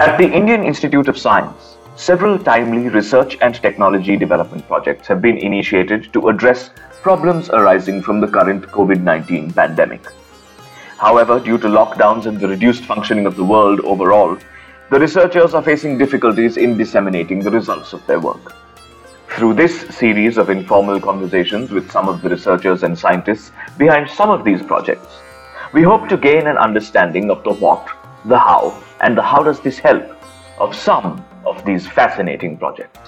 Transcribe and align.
At 0.00 0.16
the 0.16 0.32
Indian 0.32 0.64
Institute 0.64 1.08
of 1.08 1.18
Science, 1.18 1.76
several 1.94 2.38
timely 2.38 2.88
research 2.88 3.36
and 3.42 3.54
technology 3.54 4.16
development 4.16 4.66
projects 4.66 5.06
have 5.08 5.20
been 5.20 5.36
initiated 5.36 6.10
to 6.14 6.30
address 6.30 6.70
problems 7.02 7.50
arising 7.50 8.00
from 8.00 8.18
the 8.18 8.26
current 8.26 8.64
COVID 8.68 9.02
19 9.02 9.52
pandemic. 9.52 10.06
However, 10.96 11.38
due 11.38 11.58
to 11.58 11.68
lockdowns 11.68 12.24
and 12.24 12.40
the 12.40 12.48
reduced 12.48 12.86
functioning 12.86 13.26
of 13.26 13.36
the 13.36 13.44
world 13.44 13.80
overall, 13.80 14.38
the 14.90 14.98
researchers 14.98 15.52
are 15.52 15.62
facing 15.62 15.98
difficulties 15.98 16.56
in 16.56 16.78
disseminating 16.78 17.40
the 17.40 17.50
results 17.50 17.92
of 17.92 18.06
their 18.06 18.20
work. 18.20 18.54
Through 19.28 19.52
this 19.52 19.80
series 19.94 20.38
of 20.38 20.48
informal 20.48 20.98
conversations 20.98 21.72
with 21.72 21.90
some 21.90 22.08
of 22.08 22.22
the 22.22 22.30
researchers 22.30 22.84
and 22.84 22.98
scientists 22.98 23.52
behind 23.76 24.08
some 24.08 24.30
of 24.30 24.44
these 24.44 24.62
projects, 24.62 25.20
we 25.74 25.82
hope 25.82 26.08
to 26.08 26.16
gain 26.16 26.46
an 26.46 26.56
understanding 26.56 27.30
of 27.30 27.44
the 27.44 27.52
what, 27.52 27.86
the 28.24 28.38
how, 28.38 28.82
and 29.00 29.18
how 29.18 29.42
does 29.42 29.60
this 29.60 29.78
help 29.78 30.04
of 30.58 30.74
some 30.74 31.24
of 31.46 31.64
these 31.64 31.86
fascinating 31.86 32.58
projects. 32.58 32.98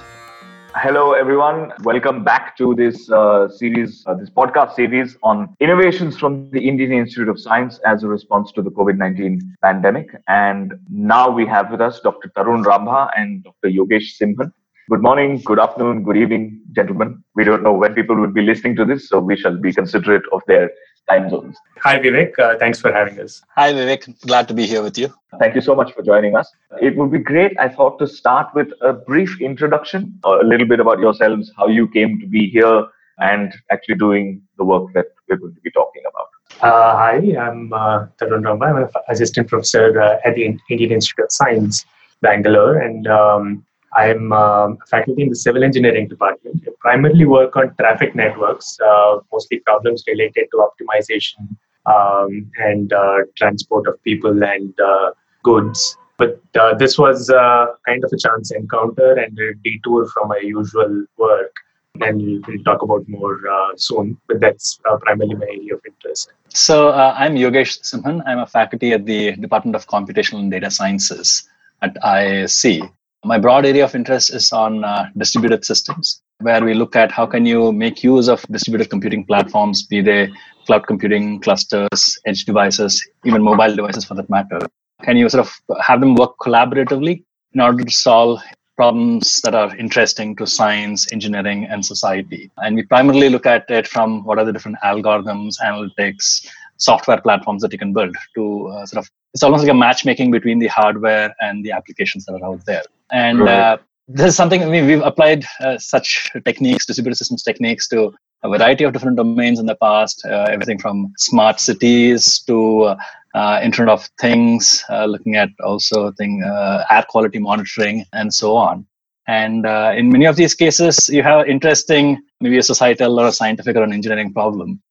Hello, 0.74 1.12
everyone. 1.12 1.70
Welcome 1.82 2.24
back 2.24 2.56
to 2.56 2.74
this 2.74 3.10
uh, 3.10 3.46
series, 3.48 4.02
uh, 4.06 4.14
this 4.14 4.30
podcast 4.30 4.74
series 4.74 5.18
on 5.22 5.54
innovations 5.60 6.18
from 6.18 6.50
the 6.50 6.66
Indian 6.66 6.92
Institute 6.92 7.28
of 7.28 7.38
Science 7.38 7.78
as 7.86 8.04
a 8.04 8.08
response 8.08 8.52
to 8.52 8.62
the 8.62 8.70
COVID 8.70 8.96
19 8.96 9.56
pandemic. 9.62 10.08
And 10.28 10.72
now 10.90 11.28
we 11.28 11.44
have 11.46 11.70
with 11.70 11.82
us 11.82 12.00
Dr. 12.00 12.30
Tarun 12.30 12.64
Rambha 12.64 13.10
and 13.14 13.44
Dr. 13.44 13.68
Yogesh 13.68 14.18
Simmhan. 14.18 14.50
Good 14.90 15.02
morning, 15.02 15.42
good 15.44 15.60
afternoon, 15.60 16.04
good 16.04 16.16
evening, 16.16 16.62
gentlemen. 16.72 17.22
We 17.34 17.44
don't 17.44 17.62
know 17.62 17.74
when 17.74 17.94
people 17.94 18.16
will 18.16 18.32
be 18.32 18.42
listening 18.42 18.74
to 18.76 18.86
this, 18.86 19.10
so 19.10 19.20
we 19.20 19.36
shall 19.36 19.56
be 19.56 19.74
considerate 19.74 20.24
of 20.32 20.40
their 20.46 20.70
time 21.08 21.28
zones. 21.30 21.56
Hi, 21.80 21.98
Vivek. 21.98 22.38
Uh, 22.38 22.56
thanks 22.58 22.80
for 22.80 22.92
having 22.92 23.18
us. 23.20 23.42
Hi, 23.56 23.72
Vivek. 23.72 24.20
Glad 24.26 24.48
to 24.48 24.54
be 24.54 24.66
here 24.66 24.82
with 24.82 24.96
you. 24.96 25.12
Thank 25.38 25.54
you 25.54 25.60
so 25.60 25.74
much 25.74 25.92
for 25.92 26.02
joining 26.02 26.36
us. 26.36 26.50
It 26.80 26.96
would 26.96 27.10
be 27.10 27.18
great, 27.18 27.58
I 27.58 27.68
thought, 27.68 27.98
to 27.98 28.06
start 28.06 28.54
with 28.54 28.68
a 28.80 28.92
brief 28.92 29.40
introduction, 29.40 30.18
a 30.24 30.44
little 30.44 30.66
bit 30.66 30.80
about 30.80 30.98
yourselves, 31.00 31.50
how 31.56 31.66
you 31.66 31.88
came 31.88 32.20
to 32.20 32.26
be 32.26 32.48
here, 32.48 32.86
and 33.18 33.52
actually 33.70 33.96
doing 33.96 34.42
the 34.58 34.64
work 34.64 34.92
that 34.94 35.06
we're 35.28 35.36
going 35.36 35.54
to 35.54 35.60
be 35.60 35.70
talking 35.70 36.02
about. 36.08 36.28
Uh, 36.60 36.96
hi, 36.96 37.16
I'm 37.38 37.72
uh, 37.72 38.06
Tarun 38.18 38.42
Rambha. 38.42 38.68
I'm 38.68 38.76
an 38.76 38.88
assistant 39.08 39.48
professor 39.48 40.00
uh, 40.00 40.18
at 40.24 40.34
the 40.34 40.44
Indian 40.70 40.92
Institute 40.92 41.24
of 41.24 41.32
Science, 41.32 41.84
Bangalore, 42.20 42.78
and 42.78 43.06
um, 43.08 43.64
I'm 43.94 44.32
um, 44.32 44.78
faculty 44.88 45.22
in 45.22 45.28
the 45.28 45.36
civil 45.36 45.62
engineering 45.64 46.08
department. 46.08 46.64
I 46.66 46.70
primarily 46.80 47.26
work 47.26 47.56
on 47.56 47.74
traffic 47.76 48.14
networks, 48.14 48.78
uh, 48.80 49.18
mostly 49.32 49.58
problems 49.60 50.04
related 50.06 50.46
to 50.52 50.66
optimization 50.66 51.56
um, 51.86 52.50
and 52.58 52.92
uh, 52.92 53.18
transport 53.36 53.86
of 53.86 54.02
people 54.02 54.42
and 54.42 54.78
uh, 54.80 55.10
goods. 55.42 55.96
But 56.16 56.40
uh, 56.58 56.74
this 56.74 56.98
was 56.98 57.30
uh, 57.30 57.66
kind 57.86 58.04
of 58.04 58.10
a 58.12 58.16
chance 58.16 58.50
encounter 58.50 59.12
and 59.14 59.38
a 59.38 59.54
detour 59.54 60.06
from 60.06 60.28
my 60.28 60.38
usual 60.38 61.04
work. 61.18 61.54
And 62.00 62.42
we'll 62.46 62.64
talk 62.64 62.80
about 62.80 63.06
more 63.06 63.38
uh, 63.46 63.76
soon, 63.76 64.16
but 64.26 64.40
that's 64.40 64.80
primarily 65.02 65.34
my 65.34 65.46
area 65.46 65.74
of 65.74 65.82
interest. 65.86 66.32
So, 66.48 66.92
I'm 66.92 67.34
Yogesh 67.34 67.82
Simmhan. 67.82 68.22
I'm 68.26 68.38
a 68.38 68.46
faculty 68.46 68.92
at 68.92 69.04
the 69.04 69.32
Department 69.32 69.76
of 69.76 69.86
Computational 69.86 70.38
and 70.38 70.50
Data 70.50 70.70
Sciences 70.70 71.46
at 71.82 71.94
IISc. 71.96 72.90
My 73.24 73.38
broad 73.38 73.64
area 73.64 73.84
of 73.84 73.94
interest 73.94 74.34
is 74.34 74.50
on 74.50 74.82
uh, 74.82 75.08
distributed 75.16 75.64
systems, 75.64 76.20
where 76.40 76.64
we 76.64 76.74
look 76.74 76.96
at 76.96 77.12
how 77.12 77.24
can 77.24 77.46
you 77.46 77.70
make 77.70 78.02
use 78.02 78.26
of 78.28 78.44
distributed 78.50 78.90
computing 78.90 79.24
platforms, 79.24 79.86
be 79.86 80.00
they 80.00 80.28
cloud 80.66 80.88
computing 80.88 81.40
clusters, 81.40 82.18
edge 82.26 82.44
devices, 82.44 83.00
even 83.24 83.40
mobile 83.40 83.76
devices 83.76 84.04
for 84.04 84.14
that 84.14 84.28
matter. 84.28 84.58
Can 85.04 85.16
you 85.16 85.28
sort 85.28 85.46
of 85.46 85.80
have 85.80 86.00
them 86.00 86.16
work 86.16 86.36
collaboratively 86.38 87.22
in 87.52 87.60
order 87.60 87.84
to 87.84 87.90
solve 87.92 88.40
problems 88.76 89.40
that 89.42 89.54
are 89.54 89.74
interesting 89.76 90.34
to 90.36 90.46
science, 90.46 91.12
engineering, 91.12 91.66
and 91.66 91.86
society? 91.86 92.50
And 92.56 92.74
we 92.74 92.82
primarily 92.82 93.28
look 93.28 93.46
at 93.46 93.70
it 93.70 93.86
from 93.86 94.24
what 94.24 94.40
are 94.40 94.44
the 94.44 94.52
different 94.52 94.78
algorithms, 94.84 95.60
analytics, 95.64 96.44
software 96.78 97.20
platforms 97.20 97.62
that 97.62 97.70
you 97.70 97.78
can 97.78 97.92
build 97.92 98.16
to 98.34 98.66
uh, 98.66 98.84
sort 98.86 99.04
of 99.04 99.10
it's 99.34 99.42
almost 99.42 99.62
like 99.62 99.70
a 99.70 99.74
matchmaking 99.74 100.30
between 100.30 100.58
the 100.58 100.66
hardware 100.66 101.34
and 101.40 101.64
the 101.64 101.70
applications 101.70 102.24
that 102.26 102.34
are 102.34 102.44
out 102.44 102.64
there 102.66 102.82
and 103.12 103.40
right. 103.40 103.48
uh, 103.48 103.76
this 104.08 104.26
is 104.26 104.36
something 104.36 104.62
I 104.62 104.66
mean, 104.66 104.86
we've 104.86 105.02
applied 105.02 105.44
uh, 105.60 105.78
such 105.78 106.30
techniques, 106.44 106.86
distributed 106.86 107.16
systems 107.16 107.42
techniques, 107.42 107.88
to 107.88 108.12
a 108.42 108.48
variety 108.48 108.84
of 108.84 108.92
different 108.92 109.16
domains 109.16 109.60
in 109.60 109.66
the 109.66 109.76
past. 109.76 110.24
Uh, 110.24 110.46
everything 110.50 110.78
from 110.78 111.12
smart 111.18 111.60
cities 111.60 112.40
to 112.46 112.94
uh, 113.34 113.60
Internet 113.62 113.92
of 113.92 114.10
Things, 114.20 114.84
uh, 114.90 115.04
looking 115.04 115.36
at 115.36 115.50
also 115.62 116.10
thing 116.12 116.42
uh, 116.42 116.84
air 116.90 117.04
quality 117.08 117.38
monitoring, 117.38 118.04
and 118.12 118.34
so 118.34 118.56
on. 118.56 118.86
And 119.28 119.66
uh, 119.66 119.92
in 119.96 120.10
many 120.10 120.26
of 120.26 120.34
these 120.34 120.54
cases, 120.54 121.08
you 121.08 121.22
have 121.22 121.46
interesting, 121.46 122.20
maybe 122.40 122.58
a 122.58 122.62
societal 122.62 123.20
or 123.20 123.28
a 123.28 123.32
scientific 123.32 123.76
or 123.76 123.84
an 123.84 123.92
engineering 123.92 124.32
problem 124.32 124.82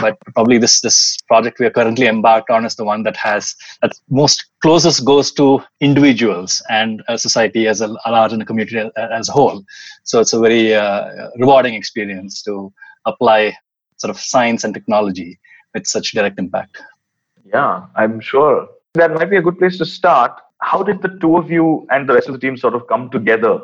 but 0.00 0.18
probably 0.34 0.58
this 0.58 0.80
this 0.80 1.16
project 1.28 1.58
we 1.58 1.66
are 1.66 1.70
currently 1.70 2.06
embarked 2.06 2.50
on 2.50 2.64
is 2.64 2.74
the 2.76 2.84
one 2.84 3.02
that 3.02 3.16
has 3.16 3.54
that 3.82 3.92
most 4.10 4.44
closest 4.62 5.04
goes 5.04 5.32
to 5.32 5.62
individuals 5.80 6.62
and 6.68 7.02
a 7.08 7.16
society 7.18 7.66
as 7.66 7.80
a, 7.80 7.88
a 8.04 8.10
large 8.10 8.32
a 8.32 8.44
community 8.44 8.78
as, 8.78 8.90
as, 8.96 9.28
a 9.28 9.32
whole. 9.32 9.62
So 10.02 10.20
it's 10.20 10.32
a 10.32 10.40
very 10.40 10.74
uh, 10.74 11.30
rewarding 11.38 11.74
experience 11.74 12.42
to 12.42 12.72
apply 13.04 13.56
sort 13.96 14.10
of 14.10 14.18
science 14.18 14.64
and 14.64 14.74
technology 14.74 15.38
with 15.74 15.86
such 15.86 16.12
direct 16.12 16.38
impact. 16.38 16.80
Yeah 17.44 17.86
i'm 17.96 18.20
sure. 18.20 18.68
That 18.94 19.12
might 19.12 19.30
be 19.30 19.36
a 19.36 19.42
good 19.42 19.58
place 19.58 19.76
to 19.78 19.86
start. 19.86 20.40
How 20.60 20.82
did 20.82 21.02
the 21.02 21.18
two 21.20 21.36
of 21.36 21.50
you 21.50 21.86
and 21.90 22.08
the 22.08 22.14
rest 22.14 22.28
of 22.28 22.34
the 22.34 22.38
team 22.38 22.56
sort 22.56 22.74
of 22.74 22.86
come 22.86 23.10
together 23.10 23.60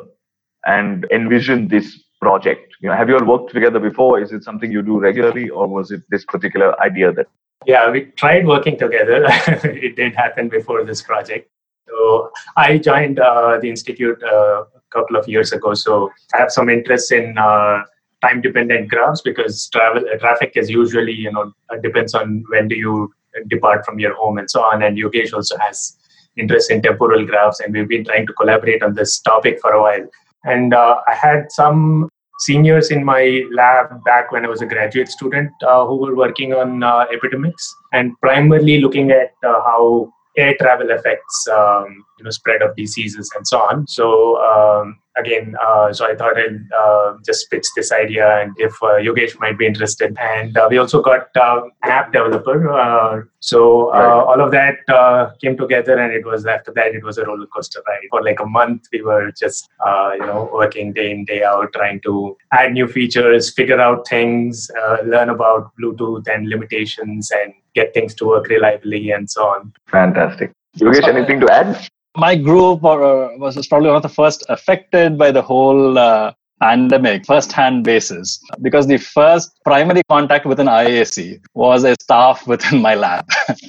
and 0.65 1.07
envision 1.11 1.67
this 1.67 2.03
project? 2.21 2.73
You 2.79 2.89
know, 2.89 2.95
have 2.95 3.09
you 3.09 3.17
all 3.17 3.25
worked 3.25 3.53
together 3.53 3.79
before? 3.79 4.21
Is 4.21 4.31
it 4.31 4.43
something 4.43 4.71
you 4.71 4.81
do 4.81 4.99
regularly, 4.99 5.49
or 5.49 5.67
was 5.67 5.91
it 5.91 6.01
this 6.09 6.23
particular 6.25 6.79
idea 6.81 7.11
that? 7.13 7.27
Yeah, 7.65 7.89
we 7.91 8.05
tried 8.21 8.47
working 8.47 8.77
together. 8.77 9.25
it 9.27 9.95
did 9.95 10.15
happen 10.15 10.49
before 10.49 10.83
this 10.83 11.01
project. 11.01 11.49
So 11.87 12.31
I 12.57 12.77
joined 12.77 13.19
uh, 13.19 13.59
the 13.61 13.69
institute 13.69 14.21
uh, 14.23 14.63
a 14.63 14.81
couple 14.91 15.15
of 15.15 15.27
years 15.27 15.51
ago. 15.51 15.73
So 15.73 16.09
I 16.33 16.39
have 16.39 16.51
some 16.51 16.69
interest 16.69 17.11
in 17.11 17.37
uh, 17.37 17.83
time-dependent 18.21 18.89
graphs 18.89 19.21
because 19.21 19.67
travel 19.69 20.03
traffic 20.19 20.53
is 20.55 20.69
usually 20.69 21.13
you 21.13 21.31
know 21.31 21.51
uh, 21.69 21.77
depends 21.83 22.13
on 22.13 22.43
when 22.49 22.67
do 22.67 22.75
you 22.75 23.11
depart 23.47 23.85
from 23.85 23.99
your 23.99 24.13
home 24.15 24.37
and 24.37 24.49
so 24.49 24.61
on. 24.61 24.83
And 24.83 24.97
Yogesh 24.97 25.33
also 25.33 25.57
has 25.57 25.97
interest 26.37 26.71
in 26.71 26.81
temporal 26.81 27.25
graphs, 27.25 27.59
and 27.59 27.73
we've 27.73 27.87
been 27.87 28.05
trying 28.05 28.27
to 28.27 28.33
collaborate 28.33 28.83
on 28.83 28.95
this 28.95 29.19
topic 29.19 29.59
for 29.61 29.71
a 29.71 29.81
while. 29.81 30.07
And 30.43 30.73
uh, 30.73 31.01
I 31.07 31.13
had 31.13 31.51
some 31.51 32.09
seniors 32.39 32.89
in 32.89 33.05
my 33.05 33.43
lab 33.51 34.03
back 34.03 34.31
when 34.31 34.45
I 34.45 34.49
was 34.49 34.61
a 34.61 34.65
graduate 34.65 35.09
student 35.09 35.51
uh, 35.67 35.85
who 35.85 35.97
were 35.97 36.15
working 36.15 36.53
on 36.53 36.81
uh, 36.83 37.05
epidemics 37.13 37.73
and 37.93 38.19
primarily 38.19 38.79
looking 38.81 39.11
at 39.11 39.33
uh, 39.45 39.61
how 39.61 40.11
air 40.37 40.55
travel 40.59 40.91
affects 40.91 41.47
um, 41.49 42.03
you 42.21 42.25
know 42.25 42.31
spread 42.31 42.61
of 42.61 42.75
diseases 42.75 43.31
and 43.35 43.47
so 43.47 43.57
on. 43.59 43.87
So 43.87 44.39
um, 44.41 44.99
again, 45.17 45.55
uh, 45.61 45.91
so 45.91 46.05
I 46.05 46.15
thought 46.15 46.37
I'd 46.37 46.71
uh, 46.71 47.17
just 47.25 47.49
pitch 47.49 47.67
this 47.75 47.91
idea 47.91 48.39
and 48.41 48.53
if 48.57 48.73
uh, 48.81 48.99
Yogesh 49.05 49.39
might 49.39 49.57
be 49.57 49.65
interested. 49.65 50.15
And 50.19 50.55
uh, 50.55 50.67
we 50.69 50.77
also 50.77 51.01
got 51.01 51.35
uh, 51.35 51.61
an 51.83 51.89
app 51.89 52.13
developer. 52.13 52.69
Uh, 52.71 53.21
so 53.39 53.91
right. 53.91 54.05
all 54.05 54.39
of 54.39 54.51
that 54.51 54.75
came 55.41 55.57
together, 55.57 55.97
and 55.97 56.13
it 56.13 56.25
was 56.25 56.45
after 56.45 56.71
that 56.73 56.93
it 56.93 57.03
was 57.03 57.17
a 57.17 57.25
roller 57.25 57.47
coaster 57.47 57.81
ride. 57.87 58.07
For 58.11 58.23
like 58.23 58.39
a 58.39 58.45
month, 58.45 58.83
we 58.93 59.01
were 59.01 59.31
just 59.31 59.67
you 60.13 60.25
know 60.25 60.49
working 60.53 60.93
day 60.93 61.11
in 61.11 61.25
day 61.25 61.43
out, 61.43 61.73
trying 61.73 62.01
to 62.01 62.37
add 62.53 62.73
new 62.73 62.87
features, 62.87 63.51
figure 63.51 63.81
out 63.81 64.07
things, 64.07 64.69
learn 65.03 65.29
about 65.29 65.71
Bluetooth 65.81 66.27
and 66.27 66.49
limitations, 66.49 67.31
and 67.31 67.53
get 67.73 67.95
things 67.95 68.13
to 68.15 68.27
work 68.27 68.47
reliably, 68.47 69.09
and 69.09 69.29
so 69.29 69.43
on. 69.43 69.73
Fantastic. 69.87 70.51
Yogesh, 70.77 71.07
anything 71.07 71.39
to 71.39 71.51
add? 71.51 71.89
My 72.17 72.35
group 72.35 72.83
or, 72.83 73.03
uh, 73.03 73.37
was 73.37 73.67
probably 73.67 73.87
one 73.87 73.97
of 73.97 74.03
the 74.03 74.09
first 74.09 74.43
affected 74.49 75.17
by 75.17 75.31
the 75.31 75.41
whole 75.41 75.97
uh, 75.97 76.33
pandemic 76.61 77.25
first-hand 77.25 77.83
basis 77.83 78.39
because 78.61 78.85
the 78.87 78.97
first 78.97 79.51
primary 79.65 80.03
contact 80.09 80.45
with 80.45 80.59
an 80.59 80.67
IISc 80.67 81.41
was 81.55 81.83
a 81.83 81.95
staff 81.99 82.47
within 82.51 82.81
my 82.81 82.95
lab. 82.95 83.25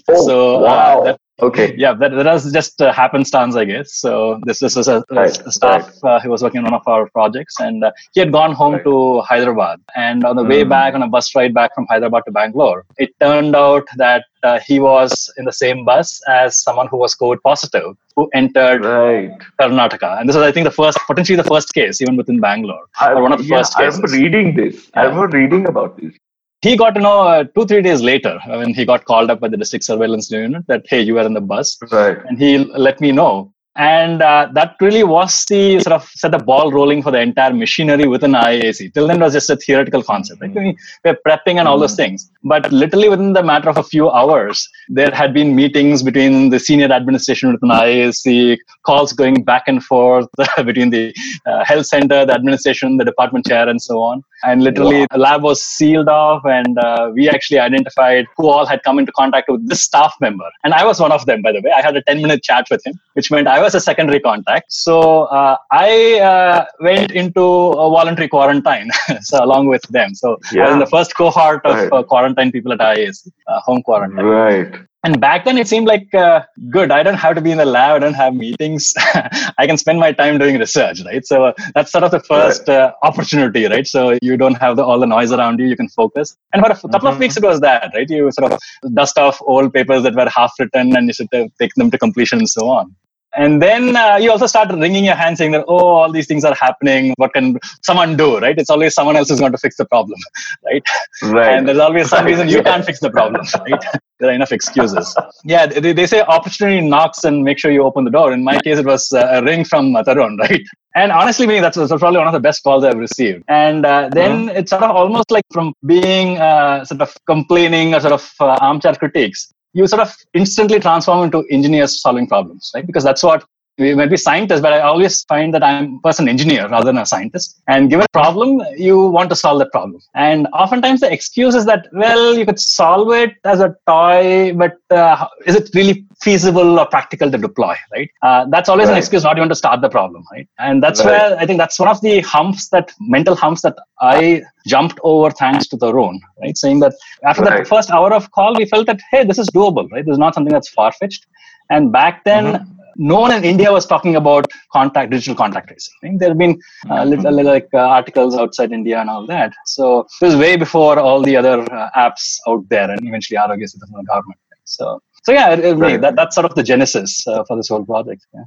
Oh, 0.08 0.26
so 0.26 0.56
uh, 0.56 0.60
wow. 0.60 1.00
Uh, 1.00 1.04
that, 1.04 1.20
okay. 1.40 1.74
Yeah, 1.76 1.94
that, 1.94 2.10
that 2.10 2.26
was 2.26 2.52
just 2.52 2.82
uh, 2.82 2.92
happenstance, 2.92 3.56
I 3.56 3.64
guess. 3.64 3.94
So 3.94 4.40
this, 4.44 4.58
this 4.58 4.76
was 4.76 4.88
a, 4.88 5.02
right. 5.10 5.36
a 5.46 5.50
staff 5.50 5.90
right. 6.02 6.16
uh, 6.16 6.20
who 6.20 6.30
was 6.30 6.42
working 6.42 6.58
on 6.58 6.64
one 6.64 6.74
of 6.74 6.86
our 6.86 7.08
projects, 7.10 7.58
and 7.60 7.82
uh, 7.82 7.92
he 8.12 8.20
had 8.20 8.30
gone 8.30 8.52
home 8.52 8.74
right. 8.74 8.84
to 8.84 9.22
Hyderabad. 9.22 9.80
And 9.96 10.24
on 10.24 10.36
the 10.36 10.44
mm. 10.44 10.50
way 10.50 10.62
hmm. 10.62 10.68
back, 10.68 10.94
on 10.94 11.02
a 11.02 11.08
bus 11.08 11.34
ride 11.34 11.54
back 11.54 11.74
from 11.74 11.86
Hyderabad 11.88 12.24
to 12.26 12.32
Bangalore, 12.32 12.84
it 12.98 13.10
turned 13.20 13.56
out 13.56 13.86
that 13.96 14.24
uh, 14.42 14.58
he 14.66 14.80
was 14.80 15.32
in 15.38 15.44
the 15.44 15.52
same 15.52 15.84
bus 15.84 16.20
as 16.28 16.58
someone 16.58 16.88
who 16.88 16.98
was 16.98 17.16
COVID 17.16 17.38
positive 17.42 17.96
who 18.17 18.29
entered 18.35 18.85
right. 18.85 19.31
Karnataka. 19.61 20.20
And 20.20 20.29
this 20.29 20.37
was, 20.37 20.44
I 20.44 20.53
think, 20.53 20.64
the 20.64 20.70
first, 20.70 20.99
potentially 21.06 21.37
the 21.37 21.44
first 21.44 21.73
case, 21.75 22.00
even 22.00 22.17
within 22.17 22.41
Bangalore, 22.41 22.87
I, 23.00 23.12
or 23.12 23.23
one 23.23 23.32
of 23.32 23.38
the 23.38 23.44
yeah, 23.44 23.59
first 23.59 23.76
cases. 23.76 23.99
I 23.99 24.03
remember 24.03 24.25
reading 24.25 24.56
this. 24.56 24.91
Yeah. 24.94 25.00
I 25.00 25.05
remember 25.05 25.37
reading 25.37 25.67
about 25.67 25.97
this. 25.99 26.12
He 26.61 26.76
got 26.76 26.94
to 26.94 27.00
know 27.00 27.23
uh, 27.23 27.44
two, 27.44 27.67
three 27.67 27.82
days 27.82 28.03
later 28.03 28.38
when 28.47 28.73
he 28.73 28.85
got 28.85 29.05
called 29.05 29.31
up 29.31 29.41
by 29.41 29.49
the 29.49 29.56
district 29.56 29.85
surveillance 29.85 30.31
unit 30.31 30.64
that, 30.69 30.85
hey, 30.88 31.00
you 31.00 31.14
were 31.14 31.23
in 31.23 31.35
the 31.35 31.41
bus. 31.41 31.76
Right. 31.91 32.19
And 32.26 32.38
he 32.38 32.59
let 32.59 33.00
me 33.00 33.11
know 33.11 33.53
and 33.76 34.20
uh, 34.20 34.48
that 34.52 34.76
really 34.80 35.02
was 35.02 35.46
the 35.46 35.80
sort 35.80 35.94
of 35.94 36.06
set 36.14 36.32
the 36.32 36.38
ball 36.38 36.70
rolling 36.70 37.02
for 37.02 37.10
the 37.10 37.20
entire 37.20 37.54
machinery 37.54 38.06
within 38.06 38.32
IISc. 38.32 38.92
Till 38.92 39.06
then, 39.06 39.20
it 39.20 39.24
was 39.24 39.32
just 39.32 39.48
a 39.48 39.56
theoretical 39.56 40.02
concept. 40.02 40.42
Right? 40.42 40.54
We 40.54 40.76
were 41.04 41.19
prepping 41.26 41.58
and 41.58 41.66
all 41.66 41.78
those 41.78 41.92
mm-hmm. 41.92 42.10
things. 42.10 42.30
But 42.44 42.70
literally 42.70 43.08
within 43.08 43.32
the 43.32 43.42
matter 43.42 43.70
of 43.70 43.78
a 43.78 43.82
few 43.82 44.10
hours, 44.10 44.69
there 44.88 45.10
had 45.10 45.32
been 45.32 45.56
meetings 45.56 46.02
between 46.02 46.50
the 46.50 46.58
senior 46.58 46.92
administration 46.92 47.52
within 47.52 47.70
IISc, 47.70 48.58
calls 48.84 49.14
going 49.14 49.42
back 49.42 49.64
and 49.66 49.82
forth 49.82 50.28
between 50.64 50.90
the 50.90 51.14
uh, 51.46 51.64
health 51.64 51.86
center, 51.86 52.26
the 52.26 52.34
administration, 52.34 52.98
the 52.98 53.04
department 53.04 53.46
chair, 53.46 53.66
and 53.68 53.80
so 53.80 54.02
on. 54.02 54.22
And 54.44 54.62
literally, 54.62 55.00
wow. 55.00 55.06
the 55.12 55.18
lab 55.18 55.42
was 55.42 55.64
sealed 55.64 56.08
off, 56.08 56.42
and 56.44 56.78
uh, 56.78 57.10
we 57.14 57.28
actually 57.28 57.60
identified 57.60 58.26
who 58.36 58.48
all 58.48 58.66
had 58.66 58.82
come 58.82 58.98
into 58.98 59.12
contact 59.12 59.48
with 59.48 59.66
this 59.66 59.80
staff 59.80 60.14
member. 60.20 60.50
And 60.64 60.75
I 60.75 60.84
was 60.84 61.00
one 61.00 61.12
of 61.12 61.25
them, 61.25 61.40
by 61.40 61.52
the 61.52 61.60
way. 61.60 61.70
I 61.75 61.80
had 61.80 61.96
a 61.96 62.02
10 62.02 62.20
minute 62.20 62.42
chat 62.42 62.66
with 62.70 62.84
him, 62.84 63.00
which 63.14 63.31
meant 63.31 63.49
I 63.49 63.61
was 63.61 63.75
a 63.75 63.81
secondary 63.81 64.20
contact. 64.20 64.73
So 64.73 65.25
uh, 65.25 65.56
I 65.70 66.20
uh, 66.20 66.64
went 66.81 67.11
into 67.12 67.43
a 67.43 67.91
voluntary 67.91 68.29
quarantine 68.29 68.91
so 69.20 69.43
along 69.44 69.69
with 69.69 69.82
them. 69.91 70.14
So 70.14 70.38
yeah. 70.53 70.62
I 70.62 70.64
was 70.67 70.73
in 70.75 70.79
the 70.81 70.87
first 70.87 71.17
cohort 71.17 71.64
of 71.64 71.75
right. 71.75 71.93
uh, 71.93 72.03
quarantine 72.03 72.53
people 72.53 72.73
at 72.73 72.81
IIS, 72.81 73.29
uh, 73.47 73.61
home 73.61 73.82
quarantine. 73.82 74.25
Right. 74.25 74.75
And 75.05 75.20
back 75.20 75.44
then 75.44 75.59
it 75.59 75.67
seemed 75.67 75.88
like 75.88 76.14
uh, 76.14 76.43
good. 76.70 76.93
I 76.93 77.03
don't 77.03 77.17
have 77.17 77.35
to 77.35 77.41
be 77.41 77.50
in 77.50 77.59
the 77.59 77.64
lab. 77.64 77.97
I 77.97 77.99
don't 77.99 78.14
have 78.14 78.35
meetings. 78.35 78.94
I 79.59 79.67
can 79.67 79.76
spend 79.76 79.99
my 79.99 80.12
time 80.12 80.38
doing 80.38 80.59
research, 80.59 81.00
right? 81.05 81.26
So 81.26 81.47
uh, 81.47 81.53
that's 81.75 81.91
sort 81.91 82.05
of 82.05 82.12
the 82.12 82.20
first 82.20 82.69
right. 82.69 82.93
opportunity, 83.03 83.64
right? 83.67 83.85
So 83.85 84.17
you 84.23 84.37
don't 84.37 84.55
have 84.55 84.76
the, 84.76 84.85
all 84.85 85.00
the 85.00 85.06
noise 85.06 85.32
around 85.32 85.59
you. 85.59 85.67
You 85.67 85.76
can 85.76 85.88
focus. 85.88 86.37
And 86.53 86.64
for 86.64 86.70
a 86.70 86.75
couple 86.75 86.91
mm-hmm. 86.91 87.06
of 87.09 87.19
weeks 87.19 87.37
it 87.37 87.43
was 87.43 87.59
that, 87.61 87.91
right? 87.94 88.09
You 88.09 88.31
sort 88.31 88.53
of 88.53 88.61
dust 88.94 89.19
off 89.19 89.43
old 89.43 89.75
papers 89.75 90.05
that 90.05 90.14
were 90.14 90.29
half 90.29 90.53
written 90.61 90.97
and 90.97 91.09
you 91.09 91.14
should 91.14 91.29
take 91.59 91.75
them 91.75 91.91
to 91.91 91.99
completion 91.99 92.38
and 92.38 92.49
so 92.49 92.69
on 92.69 92.94
and 93.34 93.62
then 93.62 93.96
uh, 93.96 94.17
you 94.17 94.31
also 94.31 94.46
start 94.46 94.70
wringing 94.70 95.05
your 95.05 95.14
hands 95.14 95.38
saying 95.38 95.52
that 95.52 95.64
oh 95.69 95.79
all 95.79 96.12
these 96.12 96.26
things 96.26 96.44
are 96.44 96.55
happening. 96.55 97.14
What 97.17 97.32
can 97.32 97.58
someone 97.82 98.17
do? 98.17 98.38
Right? 98.38 98.58
It's 98.58 98.70
always 98.70 98.94
someone 98.94 99.17
else 99.17 99.31
is 99.31 99.40
going 99.40 99.52
to 99.52 99.58
fix 99.58 99.76
the 99.76 99.84
problem. 99.87 100.19
Right, 100.64 100.82
right. 101.23 101.58
and 101.58 101.69
there's 101.69 101.79
always 101.79 102.08
some 102.08 102.25
reason 102.25 102.49
you 102.49 102.62
can't 102.69 102.84
fix 102.84 103.00
the 103.00 103.11
problem 103.11 103.44
right? 103.69 103.84
There 104.20 104.31
are 104.31 104.32
enough 104.32 104.52
excuses. 104.52 105.14
Yeah 105.44 105.67
they, 105.67 105.93
they 105.93 106.06
say 106.06 106.20
opportunity 106.20 106.81
knocks 106.81 107.25
and 107.25 107.43
make 107.44 107.58
sure 107.58 107.70
you 107.70 107.82
open 107.82 108.05
the 108.05 108.11
door. 108.11 108.32
In 108.32 108.44
my 108.44 108.58
case 108.61 108.79
it 108.79 108.87
was 108.87 109.12
uh, 109.12 109.29
a 109.32 109.43
ring 109.43 109.64
from 109.64 109.93
tarun 109.94 110.38
right? 110.38 110.62
And 110.94 111.11
honestly, 111.11 111.46
me, 111.46 111.61
that's, 111.61 111.76
that's 111.76 111.88
probably 111.88 112.19
one 112.19 112.26
of 112.26 112.35
the 112.35 112.40
best 112.40 112.62
calls 112.62 112.85
I've 112.85 112.99
received. 112.99 113.44
And 113.49 113.87
uh, 113.87 114.11
then 114.12 114.49
mm-hmm. 114.49 114.56
it's 114.56 114.70
sort 114.70 114.82
of 114.82 114.94
almost 114.94 115.31
like 115.31 115.44
from 115.50 115.73
being 115.87 116.38
uh, 116.38 116.85
sort 116.85 117.00
of 117.00 117.17
complaining 117.26 117.94
or 117.94 118.00
sort 118.00 118.12
of 118.12 118.31
uh, 118.40 118.58
armchair 118.61 118.94
critiques 118.94 119.50
you 119.74 119.86
sort 119.86 120.02
of 120.02 120.14
instantly 120.34 120.78
transform 120.78 121.24
into 121.24 121.44
engineers 121.50 122.00
solving 122.00 122.26
problems, 122.26 122.70
right? 122.74 122.86
Because 122.86 123.04
that's 123.04 123.22
what 123.22 123.44
we 123.78 123.94
might 123.94 124.10
be 124.10 124.16
scientists, 124.16 124.60
but 124.60 124.72
I 124.72 124.80
always 124.80 125.24
find 125.24 125.54
that 125.54 125.62
I'm 125.62 125.98
first 126.00 126.20
an 126.20 126.28
engineer 126.28 126.69
rather 126.69 126.86
than 126.86 126.98
a 126.98 127.06
scientist. 127.06 127.60
And 127.69 127.88
given 127.88 128.04
a 128.04 128.12
problem, 128.12 128.60
you 128.76 129.06
want 129.06 129.30
to 129.30 129.36
solve 129.36 129.58
that 129.60 129.72
problem. 129.72 130.00
And 130.14 130.46
oftentimes 130.52 131.00
the 131.00 131.10
excuse 131.10 131.54
is 131.54 131.64
that, 131.66 131.88
well, 131.92 132.36
you 132.36 132.44
could 132.44 132.60
solve 132.60 133.12
it 133.12 133.34
as 133.44 133.60
a 133.60 133.74
toy, 133.86 134.52
but 134.54 134.76
uh, 134.90 135.26
is 135.46 135.56
it 135.56 135.70
really 135.74 136.04
feasible 136.20 136.78
or 136.78 136.86
practical 136.86 137.30
to 137.30 137.38
deploy, 137.38 137.74
right? 137.92 138.10
Uh, 138.20 138.46
that's 138.50 138.69
always 138.69 138.88
right. 138.88 138.92
an 138.92 138.98
excuse 138.98 139.24
not 139.24 139.38
even 139.38 139.48
to 139.48 139.54
start 139.54 139.80
the 139.80 139.88
problem, 139.88 140.22
right? 140.32 140.46
And 140.58 140.82
that's 140.82 141.00
right. 141.00 141.06
where 141.06 141.38
I 141.38 141.46
think 141.46 141.58
that's 141.58 141.78
one 141.78 141.88
of 141.88 142.00
the 142.02 142.20
humps 142.20 142.68
that 142.68 142.92
mental 143.00 143.34
humps 143.34 143.62
that 143.62 143.76
I 144.00 144.42
jumped 144.66 145.00
over 145.02 145.30
thanks 145.30 145.66
to 145.68 145.76
Tarun, 145.78 146.20
right? 146.42 146.56
Saying 146.58 146.80
that 146.80 146.92
after 147.25 147.42
right. 147.42 147.60
the 147.60 147.64
first 147.64 147.90
hour 147.90 148.12
of 148.12 148.30
call, 148.32 148.54
we 148.54 148.66
felt 148.66 148.86
that, 148.86 149.00
hey, 149.10 149.25
this 149.25 149.38
is 149.38 149.48
doable, 149.48 149.90
right? 149.90 150.04
This 150.04 150.12
is 150.12 150.18
not 150.18 150.34
something 150.34 150.52
that's 150.52 150.68
far 150.68 150.92
fetched. 150.92 151.26
And 151.70 151.90
back 151.90 152.25
then, 152.25 152.44
mm-hmm 152.44 152.81
no 152.96 153.20
one 153.20 153.32
in 153.32 153.44
India 153.44 153.72
was 153.72 153.86
talking 153.86 154.16
about 154.16 154.46
contact 154.72 155.10
digital 155.10 155.34
contact 155.34 155.68
tracing. 155.68 155.94
Think 156.00 156.20
there 156.20 156.30
have 156.30 156.38
been 156.38 156.60
uh, 156.90 157.04
little, 157.04 157.32
little, 157.32 157.52
like 157.52 157.68
uh, 157.74 157.78
articles 157.78 158.36
outside 158.36 158.72
India 158.72 159.00
and 159.00 159.08
all 159.10 159.26
that. 159.26 159.52
So 159.66 160.06
it 160.20 160.24
was 160.24 160.36
way 160.36 160.56
before 160.56 160.98
all 160.98 161.22
the 161.22 161.36
other 161.36 161.60
uh, 161.72 161.90
apps 161.96 162.36
out 162.48 162.68
there, 162.68 162.90
and 162.90 163.06
eventually 163.06 163.38
Aarogya 163.38 163.64
Setu 163.64 163.88
from 163.90 164.02
the 164.02 164.04
government. 164.04 164.40
So 164.64 165.00
so 165.24 165.32
yeah, 165.32 165.52
it, 165.52 165.64
it, 165.64 165.74
right. 165.74 166.00
that, 166.00 166.16
that's 166.16 166.34
sort 166.34 166.44
of 166.44 166.54
the 166.54 166.62
genesis 166.62 167.26
uh, 167.26 167.44
for 167.44 167.56
this 167.56 167.68
whole 167.68 167.84
project. 167.84 168.26
Yeah. 168.34 168.44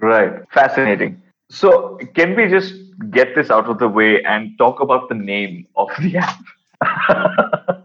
Right, 0.00 0.32
fascinating. 0.52 1.22
So 1.50 1.98
can 2.14 2.36
we 2.36 2.48
just 2.48 2.74
get 3.10 3.34
this 3.34 3.50
out 3.50 3.68
of 3.68 3.78
the 3.78 3.88
way 3.88 4.22
and 4.22 4.56
talk 4.58 4.80
about 4.80 5.08
the 5.08 5.14
name 5.14 5.66
of 5.76 5.88
the 6.00 6.18
app? 6.18 7.84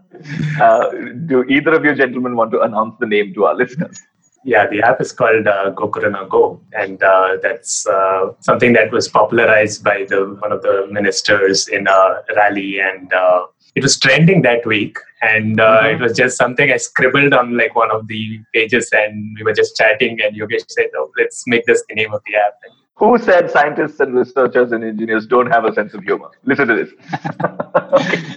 Uh, 0.58 0.90
do 1.26 1.44
either 1.50 1.74
of 1.74 1.84
you 1.84 1.94
gentlemen 1.94 2.34
want 2.34 2.50
to 2.50 2.60
announce 2.62 2.94
the 2.98 3.06
name 3.06 3.34
to 3.34 3.44
our 3.44 3.54
listeners? 3.54 4.00
Yeah, 4.44 4.66
the 4.66 4.82
app 4.82 5.00
is 5.00 5.10
called 5.10 5.46
uh, 5.46 5.70
Go 5.70 5.88
Corona 5.88 6.26
Go, 6.28 6.60
and 6.74 7.02
uh, 7.02 7.38
that's 7.42 7.86
uh, 7.86 8.32
something 8.40 8.74
that 8.74 8.92
was 8.92 9.08
popularized 9.08 9.82
by 9.82 10.04
the 10.06 10.36
one 10.40 10.52
of 10.52 10.60
the 10.60 10.86
ministers 10.90 11.68
in 11.68 11.86
a 11.86 12.22
rally, 12.36 12.78
and 12.78 13.10
uh, 13.14 13.46
it 13.74 13.82
was 13.82 13.98
trending 13.98 14.42
that 14.42 14.66
week. 14.66 14.98
And 15.22 15.58
uh, 15.58 15.84
mm-hmm. 15.84 15.96
it 15.96 16.00
was 16.02 16.12
just 16.14 16.36
something 16.36 16.70
I 16.70 16.76
scribbled 16.76 17.32
on 17.32 17.56
like 17.56 17.74
one 17.74 17.90
of 17.90 18.06
the 18.06 18.38
pages, 18.52 18.90
and 18.92 19.34
we 19.38 19.44
were 19.44 19.54
just 19.54 19.76
chatting, 19.76 20.20
and 20.20 20.36
Yogesh 20.36 20.68
said, 20.68 20.88
"Oh, 20.94 21.10
let's 21.18 21.46
make 21.46 21.64
this 21.64 21.82
the 21.88 21.94
name 21.94 22.12
of 22.12 22.20
the 22.26 22.36
app." 22.36 22.52
Who 22.96 23.18
said 23.18 23.50
scientists 23.50 23.98
and 24.00 24.14
researchers 24.14 24.72
and 24.72 24.84
engineers 24.84 25.26
don't 25.26 25.50
have 25.50 25.64
a 25.64 25.72
sense 25.72 25.94
of 25.94 26.04
humor? 26.04 26.30
Listen 26.44 26.68
to 26.68 26.74
this. 26.76 26.90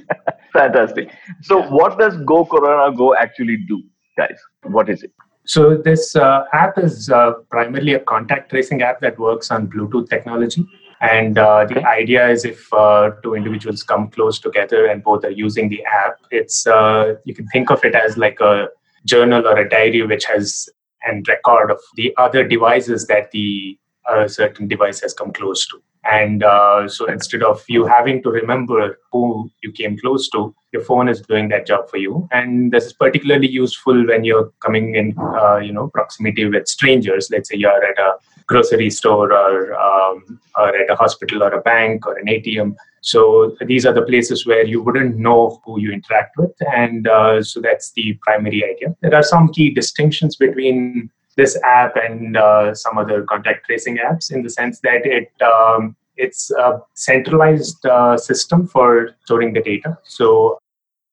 Fantastic. 0.53 1.11
So, 1.41 1.61
what 1.69 1.99
does 1.99 2.17
Go 2.25 2.45
Corona 2.45 2.95
Go 2.95 3.13
actually 3.13 3.57
do, 3.57 3.83
guys? 4.17 4.39
What 4.63 4.89
is 4.89 5.03
it? 5.03 5.11
So 5.47 5.77
this 5.77 6.15
uh, 6.15 6.43
app 6.51 6.77
is 6.77 7.09
uh, 7.09 7.31
primarily 7.49 7.93
a 7.93 7.99
contact 8.01 8.49
tracing 8.49 8.81
app 8.81 8.99
that 8.99 9.17
works 9.17 9.49
on 9.49 9.67
Bluetooth 9.67 10.09
technology. 10.09 10.67
And 10.99 11.37
uh, 11.37 11.65
the 11.65 11.87
idea 11.87 12.27
is 12.27 12.43
if 12.43 12.71
uh, 12.73 13.11
two 13.23 13.35
individuals 13.35 13.81
come 13.81 14.09
close 14.09 14.39
together 14.39 14.87
and 14.87 15.01
both 15.03 15.23
are 15.23 15.31
using 15.31 15.69
the 15.69 15.83
app, 15.85 16.17
it's 16.31 16.67
uh, 16.67 17.15
you 17.23 17.33
can 17.33 17.47
think 17.47 17.71
of 17.71 17.83
it 17.85 17.95
as 17.95 18.17
like 18.17 18.39
a 18.41 18.67
journal 19.05 19.47
or 19.47 19.57
a 19.57 19.69
diary 19.69 20.01
which 20.01 20.25
has 20.25 20.67
and 21.03 21.25
record 21.27 21.71
of 21.71 21.79
the 21.95 22.13
other 22.17 22.45
devices 22.45 23.07
that 23.07 23.31
the 23.31 23.77
uh, 24.09 24.27
certain 24.27 24.67
device 24.67 24.99
has 24.99 25.13
come 25.13 25.31
close 25.31 25.65
to. 25.67 25.81
And 26.09 26.43
uh, 26.43 26.87
so 26.87 27.05
instead 27.07 27.43
of 27.43 27.63
you 27.67 27.85
having 27.85 28.23
to 28.23 28.29
remember 28.29 28.97
who 29.11 29.51
you 29.61 29.71
came 29.71 29.97
close 29.97 30.29
to, 30.29 30.55
your 30.71 30.81
phone 30.81 31.09
is 31.09 31.21
doing 31.21 31.49
that 31.49 31.67
job 31.67 31.89
for 31.89 31.97
you. 31.97 32.27
And 32.31 32.71
this 32.71 32.85
is 32.85 32.93
particularly 32.93 33.47
useful 33.47 34.07
when 34.07 34.23
you're 34.23 34.51
coming 34.63 34.95
in, 34.95 35.15
uh, 35.17 35.57
you 35.57 35.73
know, 35.73 35.89
proximity 35.89 36.45
with 36.45 36.67
strangers. 36.67 37.29
Let's 37.31 37.49
say 37.49 37.57
you're 37.57 37.83
at 37.83 37.99
a 37.99 38.15
grocery 38.47 38.89
store 38.89 39.33
or, 39.33 39.73
um, 39.75 40.39
or 40.57 40.75
at 40.75 40.89
a 40.89 40.95
hospital 40.95 41.43
or 41.43 41.51
a 41.51 41.61
bank 41.61 42.07
or 42.07 42.17
an 42.17 42.27
ATM. 42.27 42.75
So 43.01 43.55
these 43.65 43.85
are 43.85 43.93
the 43.93 44.01
places 44.01 44.45
where 44.45 44.65
you 44.65 44.81
wouldn't 44.81 45.17
know 45.17 45.61
who 45.65 45.79
you 45.79 45.91
interact 45.91 46.37
with. 46.37 46.51
And 46.73 47.07
uh, 47.07 47.43
so 47.43 47.61
that's 47.61 47.91
the 47.91 48.17
primary 48.21 48.63
idea. 48.63 48.95
There 49.01 49.15
are 49.15 49.23
some 49.23 49.49
key 49.49 49.71
distinctions 49.71 50.35
between 50.35 51.09
this 51.37 51.57
app 51.63 51.95
and 51.95 52.35
uh, 52.35 52.73
some 52.73 52.97
other 52.97 53.23
contact 53.23 53.65
tracing 53.65 53.97
apps 53.97 54.31
in 54.31 54.41
the 54.43 54.49
sense 54.49 54.79
that 54.81 55.05
it 55.05 55.31
um, 55.41 55.95
it's 56.17 56.51
a 56.51 56.81
centralized 56.95 57.85
uh, 57.85 58.17
system 58.17 58.67
for 58.67 59.11
storing 59.23 59.53
the 59.53 59.61
data. 59.61 59.97
So 60.03 60.57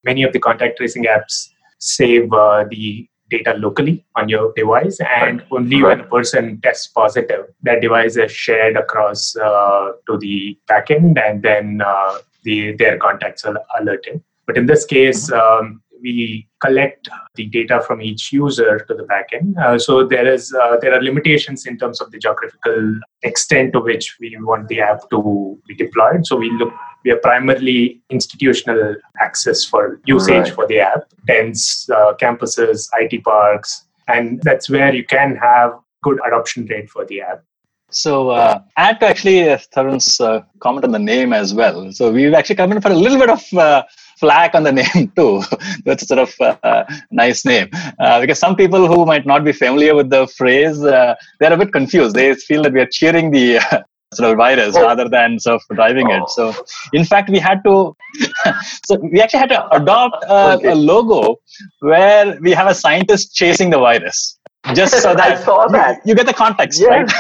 many 0.02 0.22
of 0.22 0.32
the 0.32 0.38
contact 0.38 0.78
tracing 0.78 1.04
apps 1.04 1.50
save 1.78 2.32
uh, 2.32 2.64
the 2.70 3.06
data 3.30 3.54
locally 3.58 4.04
on 4.16 4.28
your 4.28 4.52
device, 4.54 4.98
and 5.00 5.40
right. 5.40 5.48
only 5.50 5.82
right. 5.82 5.98
when 5.98 6.06
a 6.06 6.08
person 6.08 6.60
tests 6.62 6.86
positive, 6.88 7.46
that 7.62 7.80
device 7.80 8.16
is 8.16 8.32
shared 8.32 8.76
across 8.76 9.36
uh, 9.36 9.92
to 10.06 10.18
the 10.18 10.58
backend, 10.70 11.18
and 11.22 11.42
then 11.42 11.82
uh, 11.84 12.18
the 12.44 12.72
their 12.72 12.96
contacts 12.98 13.44
are 13.44 13.56
alerted. 13.78 14.22
But 14.46 14.56
in 14.56 14.66
this 14.66 14.84
case, 14.84 15.30
mm-hmm. 15.30 15.66
um, 15.66 15.82
we 16.04 16.46
collect 16.62 17.08
the 17.34 17.46
data 17.46 17.80
from 17.86 18.00
each 18.00 18.32
user 18.32 18.78
to 18.78 18.94
the 18.94 19.04
backend. 19.04 19.56
Uh, 19.58 19.78
so 19.78 20.06
there 20.06 20.26
is 20.32 20.54
uh, 20.62 20.76
there 20.80 20.94
are 20.94 21.02
limitations 21.02 21.66
in 21.66 21.78
terms 21.78 22.00
of 22.00 22.10
the 22.12 22.18
geographical 22.18 23.00
extent 23.22 23.72
to 23.72 23.80
which 23.80 24.16
we 24.20 24.36
want 24.40 24.68
the 24.68 24.80
app 24.80 25.08
to 25.10 25.58
be 25.66 25.74
deployed. 25.74 26.26
So 26.26 26.36
we 26.36 26.50
look 26.52 26.72
we 27.04 27.10
are 27.10 27.18
primarily 27.18 28.02
institutional 28.10 28.96
access 29.20 29.64
for 29.64 30.00
usage 30.06 30.46
right. 30.46 30.54
for 30.54 30.66
the 30.66 30.80
app, 30.80 31.02
dense 31.26 31.88
uh, 31.90 32.14
campuses, 32.20 32.88
IT 33.00 33.24
parks, 33.24 33.86
and 34.08 34.42
that's 34.42 34.70
where 34.70 34.94
you 34.94 35.04
can 35.04 35.36
have 35.36 35.72
good 36.02 36.18
adoption 36.26 36.66
rate 36.66 36.90
for 36.90 37.04
the 37.06 37.20
app. 37.20 37.42
So, 37.90 38.30
uh, 38.30 38.58
add 38.76 38.98
to 39.00 39.06
actually 39.06 39.48
uh, 39.48 39.58
Tarun's 39.72 40.20
uh, 40.20 40.40
comment 40.58 40.84
on 40.84 40.90
the 40.90 40.98
name 40.98 41.32
as 41.32 41.54
well. 41.54 41.92
So, 41.92 42.10
we've 42.10 42.34
actually 42.34 42.56
come 42.56 42.72
in 42.72 42.80
for 42.80 42.90
a 42.90 42.94
little 42.94 43.18
bit 43.18 43.30
of 43.30 43.44
uh, 43.54 43.84
flack 44.18 44.54
on 44.54 44.62
the 44.64 44.72
name 44.82 45.12
too. 45.16 45.42
That's 45.84 46.06
sort 46.06 46.20
of 46.20 46.34
a 46.40 46.66
uh, 46.66 46.84
nice 47.10 47.44
name 47.44 47.68
uh, 47.98 48.20
because 48.20 48.38
some 48.38 48.56
people 48.56 48.86
who 48.86 49.06
might 49.06 49.26
not 49.26 49.44
be 49.44 49.52
familiar 49.52 49.94
with 49.94 50.10
the 50.10 50.26
phrase, 50.26 50.82
uh, 50.82 51.14
they're 51.40 51.52
a 51.52 51.56
bit 51.56 51.72
confused. 51.72 52.14
They 52.14 52.34
feel 52.34 52.62
that 52.62 52.72
we 52.72 52.80
are 52.80 52.86
cheering 52.86 53.30
the 53.30 53.58
uh, 53.58 53.82
sort 54.14 54.30
of 54.30 54.36
virus 54.36 54.76
oh. 54.76 54.82
rather 54.82 55.08
than 55.08 55.38
sort 55.38 55.60
of 55.60 55.76
driving 55.76 56.10
oh. 56.10 56.22
it. 56.22 56.30
So, 56.30 56.54
in 56.92 57.04
fact, 57.04 57.30
we 57.30 57.38
had 57.38 57.62
to. 57.64 57.96
so 58.86 58.96
we 58.96 59.20
actually 59.20 59.40
had 59.40 59.50
to 59.50 59.76
adopt 59.76 60.24
a, 60.24 60.54
okay. 60.54 60.68
a 60.68 60.74
logo 60.74 61.36
where 61.80 62.38
we 62.40 62.52
have 62.52 62.68
a 62.68 62.74
scientist 62.74 63.34
chasing 63.34 63.70
the 63.70 63.78
virus 63.78 64.38
just 64.72 64.94
so 65.02 65.14
that, 65.14 65.38
I 65.38 65.44
saw 65.44 65.66
that. 65.68 65.96
You, 66.04 66.10
you 66.10 66.14
get 66.14 66.26
the 66.26 66.32
context, 66.32 66.80
Yeah. 66.80 66.88
right? 66.88 67.12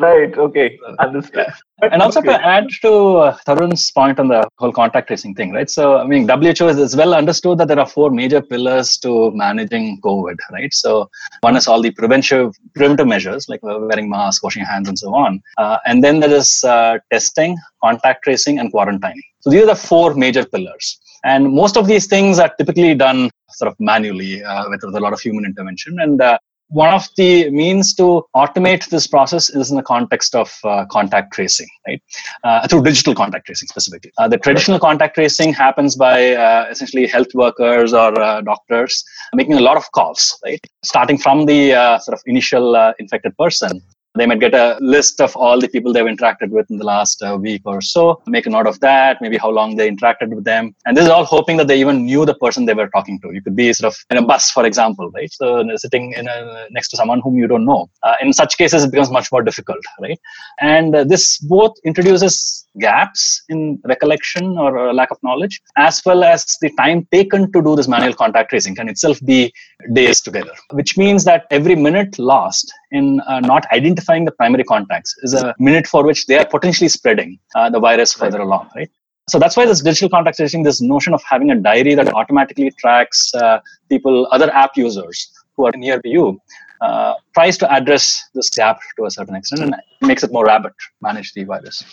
Right. 0.00 0.36
Okay. 0.44 0.78
Understood. 0.98 1.46
and 1.82 2.00
also 2.02 2.20
Okay. 2.20 2.28
to 2.32 2.46
add 2.54 2.66
to 2.82 2.92
uh, 3.24 3.36
Tarun's 3.46 3.90
point 3.92 4.18
on 4.18 4.28
the 4.28 4.40
whole 4.58 4.72
contact 4.72 5.08
tracing 5.08 5.34
thing, 5.34 5.52
right? 5.52 5.68
So, 5.68 5.98
I 5.98 6.04
mean, 6.06 6.26
WHO 6.28 6.68
is, 6.68 6.78
is 6.86 6.96
well 6.96 7.14
understood 7.14 7.58
that 7.58 7.68
there 7.68 7.78
are 7.78 7.86
four 7.86 8.08
major 8.10 8.40
pillars 8.40 8.96
to 8.98 9.30
managing 9.32 10.00
COVID, 10.02 10.38
right? 10.52 10.72
So, 10.72 11.10
one 11.42 11.56
is 11.56 11.66
all 11.68 11.82
the 11.82 11.90
preventive 11.90 12.54
preventive 12.74 13.08
measures 13.14 13.48
like 13.50 13.60
uh, 13.62 13.78
wearing 13.88 14.08
masks, 14.08 14.42
washing 14.42 14.64
hands, 14.64 14.88
and 14.88 14.98
so 14.98 15.14
on. 15.14 15.42
Uh, 15.58 15.78
and 15.86 16.02
then 16.04 16.20
there 16.20 16.34
is 16.42 16.64
uh, 16.64 16.98
testing, 17.12 17.58
contact 17.84 18.24
tracing, 18.24 18.58
and 18.58 18.72
quarantining. 18.72 19.26
So, 19.40 19.50
these 19.50 19.62
are 19.64 19.66
the 19.74 19.80
four 19.90 20.14
major 20.14 20.44
pillars. 20.46 20.98
And 21.24 21.52
most 21.52 21.76
of 21.76 21.86
these 21.86 22.06
things 22.06 22.38
are 22.38 22.50
typically 22.58 22.94
done 22.94 23.30
sort 23.50 23.70
of 23.70 23.76
manually 23.78 24.42
uh, 24.42 24.64
with, 24.70 24.82
with 24.82 24.94
a 24.94 25.00
lot 25.00 25.12
of 25.12 25.20
human 25.20 25.44
intervention. 25.44 26.00
And 26.00 26.22
uh, 26.22 26.38
one 26.70 26.94
of 26.94 27.08
the 27.16 27.50
means 27.50 27.94
to 27.94 28.24
automate 28.34 28.88
this 28.88 29.06
process 29.06 29.50
is 29.50 29.70
in 29.70 29.76
the 29.76 29.82
context 29.82 30.34
of 30.34 30.56
uh, 30.64 30.86
contact 30.86 31.32
tracing, 31.32 31.68
right? 31.86 32.00
Uh, 32.44 32.66
through 32.68 32.82
digital 32.82 33.14
contact 33.14 33.46
tracing 33.46 33.66
specifically. 33.68 34.12
Uh, 34.18 34.28
the 34.28 34.38
traditional 34.38 34.78
contact 34.78 35.16
tracing 35.16 35.52
happens 35.52 35.96
by 35.96 36.32
uh, 36.32 36.66
essentially 36.70 37.06
health 37.06 37.34
workers 37.34 37.92
or 37.92 38.18
uh, 38.20 38.40
doctors 38.42 39.04
making 39.34 39.54
a 39.54 39.60
lot 39.60 39.76
of 39.76 39.90
calls, 39.92 40.38
right? 40.44 40.64
Starting 40.84 41.18
from 41.18 41.44
the 41.44 41.74
uh, 41.74 41.98
sort 41.98 42.16
of 42.16 42.22
initial 42.26 42.76
uh, 42.76 42.92
infected 43.00 43.36
person. 43.36 43.82
They 44.16 44.26
might 44.26 44.40
get 44.40 44.54
a 44.54 44.76
list 44.80 45.20
of 45.20 45.36
all 45.36 45.60
the 45.60 45.68
people 45.68 45.92
they've 45.92 46.04
interacted 46.04 46.50
with 46.50 46.68
in 46.68 46.78
the 46.78 46.84
last 46.84 47.22
uh, 47.22 47.38
week 47.40 47.62
or 47.64 47.80
so, 47.80 48.20
make 48.26 48.44
a 48.46 48.50
note 48.50 48.66
of 48.66 48.80
that, 48.80 49.22
maybe 49.22 49.36
how 49.36 49.50
long 49.50 49.76
they 49.76 49.88
interacted 49.88 50.34
with 50.34 50.44
them. 50.44 50.74
And 50.84 50.96
this 50.96 51.04
is 51.04 51.10
all 51.10 51.24
hoping 51.24 51.56
that 51.58 51.68
they 51.68 51.78
even 51.78 52.06
knew 52.06 52.26
the 52.26 52.34
person 52.34 52.64
they 52.64 52.74
were 52.74 52.88
talking 52.88 53.20
to. 53.20 53.32
You 53.32 53.40
could 53.40 53.54
be 53.54 53.72
sort 53.72 53.92
of 53.92 53.98
in 54.10 54.16
a 54.16 54.22
bus, 54.22 54.50
for 54.50 54.66
example, 54.66 55.10
right? 55.10 55.32
So 55.32 55.64
sitting 55.76 56.12
in 56.14 56.26
a, 56.26 56.66
next 56.70 56.88
to 56.88 56.96
someone 56.96 57.20
whom 57.20 57.36
you 57.36 57.46
don't 57.46 57.64
know. 57.64 57.88
Uh, 58.02 58.14
in 58.20 58.32
such 58.32 58.58
cases, 58.58 58.82
it 58.82 58.90
becomes 58.90 59.10
much 59.10 59.30
more 59.30 59.42
difficult, 59.42 59.78
right? 60.00 60.18
And 60.60 60.94
uh, 60.94 61.04
this 61.04 61.38
both 61.38 61.74
introduces 61.84 62.66
gaps 62.80 63.42
in 63.48 63.80
recollection 63.84 64.58
or 64.58 64.76
uh, 64.76 64.92
lack 64.92 65.12
of 65.12 65.18
knowledge, 65.22 65.60
as 65.76 66.02
well 66.04 66.24
as 66.24 66.56
the 66.60 66.70
time 66.76 67.06
taken 67.12 67.50
to 67.52 67.62
do 67.62 67.76
this 67.76 67.86
manual 67.86 68.14
contact 68.14 68.50
tracing 68.50 68.74
can 68.74 68.88
itself 68.88 69.20
be 69.24 69.52
days 69.92 70.20
together, 70.20 70.52
which 70.72 70.96
means 70.96 71.24
that 71.24 71.46
every 71.50 71.76
minute 71.76 72.18
lost 72.18 72.72
in 72.90 73.20
uh, 73.20 73.40
not 73.40 73.66
identifying 73.70 73.99
the 74.06 74.34
primary 74.36 74.64
contacts 74.64 75.14
is 75.22 75.34
a 75.34 75.54
minute 75.58 75.86
for 75.86 76.04
which 76.04 76.26
they 76.26 76.38
are 76.38 76.46
potentially 76.46 76.88
spreading 76.88 77.38
uh, 77.54 77.70
the 77.70 77.80
virus 77.80 78.12
further 78.12 78.40
along, 78.40 78.68
right? 78.74 78.90
So 79.28 79.38
that's 79.38 79.56
why 79.56 79.64
this 79.66 79.80
digital 79.80 80.08
contact 80.08 80.38
tracing, 80.38 80.64
this 80.64 80.80
notion 80.80 81.14
of 81.14 81.22
having 81.22 81.50
a 81.50 81.54
diary 81.54 81.94
that 81.94 82.12
automatically 82.14 82.70
tracks 82.72 83.32
uh, 83.34 83.60
people, 83.88 84.26
other 84.32 84.50
app 84.52 84.76
users 84.76 85.30
who 85.56 85.66
are 85.66 85.72
near 85.76 86.00
to 86.00 86.08
you, 86.08 86.40
uh, 86.80 87.14
tries 87.34 87.56
to 87.58 87.72
address 87.72 88.24
this 88.34 88.50
gap 88.50 88.80
to 88.96 89.04
a 89.04 89.10
certain 89.10 89.36
extent 89.36 89.62
and 89.62 89.74
makes 90.00 90.24
it 90.24 90.32
more 90.32 90.46
rapid 90.46 90.72
manage 91.00 91.32
the 91.34 91.44
virus. 91.44 91.84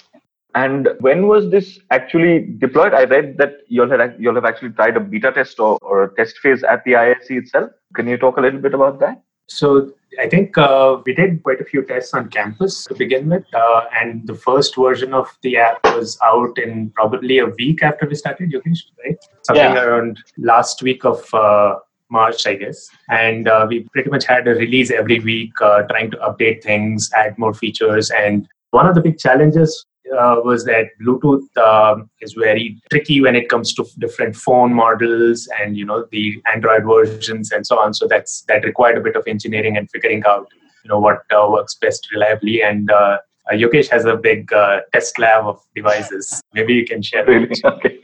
And 0.55 0.89
when 1.01 1.27
was 1.27 1.51
this 1.51 1.79
actually 1.91 2.55
deployed? 2.57 2.93
I 2.93 3.03
read 3.03 3.37
that 3.37 3.57
you'll 3.67 3.89
have, 3.91 4.19
you'll 4.19 4.33
have 4.35 4.45
actually 4.45 4.69
tried 4.71 4.97
a 4.97 4.99
beta 4.99 5.31
test 5.31 5.59
or, 5.59 5.77
or 5.81 6.05
a 6.05 6.15
test 6.15 6.39
phase 6.39 6.63
at 6.63 6.83
the 6.85 6.93
IISc 6.93 7.29
itself. 7.29 7.69
Can 7.93 8.07
you 8.07 8.17
talk 8.17 8.37
a 8.37 8.41
little 8.41 8.59
bit 8.59 8.73
about 8.73 8.99
that? 9.01 9.21
So 9.47 9.91
I 10.19 10.27
think 10.27 10.57
uh, 10.57 10.97
we 11.05 11.13
did 11.13 11.43
quite 11.43 11.61
a 11.61 11.65
few 11.65 11.83
tests 11.83 12.13
on 12.13 12.29
campus 12.29 12.85
to 12.85 12.95
begin 12.95 13.29
with, 13.29 13.45
uh, 13.53 13.85
and 13.99 14.25
the 14.27 14.33
first 14.35 14.75
version 14.75 15.13
of 15.13 15.27
the 15.41 15.57
app 15.57 15.83
was 15.85 16.17
out 16.23 16.57
in 16.57 16.91
probably 16.91 17.39
a 17.39 17.45
week 17.45 17.83
after 17.83 18.07
we 18.07 18.15
started. 18.15 18.51
Yogesh, 18.51 18.83
right? 19.03 19.17
Something 19.43 19.75
Yeah. 19.75 19.83
around 19.83 20.19
last 20.37 20.81
week 20.81 21.05
of 21.05 21.33
uh, 21.33 21.75
March, 22.09 22.47
I 22.47 22.55
guess. 22.55 22.89
And 23.09 23.47
uh, 23.47 23.67
we 23.69 23.87
pretty 23.93 24.09
much 24.09 24.25
had 24.25 24.47
a 24.47 24.55
release 24.55 24.91
every 24.91 25.19
week, 25.19 25.51
uh, 25.61 25.83
trying 25.83 26.11
to 26.11 26.17
update 26.17 26.63
things, 26.63 27.09
add 27.15 27.37
more 27.37 27.53
features. 27.53 28.09
And 28.11 28.47
one 28.71 28.87
of 28.87 28.95
the 28.95 29.01
big 29.01 29.17
challenges 29.17 29.85
uh, 30.11 30.41
was 30.43 30.65
that 30.65 30.87
Bluetooth 31.01 31.55
um, 31.57 32.09
is 32.21 32.33
very 32.33 32.81
tricky 32.89 33.21
when 33.21 33.35
it 33.35 33.49
comes 33.49 33.73
to 33.73 33.85
different 33.99 34.35
phone 34.35 34.73
models 34.73 35.47
and 35.59 35.77
you 35.77 35.85
know 35.85 36.05
the 36.11 36.41
Android 36.53 36.83
versions 36.85 37.51
and 37.51 37.65
so 37.65 37.79
on. 37.79 37.93
So 37.93 38.07
that's 38.07 38.41
that 38.47 38.63
required 38.63 38.97
a 38.97 39.01
bit 39.01 39.15
of 39.15 39.23
engineering 39.27 39.77
and 39.77 39.89
figuring 39.89 40.23
out 40.27 40.47
you 40.83 40.89
know 40.89 40.99
what 40.99 41.19
uh, 41.31 41.47
works 41.49 41.75
best 41.75 42.07
reliably. 42.11 42.61
And 42.61 42.91
uh, 42.91 43.17
uh, 43.49 43.53
Yogesh 43.53 43.89
has 43.89 44.05
a 44.05 44.15
big 44.15 44.51
uh, 44.53 44.81
test 44.93 45.17
lab 45.19 45.45
of 45.45 45.61
devices. 45.75 46.41
Maybe 46.53 46.73
you 46.73 46.85
can 46.85 47.01
share. 47.01 47.25
Really? 47.25 47.55
Okay. 47.63 47.99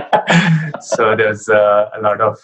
so 0.80 1.16
there's 1.16 1.48
uh, 1.48 1.90
a 1.94 2.00
lot 2.00 2.20
of 2.20 2.38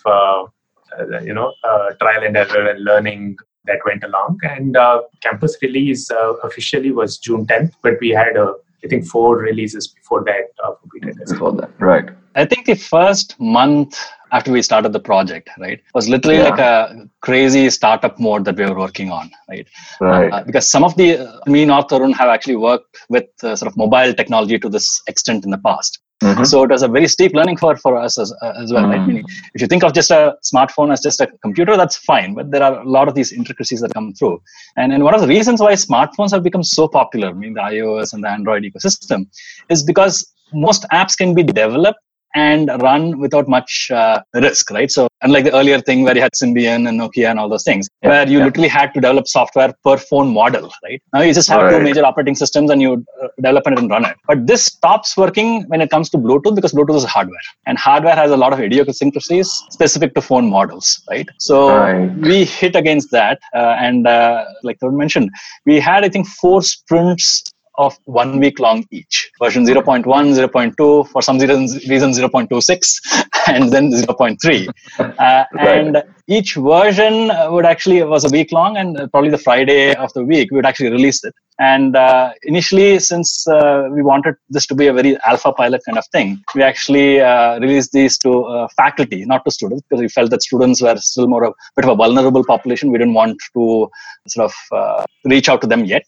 you 1.22 1.34
know 1.34 1.52
uh, 1.64 1.92
trial 1.94 2.22
and 2.24 2.36
error 2.36 2.68
and 2.68 2.84
learning 2.84 3.36
that 3.66 3.78
went 3.86 4.04
along. 4.04 4.38
And 4.42 4.76
uh, 4.76 5.02
campus 5.22 5.56
release 5.62 6.10
uh, 6.10 6.34
officially 6.42 6.92
was 6.92 7.18
June 7.18 7.46
10th, 7.46 7.72
but 7.82 7.94
we 8.00 8.10
had 8.10 8.36
uh, 8.36 8.54
I 8.84 8.88
think 8.88 9.06
four 9.06 9.38
releases 9.38 9.88
before 9.88 10.24
that 10.24 10.50
uh, 10.62 10.72
for 10.80 10.88
beta 10.92 11.14
testing. 11.18 11.36
Before 11.36 11.52
that, 11.52 11.70
right? 11.78 12.10
I 12.36 12.44
think 12.44 12.66
the 12.66 12.74
first 12.74 13.38
month 13.40 13.96
after 14.32 14.50
we 14.50 14.60
started 14.62 14.92
the 14.92 15.00
project, 15.00 15.48
right, 15.58 15.80
was 15.94 16.08
literally 16.08 16.38
Yeah. 16.38 16.48
like 16.50 16.58
a 16.58 17.08
crazy 17.20 17.70
startup 17.70 18.18
mode 18.18 18.44
that 18.46 18.56
we 18.56 18.64
were 18.66 18.76
working 18.76 19.10
on, 19.10 19.30
right? 19.48 19.66
Right. 20.00 20.32
Uh, 20.32 20.42
because 20.44 20.68
some 20.68 20.82
of 20.82 20.96
the 20.96 21.18
uh, 21.18 21.40
me 21.46 21.62
and 21.62 21.70
Tarun 21.70 22.12
have 22.14 22.28
actually 22.28 22.56
worked 22.56 22.96
with 23.08 23.28
uh, 23.42 23.54
sort 23.54 23.70
of 23.70 23.76
mobile 23.76 24.12
technology 24.12 24.58
to 24.58 24.68
this 24.68 25.00
extent 25.06 25.44
in 25.44 25.50
the 25.50 25.58
past. 25.58 26.00
Mhm. 26.22 26.46
So 26.46 26.62
it 26.62 26.70
was 26.70 26.82
a 26.82 26.88
very 26.88 27.08
steep 27.08 27.32
learning 27.34 27.56
for 27.56 27.76
for 27.76 27.96
us 27.96 28.18
as, 28.18 28.32
uh, 28.40 28.52
as 28.62 28.72
well. 28.72 28.86
Right? 28.86 29.00
Mm. 29.00 29.06
Meaning, 29.08 29.24
if 29.54 29.60
you 29.60 29.66
think 29.66 29.82
of 29.84 29.92
just 29.92 30.10
a 30.10 30.36
smartphone 30.44 30.92
as 30.92 31.00
just 31.00 31.20
a 31.20 31.26
computer, 31.42 31.76
that's 31.76 31.96
fine. 31.96 32.34
But 32.34 32.50
there 32.50 32.62
are 32.62 32.80
a 32.80 32.88
lot 32.88 33.08
of 33.08 33.14
these 33.14 33.32
intricacies 33.32 33.80
that 33.80 33.92
come 33.94 34.12
through. 34.12 34.40
And 34.76 34.92
and 34.92 35.02
one 35.02 35.14
of 35.14 35.20
the 35.20 35.26
reasons 35.26 35.60
why 35.60 35.72
smartphones 35.72 36.30
have 36.30 36.42
become 36.42 36.62
so 36.62 36.88
popular, 36.88 37.28
I 37.28 37.32
mean 37.32 37.54
the 37.54 37.60
iOS 37.60 38.12
and 38.14 38.22
the 38.22 38.28
Android 38.28 38.62
ecosystem, 38.62 39.26
is 39.68 39.82
because 39.82 40.32
most 40.52 40.86
apps 40.92 41.16
can 41.16 41.34
be 41.34 41.42
developed 41.42 41.98
and 42.34 42.68
run 42.82 43.18
without 43.18 43.48
much 43.48 43.90
uh, 43.90 44.20
risk, 44.34 44.70
right? 44.70 44.90
So 44.90 45.08
unlike 45.22 45.44
the 45.44 45.54
earlier 45.54 45.80
thing 45.80 46.02
where 46.02 46.14
you 46.14 46.20
had 46.20 46.32
Symbian 46.32 46.88
and 46.88 47.00
Nokia 47.00 47.30
and 47.30 47.38
all 47.38 47.48
those 47.48 47.62
things, 47.64 47.88
Yeah, 48.02 48.08
where 48.10 48.28
you 48.28 48.38
yeah. 48.38 48.44
literally 48.46 48.68
had 48.68 48.92
to 48.94 49.00
develop 49.00 49.28
software 49.28 49.72
per 49.84 49.96
phone 49.96 50.32
model, 50.32 50.72
right? 50.82 51.00
Now 51.12 51.20
you 51.22 51.32
just 51.32 51.48
have 51.48 51.70
two 51.70 51.80
major 51.80 52.04
operating 52.04 52.34
systems 52.34 52.70
and 52.70 52.82
you 52.82 53.04
uh, 53.22 53.28
develop 53.36 53.66
it 53.68 53.78
and 53.78 53.88
run 53.90 54.04
it. 54.04 54.16
But 54.26 54.46
this 54.46 54.64
stops 54.64 55.16
working 55.16 55.62
when 55.68 55.80
it 55.80 55.90
comes 55.90 56.10
to 56.10 56.18
Bluetooth 56.18 56.54
because 56.56 56.72
Bluetooth 56.72 56.96
is 56.96 57.04
hardware, 57.04 57.46
and 57.66 57.78
hardware 57.78 58.16
has 58.16 58.30
a 58.30 58.36
lot 58.36 58.52
of 58.52 58.60
idiosyncrasies 58.60 59.50
specific 59.70 60.14
to 60.14 60.20
phone 60.20 60.50
models, 60.50 61.02
right? 61.10 61.28
So 61.38 61.68
Right. 61.68 62.10
we 62.16 62.44
hit 62.44 62.74
against 62.76 63.10
that, 63.12 63.38
uh, 63.54 63.76
and 63.78 64.06
uh, 64.06 64.44
like 64.62 64.78
Tarun 64.80 64.96
mentioned, 64.96 65.30
we 65.66 65.80
had 65.80 66.04
I 66.04 66.08
think 66.08 66.26
four 66.26 66.62
sprints 66.62 67.42
of 67.76 67.96
one 68.04 68.38
week 68.38 68.58
long 68.58 68.84
each. 68.90 69.30
Version 69.40 69.64
0.1 69.64 70.04
0.2 70.04 71.08
for 71.08 71.22
some 71.22 71.38
reason, 71.38 71.62
reason 71.88 72.10
0.26 72.12 73.24
and 73.48 73.72
then 73.72 73.90
0.3 73.90 74.68
uh, 74.98 75.44
and 75.58 76.02
each 76.26 76.54
version 76.54 77.30
uh, 77.30 77.48
would 77.50 77.66
actually 77.66 77.98
it 77.98 78.08
was 78.08 78.24
a 78.24 78.30
week 78.30 78.50
long 78.52 78.76
and 78.76 78.98
uh, 78.98 79.06
probably 79.08 79.30
the 79.30 79.38
friday 79.38 79.94
of 79.94 80.12
the 80.14 80.24
week 80.24 80.50
we 80.50 80.56
would 80.56 80.66
actually 80.66 80.90
release 80.90 81.22
it. 81.24 81.34
And 81.58 81.94
uh, 81.94 82.32
initially 82.42 82.98
since 82.98 83.46
uh, 83.46 83.88
we 83.90 84.02
wanted 84.02 84.34
this 84.50 84.66
to 84.66 84.74
be 84.74 84.86
a 84.88 84.92
very 84.92 85.16
alpha 85.24 85.52
pilot 85.52 85.82
kind 85.86 85.98
of 85.98 86.06
thing 86.08 86.42
we 86.54 86.62
actually 86.62 87.20
uh, 87.20 87.60
released 87.60 87.92
these 87.92 88.18
to 88.18 88.44
uh, 88.44 88.68
faculty 88.76 89.24
not 89.24 89.44
to 89.44 89.50
students 89.50 89.82
because 89.88 90.00
we 90.00 90.08
felt 90.08 90.30
that 90.30 90.42
students 90.42 90.82
were 90.82 90.96
still 90.96 91.28
more 91.28 91.44
of 91.44 91.52
a 91.52 91.54
bit 91.76 91.84
of 91.84 91.90
a 91.90 91.94
vulnerable 91.94 92.44
population. 92.44 92.90
We 92.90 92.98
didn't 92.98 93.14
want 93.14 93.38
to 93.54 93.90
sort 94.28 94.50
of 94.50 94.54
uh, 94.72 95.04
reach 95.24 95.48
out 95.48 95.60
to 95.60 95.66
them 95.66 95.84
yet 95.84 96.04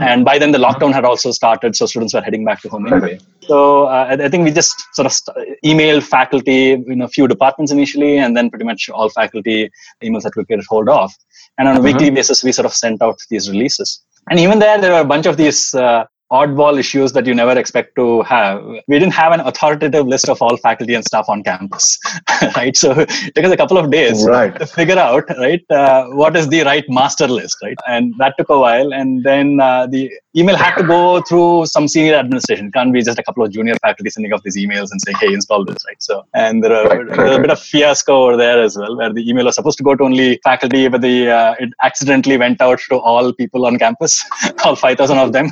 and 0.00 0.24
by 0.24 0.38
then 0.38 0.52
the 0.52 0.58
lockdown 0.58 0.92
had 0.92 1.04
also 1.04 1.30
started 1.30 1.76
so 1.76 1.86
students 1.86 2.14
were 2.14 2.20
heading 2.20 2.44
back 2.44 2.60
to 2.62 2.68
home. 2.68 2.86
Anyway 2.86 3.18
so 3.50 3.86
uh, 3.86 4.16
I, 4.26 4.28
think 4.28 4.44
we 4.44 4.52
just 4.52 4.76
sort 4.94 5.06
of 5.06 5.12
st- 5.12 5.36
emailed 5.64 6.04
faculty 6.04 6.72
in 6.72 7.02
a 7.02 7.08
few 7.08 7.26
departments 7.26 7.72
initially 7.72 8.16
and 8.18 8.36
then 8.36 8.48
pretty 8.48 8.64
much 8.64 8.88
all 8.90 9.08
faculty 9.08 9.70
emails 10.04 10.22
that 10.22 10.36
we 10.36 10.44
could 10.44 10.62
hold 10.68 10.88
of. 10.88 11.12
And 11.58 11.68
on 11.68 11.76
a 11.76 11.80
weekly 11.80 12.10
basis 12.10 12.44
we 12.44 12.52
sort 12.52 12.66
of 12.66 12.72
sent 12.72 13.02
out 13.02 13.18
these 13.28 13.50
releases. 13.50 14.02
And 14.30 14.38
even 14.38 14.60
there 14.60 14.80
there 14.80 14.92
were 14.92 15.00
a 15.00 15.10
bunch 15.14 15.26
of 15.26 15.36
these 15.36 15.74
uh, 15.74 16.04
oddball 16.32 16.78
issues 16.78 17.12
that 17.12 17.26
you 17.26 17.34
never 17.34 17.58
expect 17.58 17.94
to 17.96 18.22
have. 18.22 18.62
We 18.86 18.98
didn't 18.98 19.12
have 19.14 19.32
an 19.32 19.40
authoritative 19.40 20.06
list 20.06 20.28
of 20.28 20.40
all 20.40 20.56
faculty 20.56 20.94
and 20.94 21.04
staff 21.04 21.26
on 21.28 21.42
campus, 21.42 21.98
right? 22.56 22.76
So 22.76 22.92
it 23.00 23.34
took 23.34 23.44
us 23.44 23.52
a 23.52 23.56
couple 23.56 23.78
of 23.78 23.90
days 23.90 24.24
Right. 24.26 24.56
to 24.58 24.66
figure 24.66 24.98
out, 24.98 25.24
right, 25.38 25.62
uh, 25.70 26.06
what 26.10 26.36
is 26.36 26.48
the 26.48 26.62
right 26.62 26.84
master 26.88 27.26
list, 27.26 27.56
right? 27.62 27.76
And 27.88 28.14
that 28.18 28.34
took 28.38 28.48
a 28.48 28.58
while. 28.58 28.92
And 28.94 29.24
then 29.24 29.60
uh, 29.60 29.86
the 29.88 30.10
email 30.36 30.56
had 30.56 30.76
to 30.76 30.84
go 30.84 31.20
through 31.22 31.66
some 31.66 31.88
senior 31.88 32.14
administration. 32.14 32.66
It 32.66 32.74
can't 32.74 32.92
be 32.92 33.02
just 33.02 33.18
a 33.18 33.22
couple 33.24 33.44
of 33.44 33.50
junior 33.50 33.74
faculty 33.82 34.10
sending 34.10 34.32
off 34.32 34.42
these 34.44 34.56
emails 34.56 34.92
and 34.92 35.00
saying, 35.02 35.16
hey, 35.20 35.32
install 35.32 35.64
this, 35.64 35.78
right? 35.86 36.00
So, 36.00 36.24
and 36.34 36.62
there, 36.62 36.72
are, 36.72 36.84
Right, 36.88 37.06
right, 37.08 37.16
there 37.16 37.24
was 37.26 37.36
a 37.36 37.40
bit 37.40 37.50
of 37.50 37.60
fiasco 37.60 38.26
over 38.26 38.36
there 38.36 38.62
as 38.62 38.76
well, 38.78 38.96
where 38.96 39.12
the 39.12 39.28
email 39.28 39.46
was 39.46 39.56
supposed 39.56 39.78
to 39.78 39.84
go 39.84 39.94
to 39.96 40.04
only 40.04 40.38
faculty, 40.44 40.86
but 40.88 41.00
the 41.00 41.28
uh, 41.30 41.54
it 41.58 41.70
accidentally 41.82 42.36
went 42.36 42.60
out 42.60 42.78
to 42.88 42.96
all 42.98 43.32
people 43.32 43.66
on 43.66 43.78
campus, 43.78 44.24
all 44.64 44.76
5,000 44.76 45.18
of 45.18 45.32
them. 45.32 45.50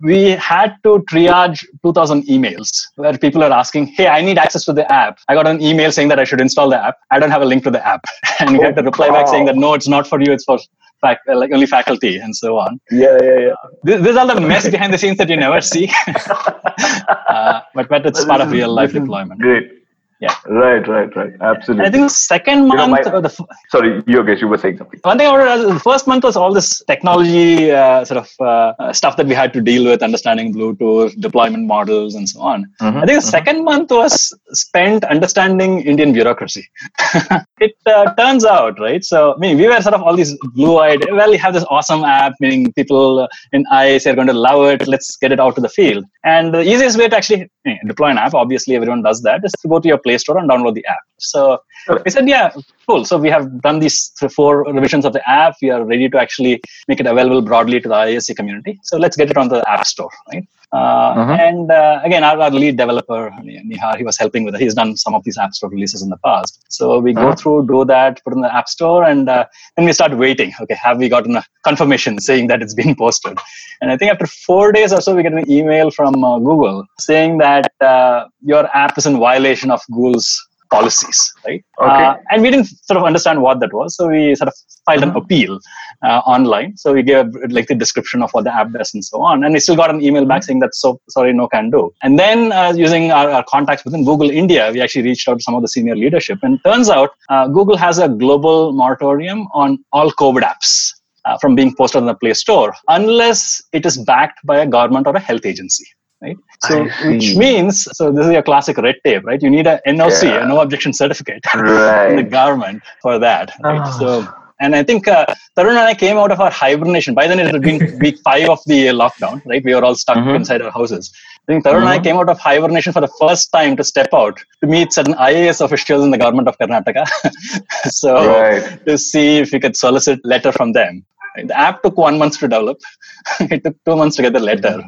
We 0.00 0.30
had 0.30 0.74
to 0.84 1.04
triage 1.10 1.64
2000 1.82 2.24
emails 2.24 2.70
where 2.96 3.16
people 3.18 3.42
are 3.44 3.52
asking, 3.52 3.86
Hey, 3.86 4.08
I 4.08 4.20
need 4.22 4.38
access 4.38 4.64
to 4.64 4.72
the 4.72 4.90
app. 4.92 5.18
I 5.28 5.34
got 5.34 5.46
an 5.46 5.60
email 5.60 5.92
saying 5.92 6.08
that 6.08 6.18
I 6.18 6.24
should 6.24 6.40
install 6.40 6.70
the 6.70 6.82
app. 6.82 6.96
I 7.10 7.18
don't 7.18 7.30
have 7.30 7.42
a 7.42 7.44
link 7.44 7.64
to 7.64 7.70
the 7.70 7.86
app. 7.86 8.04
And 8.40 8.56
we 8.56 8.64
had 8.64 8.76
to 8.76 8.82
reply 8.82 9.08
back 9.10 9.28
saying 9.28 9.44
that 9.46 9.56
no, 9.56 9.74
it's 9.74 9.88
not 9.88 10.06
for 10.06 10.20
you, 10.20 10.32
it's 10.32 10.44
for 10.44 10.58
fac- 11.02 11.20
like 11.26 11.52
only 11.52 11.66
faculty 11.66 12.16
and 12.18 12.34
so 12.34 12.58
on. 12.58 12.80
Yeah, 12.90 13.18
yeah, 13.22 13.38
yeah. 13.38 13.54
This, 13.82 14.00
this 14.00 14.10
is 14.12 14.16
all 14.16 14.26
the 14.26 14.40
mess 14.40 14.68
behind 14.68 14.94
the 14.94 14.98
scenes 14.98 15.18
that 15.18 15.28
you 15.28 15.36
never 15.36 15.60
see. 15.60 15.90
uh, 16.08 17.60
but, 17.74 17.88
but 17.88 18.06
it's 18.06 18.24
part 18.24 18.40
of 18.40 18.50
real 18.50 18.72
life 18.72 18.92
deployment. 18.92 19.40
Great. 19.40 19.79
Yeah. 20.20 20.34
Right, 20.46 20.86
right, 20.86 21.14
right. 21.16 21.32
Absolutely. 21.40 21.86
And 21.86 21.88
I 21.88 21.90
think 21.90 22.10
the 22.10 22.14
second 22.14 22.68
know, 22.68 22.74
month, 22.88 23.06
my- 23.06 23.10
uh, 23.10 23.20
the, 23.20 23.28
f- 23.30 23.46
Sorry, 23.70 24.02
Yogesh, 24.02 24.40
you 24.42 24.48
were 24.48 24.58
saying 24.58 24.76
something. 24.76 25.00
one 25.02 25.16
thing 25.16 25.26
I 25.26 25.32
wanted 25.32 25.74
the 25.74 25.80
first 25.80 26.06
month 26.06 26.24
was 26.24 26.36
all 26.36 26.52
this 26.52 26.82
technology 26.84 27.70
uh, 27.70 28.04
sort 28.04 28.18
of 28.18 28.28
uh, 28.46 28.92
stuff 28.92 29.16
that 29.16 29.26
we 29.26 29.34
had 29.34 29.54
to 29.54 29.62
deal 29.62 29.84
with, 29.84 30.02
understanding 30.02 30.52
Bluetooth, 30.52 31.18
deployment 31.20 31.66
models, 31.66 32.14
and 32.16 32.28
so 32.28 32.40
on. 32.40 32.66
Mhm, 32.82 33.02
I 33.02 33.06
think 33.06 33.18
the 33.22 33.28
second 33.38 33.64
month 33.64 33.90
was 33.90 34.34
spent 34.52 35.04
understanding 35.04 35.80
Indian 35.80 36.12
bureaucracy. 36.12 36.68
it 37.60 37.76
uh, 37.86 38.14
turns 38.14 38.44
out, 38.44 38.80
right? 38.80 39.04
So, 39.04 39.34
I 39.34 39.38
mean, 39.38 39.56
we 39.58 39.68
were 39.68 39.80
sort 39.80 39.94
of 39.94 40.02
all 40.02 40.16
these 40.16 40.36
blue-eyed. 40.54 41.10
Well, 41.10 41.30
we 41.30 41.36
have 41.36 41.54
this 41.54 41.64
awesome 41.70 42.04
app, 42.04 42.32
meaning 42.40 42.72
people 42.72 43.28
in 43.52 43.64
IISc 43.66 44.10
are 44.10 44.14
going 44.14 44.26
to 44.28 44.32
love 44.32 44.66
it. 44.72 44.88
Let's 44.88 45.16
get 45.16 45.32
it 45.32 45.40
out 45.40 45.54
to 45.56 45.60
the 45.60 45.68
field. 45.68 46.04
And 46.24 46.54
the 46.54 46.62
easiest 46.62 46.98
way 46.98 47.08
to 47.08 47.16
actually 47.16 47.50
deploy 47.86 48.08
an 48.08 48.18
app, 48.18 48.34
obviously 48.34 48.76
everyone 48.76 49.02
does 49.02 49.22
that, 49.22 49.44
is 49.44 49.52
to 49.62 49.68
go 49.68 49.78
to 49.78 49.88
your 49.88 49.98
Play 49.98 50.18
Store 50.18 50.38
and 50.38 50.50
download 50.50 50.74
the 50.74 50.86
app. 50.86 50.98
So 51.18 51.60
we 52.04 52.10
said, 52.10 52.28
yeah, 52.28 52.50
cool. 52.90 53.04
So 53.10 53.18
we 53.18 53.30
have 53.30 53.46
done 53.68 53.78
these 53.84 53.98
th- 54.18 54.32
four 54.32 54.52
revisions 54.78 55.04
of 55.04 55.12
the 55.12 55.22
app. 55.40 55.54
We 55.62 55.70
are 55.70 55.84
ready 55.84 56.08
to 56.08 56.18
actually 56.24 56.54
make 56.88 57.00
it 57.00 57.06
available 57.06 57.42
broadly 57.42 57.80
to 57.80 57.88
the 57.88 57.94
IISc 58.06 58.36
community. 58.36 58.78
So 58.82 58.96
let's 58.98 59.16
get 59.16 59.30
it 59.30 59.36
on 59.36 59.48
the 59.48 59.60
App 59.74 59.86
Store, 59.94 60.10
right? 60.32 60.46
Uh, 60.72 61.12
Mhm. 61.20 61.36
And 61.46 61.72
uh, 61.72 62.00
again, 62.08 62.22
our, 62.28 62.36
our 62.44 62.50
lead 62.62 62.76
developer, 62.82 63.22
Nihar, 63.70 63.94
he 64.00 64.04
was 64.10 64.16
helping 64.22 64.44
with 64.44 64.54
it. 64.56 64.60
He's 64.64 64.76
done 64.80 64.96
some 65.04 65.14
of 65.18 65.22
these 65.24 65.38
App 65.44 65.52
Store 65.58 65.70
releases 65.76 66.00
in 66.04 66.10
the 66.14 66.20
past. 66.28 66.52
So 66.78 66.84
we 67.06 67.12
go 67.22 67.28
Mhm. 67.30 67.38
through, 67.40 67.58
do 67.72 67.84
that, 67.86 68.22
put 68.24 68.34
in 68.36 68.42
the 68.46 68.52
App 68.60 68.68
Store, 68.68 69.00
and 69.12 69.28
uh, 69.28 69.44
then 69.76 69.84
we 69.88 69.92
start 69.92 70.12
waiting. 70.16 70.52
Okay, 70.62 70.76
have 70.86 70.98
we 71.02 71.08
gotten 71.16 71.34
a 71.40 71.44
confirmation 71.68 72.20
saying 72.28 72.46
that 72.52 72.62
it's 72.62 72.74
been 72.82 72.94
posted? 73.04 73.36
And 73.80 73.90
I 73.92 73.96
think 73.98 74.12
after 74.14 74.28
four 74.48 74.66
days 74.78 74.92
or 74.96 75.00
so, 75.06 75.16
we 75.16 75.24
get 75.28 75.32
an 75.42 75.50
email 75.58 75.90
from 75.98 76.22
uh, 76.30 76.38
Google 76.50 76.78
saying 77.08 77.38
that 77.46 77.66
uh, 77.92 78.18
your 78.52 78.64
app 78.84 78.96
is 79.00 79.06
in 79.10 79.18
violation 79.28 79.70
of 79.76 79.80
Google's 79.90 80.28
policies, 80.70 81.18
right? 81.46 81.62
Okay. 81.82 82.04
Uh, 82.04 82.14
and 82.30 82.42
we 82.42 82.50
didn't 82.50 82.66
sort 82.88 82.96
of 82.98 83.04
understand 83.04 83.42
what 83.42 83.60
that 83.60 83.72
was, 83.72 83.96
so 83.96 84.08
we 84.08 84.34
sort 84.34 84.48
of 84.48 84.54
filed 84.86 85.02
an 85.02 85.10
Mhm. 85.12 85.20
appeal 85.22 85.58
uh, 86.06 86.20
online. 86.34 86.76
So 86.76 86.92
we 86.92 87.02
gave 87.02 87.26
like 87.56 87.66
the 87.66 87.74
description 87.74 88.22
of 88.22 88.30
what 88.32 88.44
the 88.44 88.54
app 88.54 88.72
does 88.72 88.92
and 88.94 89.04
so 89.04 89.20
on, 89.30 89.44
and 89.44 89.52
we 89.54 89.60
still 89.60 89.76
got 89.76 89.90
an 89.94 90.00
email 90.02 90.24
back 90.24 90.42
saying 90.44 90.60
that 90.60 90.74
so 90.74 91.00
sorry, 91.16 91.32
no 91.32 91.48
can 91.48 91.70
do. 91.70 91.82
And 92.02 92.18
then 92.18 92.52
uh, 92.52 92.72
using 92.76 93.10
our, 93.10 93.28
our 93.30 93.44
contacts 93.44 93.84
within 93.84 94.04
Google 94.04 94.30
India, 94.30 94.70
we 94.72 94.80
actually 94.80 95.02
reached 95.10 95.28
out 95.28 95.38
to 95.38 95.42
some 95.42 95.54
of 95.54 95.62
the 95.62 95.68
senior 95.68 95.96
leadership, 95.96 96.38
and 96.42 96.58
turns 96.64 96.88
out 96.88 97.10
uh, 97.28 97.46
Google 97.48 97.76
has 97.76 97.98
a 97.98 98.08
global 98.08 98.72
moratorium 98.72 99.46
on 99.52 99.78
all 99.92 100.10
COVID 100.12 100.42
apps. 100.42 100.92
Uh, 101.26 101.36
from 101.36 101.54
being 101.54 101.74
posted 101.76 102.00
on 102.00 102.06
the 102.06 102.14
Play 102.14 102.32
Store, 102.32 102.72
unless 102.88 103.60
it 103.74 103.84
is 103.84 103.98
backed 103.98 104.38
by 104.46 104.56
a 104.60 104.66
government 104.66 105.06
or 105.06 105.14
a 105.14 105.20
health 105.20 105.44
agency, 105.44 105.84
right? 106.22 106.38
So, 106.62 106.84
which 107.08 107.36
means, 107.36 107.88
so 107.96 108.10
this 108.12 108.26
is 108.26 108.32
your 108.32 108.42
classic 108.42 108.76
red 108.78 108.96
tape, 109.04 109.24
right? 109.24 109.40
You 109.42 109.50
need 109.50 109.66
a 109.66 109.80
NOC, 109.86 110.22
Yeah. 110.24 110.44
a 110.44 110.48
no 110.48 110.60
objection 110.60 110.92
certificate, 110.92 111.44
from 111.50 112.16
the 112.16 112.22
government 112.22 112.82
for 113.02 113.18
that, 113.18 113.52
right? 113.62 113.80
Ah. 113.82 113.90
So, 113.98 114.26
and 114.62 114.76
I 114.76 114.82
think 114.82 115.08
uh, 115.08 115.24
Tarun 115.56 115.70
and 115.70 115.78
I 115.78 115.94
came 115.94 116.18
out 116.18 116.30
of 116.30 116.38
our 116.38 116.50
hibernation. 116.50 117.14
By 117.14 117.26
then, 117.26 117.40
it 117.40 117.46
had 117.50 117.62
been 117.62 117.98
week 118.04 118.18
five 118.22 118.48
of 118.50 118.58
the 118.66 118.88
lockdown, 118.88 119.40
right? 119.46 119.64
We 119.64 119.74
were 119.74 119.82
all 119.82 119.94
stuck 119.94 120.18
Mhm. 120.18 120.36
inside 120.36 120.60
our 120.60 120.70
houses. 120.70 121.10
I 121.48 121.52
think 121.52 121.64
Tarun 121.64 121.78
and 121.80 121.88
I 121.88 121.98
Mhm. 121.98 122.04
came 122.04 122.16
out 122.18 122.28
of 122.28 122.38
hibernation 122.38 122.92
for 122.92 123.00
the 123.00 123.12
first 123.18 123.50
time 123.52 123.74
to 123.78 123.84
step 123.84 124.08
out 124.12 124.36
to 124.60 124.66
meet 124.66 124.92
certain 124.92 125.14
IAS 125.14 125.62
officials 125.62 126.04
in 126.04 126.10
the 126.10 126.18
government 126.18 126.46
of 126.48 126.58
Karnataka. 126.58 127.04
so, 128.02 128.14
Right. 128.40 128.84
to 128.86 128.98
see 128.98 129.38
if 129.38 129.50
we 129.52 129.60
could 129.60 129.76
solicit 129.76 130.20
letter 130.24 130.52
from 130.52 130.72
them. 130.72 131.04
The 131.48 131.58
app 131.58 131.82
took 131.82 131.96
one 131.96 132.18
month 132.18 132.38
to 132.38 132.48
develop. 132.48 132.78
it 133.40 133.64
took 133.64 133.76
two 133.84 133.96
months 133.96 134.16
to 134.16 134.22
get 134.22 134.32
the 134.32 134.40
letter. 134.40 134.82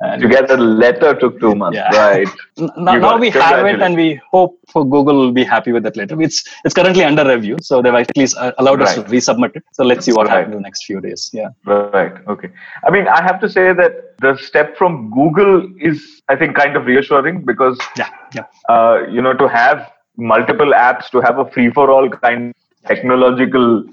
And 0.00 0.22
To 0.22 0.28
get 0.28 0.48
the 0.48 0.56
letter 0.56 1.14
took 1.14 1.40
two 1.40 1.54
months. 1.54 1.76
Yeah. 1.76 1.90
Right. 1.96 2.28
Now, 2.76 2.96
now 2.96 3.18
we 3.18 3.30
have 3.30 3.66
it 3.66 3.80
and 3.82 3.96
we 3.96 4.20
hope 4.30 4.58
for 4.70 4.84
google 4.84 5.16
will 5.16 5.32
be 5.32 5.42
happy 5.42 5.72
with 5.72 5.82
that 5.82 5.96
later 5.96 6.20
it's 6.22 6.44
it's 6.64 6.72
currently 6.72 7.02
under 7.02 7.24
review 7.28 7.56
so 7.60 7.82
they've 7.82 7.92
at 7.94 8.16
least 8.16 8.36
uh, 8.36 8.52
allowed 8.58 8.80
us 8.80 8.94
to 8.94 9.02
resubmit 9.04 9.56
it 9.56 9.64
so 9.72 9.82
let's 9.84 10.04
see 10.06 10.12
what 10.12 10.28
Right. 10.28 10.36
happens 10.36 10.54
in 10.54 10.58
the 10.62 10.66
next 10.68 10.84
few 10.84 11.00
days 11.00 11.30
yeah 11.32 11.48
Right. 11.64 12.14
Okay. 12.28 12.48
I 12.86 12.90
mean, 12.90 13.08
I 13.08 13.22
have 13.22 13.40
to 13.40 13.48
say 13.48 13.72
that 13.72 13.92
the 14.20 14.36
step 14.36 14.76
from 14.76 15.10
Google 15.10 15.68
is, 15.80 16.22
I 16.28 16.36
think, 16.36 16.54
kind 16.56 16.76
of 16.76 16.86
reassuring 16.86 17.44
because, 17.44 17.78
yeah 17.96 18.08
yeah 18.34 18.44
uh, 18.68 18.98
you 19.10 19.20
know, 19.20 19.34
to 19.34 19.48
have 19.48 19.90
multiple 20.16 20.72
apps, 20.72 21.10
to 21.10 21.20
have 21.20 21.38
a 21.38 21.46
free 21.50 21.70
for 21.70 21.90
all 21.90 22.08
kind 22.08 22.50
of 22.50 22.88
technological 22.88 23.84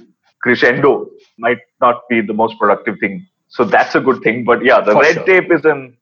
crescendo 0.41 1.07
might 1.37 1.59
not 1.81 2.01
be 2.09 2.21
the 2.21 2.33
most 2.33 2.57
productive 2.59 2.95
thing. 2.99 3.27
So 3.49 3.63
that's 3.63 3.95
a 3.95 3.99
good 4.01 4.21
thing. 4.23 4.43
But 4.45 4.63
yeah, 4.63 4.81
the 4.81 4.93
For 4.93 5.01
red 5.01 5.15
sure. 5.15 5.25
tape 5.25 5.51
is 5.51 5.65
an, 5.65 5.97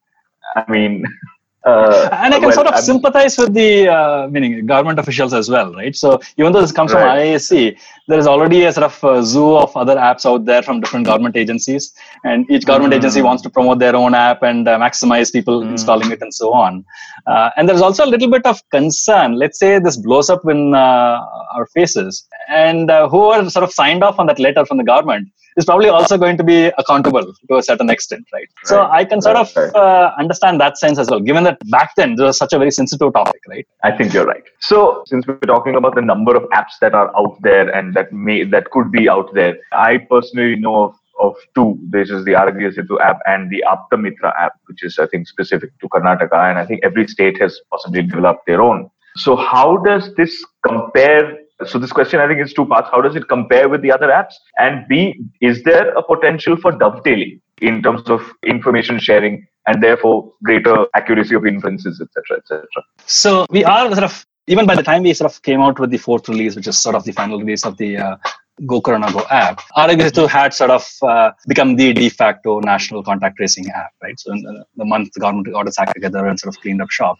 I 0.55 0.69
mean, 0.69 1.03
uh, 1.65 2.07
and 2.13 2.33
I 2.33 2.37
can 2.39 2.47
well, 2.47 2.53
sort 2.53 2.67
of 2.67 2.73
I'm- 2.73 2.83
sympathize 2.83 3.37
with 3.37 3.53
the 3.53 3.89
uh, 3.89 4.27
meaning 4.29 4.65
government 4.65 4.97
officials 4.97 5.33
as 5.33 5.49
well, 5.49 5.73
right? 5.73 5.95
So 5.95 6.19
even 6.37 6.53
though 6.53 6.61
this 6.61 6.71
comes 6.71 6.91
from 6.91 7.03
Right. 7.03 7.27
IISc, 7.35 7.77
there 8.07 8.17
is 8.17 8.27
already 8.27 8.63
a 8.63 8.71
sort 8.71 8.85
of 8.85 9.03
uh, 9.03 9.21
zoo 9.21 9.55
of 9.57 9.75
other 9.75 9.95
apps 9.97 10.25
out 10.25 10.45
there 10.45 10.61
from 10.63 10.79
different 10.81 11.05
government 11.05 11.35
agencies, 11.35 11.93
and 12.23 12.49
each 12.49 12.65
government 12.65 12.93
Mm. 12.93 12.97
agency 12.97 13.21
wants 13.21 13.43
to 13.43 13.49
promote 13.49 13.79
their 13.79 13.95
own 13.95 14.15
app 14.15 14.41
and 14.41 14.67
uh, 14.67 14.79
maximize 14.79 15.31
people 15.33 15.61
Mm. 15.61 15.71
installing 15.71 16.11
it 16.11 16.21
and 16.21 16.33
so 16.33 16.53
on. 16.53 16.85
Uh, 17.27 17.49
and 17.57 17.67
there's 17.67 17.81
also 17.81 18.05
a 18.05 18.11
little 18.13 18.29
bit 18.29 18.45
of 18.45 18.61
concern. 18.71 19.33
Let's 19.33 19.59
say 19.59 19.79
this 19.79 19.97
blows 19.97 20.29
up 20.29 20.47
in 20.47 20.73
uh, 20.73 21.19
our 21.55 21.65
faces, 21.75 22.25
and 22.47 22.89
uh, 22.89 23.09
who 23.09 23.21
are 23.25 23.49
sort 23.49 23.63
of 23.63 23.71
signed 23.73 24.03
off 24.03 24.17
on 24.17 24.27
that 24.27 24.39
letter 24.39 24.65
from 24.65 24.77
the 24.77 24.83
government 24.83 25.27
is 25.57 25.65
probably 25.65 25.89
also 25.89 26.17
going 26.17 26.37
to 26.37 26.43
be 26.43 26.67
accountable 26.77 27.25
to 27.49 27.55
a 27.57 27.63
certain 27.63 27.89
extent, 27.89 28.25
right? 28.33 28.47
So 28.63 28.83
I 28.91 29.05
can 29.05 29.21
sort 29.21 29.35
of 29.37 29.55
Right. 29.55 29.73
uh, 29.75 30.11
understand 30.17 30.59
that 30.61 30.77
sense 30.77 30.97
as 30.99 31.09
well, 31.09 31.19
given 31.19 31.43
that 31.43 31.57
back 31.69 31.91
then 31.95 32.15
this 32.15 32.23
was 32.23 32.37
such 32.37 32.53
a 32.53 32.57
very 32.57 32.71
sensitive 32.71 33.13
topic, 33.13 33.41
right? 33.47 33.67
I 33.83 33.91
think 33.91 34.13
you're 34.13 34.25
right. 34.25 34.43
So, 34.59 35.03
since 35.07 35.25
we're 35.27 35.39
talking 35.39 35.75
about 35.75 35.95
the 35.95 36.01
number 36.01 36.35
of 36.35 36.43
apps 36.49 36.75
that 36.81 36.93
are 36.93 37.09
out 37.17 37.37
there 37.41 37.69
and 37.69 37.93
that 37.95 38.11
may 38.13 38.43
that 38.45 38.69
could 38.71 38.91
be 38.91 39.09
out 39.09 39.33
there, 39.33 39.57
I 39.71 39.97
personally 40.09 40.55
know 40.55 40.83
of, 40.85 40.95
of 41.19 41.35
two. 41.55 41.77
This 41.89 42.09
is 42.09 42.23
the 42.25 42.31
Aarogya 42.33 42.73
Setu 42.75 42.99
app 43.01 43.19
and 43.25 43.49
the 43.49 43.63
Apta 43.67 43.99
Mitra 43.99 44.33
app, 44.39 44.53
which 44.67 44.83
is 44.83 44.99
I 44.99 45.07
think 45.07 45.27
specific 45.27 45.71
to 45.79 45.89
Karnataka, 45.89 46.49
and 46.49 46.59
I 46.59 46.65
think 46.65 46.81
every 46.83 47.07
state 47.07 47.39
has 47.41 47.59
possibly 47.71 48.01
developed 48.03 48.45
their 48.47 48.61
own. 48.61 48.89
So, 49.15 49.35
how 49.35 49.77
does 49.77 50.13
this 50.15 50.45
compare? 50.65 51.37
So, 51.65 51.77
this 51.77 51.91
question 51.91 52.19
I 52.19 52.27
think 52.27 52.39
is 52.41 52.53
two 52.53 52.65
parts. 52.65 52.89
How 52.91 53.01
does 53.01 53.15
it 53.15 53.27
compare 53.27 53.67
with 53.67 53.81
the 53.81 53.91
other 53.91 54.07
apps? 54.07 54.33
And 54.57 54.87
B, 54.87 55.19
is 55.41 55.63
there 55.63 55.89
a 55.89 56.01
potential 56.01 56.55
for 56.55 56.71
dovetailing 56.71 57.41
in 57.61 57.81
terms 57.83 58.09
of 58.09 58.21
information 58.45 58.97
sharing 58.99 59.45
and 59.67 59.83
therefore 59.83 60.31
greater 60.43 60.85
accuracy 60.95 61.35
of 61.35 61.45
inferences, 61.45 61.99
etc., 62.01 62.37
etc.? 62.37 62.65
So 63.05 63.45
we 63.49 63.65
are 63.65 63.91
sort 63.91 64.03
of 64.03 64.25
even 64.47 64.65
by 64.65 64.75
the 64.75 64.83
time 64.83 65.03
we 65.03 65.13
sort 65.13 65.31
of 65.31 65.41
came 65.43 65.61
out 65.61 65.79
with 65.79 65.91
the 65.91 65.97
fourth 65.97 66.27
release, 66.27 66.55
which 66.55 66.67
is 66.67 66.77
sort 66.77 66.95
of 66.95 67.03
the 67.03 67.11
final 67.11 67.39
release 67.39 67.65
of 67.65 67.77
the 67.77 67.97
uh, 67.97 68.17
Go 68.65 68.81
Corona 68.81 69.11
Go 69.11 69.23
app, 69.29 69.61
Aarogya 69.77 70.27
had 70.29 70.53
sort 70.53 70.71
of 70.71 70.87
uh, 71.01 71.31
become 71.47 71.75
the 71.75 71.93
de 71.93 72.09
facto 72.09 72.59
national 72.59 73.03
contact 73.03 73.37
tracing 73.37 73.69
app, 73.69 73.91
right? 74.03 74.19
So 74.19 74.31
in 74.33 74.41
the, 74.41 74.65
the 74.75 74.85
month 74.85 75.13
the 75.13 75.21
government 75.21 75.47
got 75.51 75.67
its 75.67 75.79
act 75.79 75.93
together 75.93 76.25
and 76.27 76.39
sort 76.39 76.55
of 76.55 76.61
cleaned 76.61 76.81
up 76.81 76.89
shop. 76.89 77.17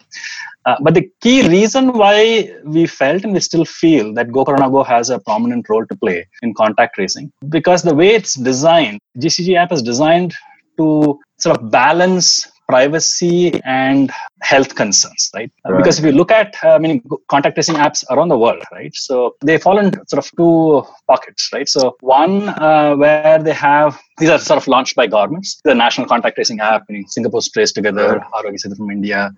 Uh, 0.65 0.75
but 0.81 0.93
the 0.93 1.09
key 1.21 1.47
reason 1.47 1.93
why 1.93 2.51
we 2.63 2.85
felt 2.85 3.23
and 3.23 3.33
we 3.33 3.39
still 3.39 3.65
feel 3.65 4.13
that 4.13 4.31
Go 4.31 4.45
Corona 4.45 4.69
Go 4.69 4.83
has 4.83 5.09
a 5.09 5.19
prominent 5.19 5.67
role 5.69 5.85
to 5.85 5.95
play 5.95 6.27
in 6.41 6.53
contact 6.53 6.95
tracing, 6.95 7.31
because 7.49 7.83
the 7.83 7.95
way 7.95 8.09
it's 8.09 8.35
designed, 8.35 8.99
GCG 9.17 9.55
app 9.55 9.71
is 9.71 9.81
designed 9.81 10.33
to 10.77 11.19
sort 11.37 11.57
of 11.57 11.71
balance 11.71 12.47
privacy 12.69 13.59
and 13.65 14.11
health 14.41 14.75
concerns, 14.75 15.29
right? 15.33 15.51
Uh, 15.65 15.71
Right. 15.71 15.77
Because 15.79 15.99
if 15.99 16.05
you 16.05 16.11
look 16.11 16.31
at, 16.31 16.55
uh, 16.63 16.69
I 16.69 16.77
mean, 16.79 17.01
contact 17.27 17.55
tracing 17.55 17.75
apps 17.75 18.03
around 18.09 18.29
the 18.29 18.37
world, 18.37 18.63
right? 18.71 18.93
So 18.95 19.35
they 19.41 19.57
fall 19.57 19.77
in 19.77 19.93
sort 20.07 20.25
of 20.25 20.31
two 20.35 20.83
pockets, 21.07 21.49
right? 21.53 21.67
So 21.67 21.97
one 22.01 22.49
uh, 22.49 22.95
where 22.95 23.41
they 23.41 23.53
have 23.53 23.99
these 24.19 24.29
are 24.29 24.37
sort 24.37 24.57
of 24.57 24.67
launched 24.67 24.95
by 24.95 25.07
governments. 25.07 25.59
The 25.63 25.73
national 25.73 26.05
contact 26.07 26.35
tracing 26.35 26.59
app, 26.59 26.83
meaning 26.89 27.07
Singapore's 27.07 27.49
Trace 27.49 27.71
Together, 27.71 28.21
Setu 28.33 28.75
from 28.75 28.91
India, 28.91 29.31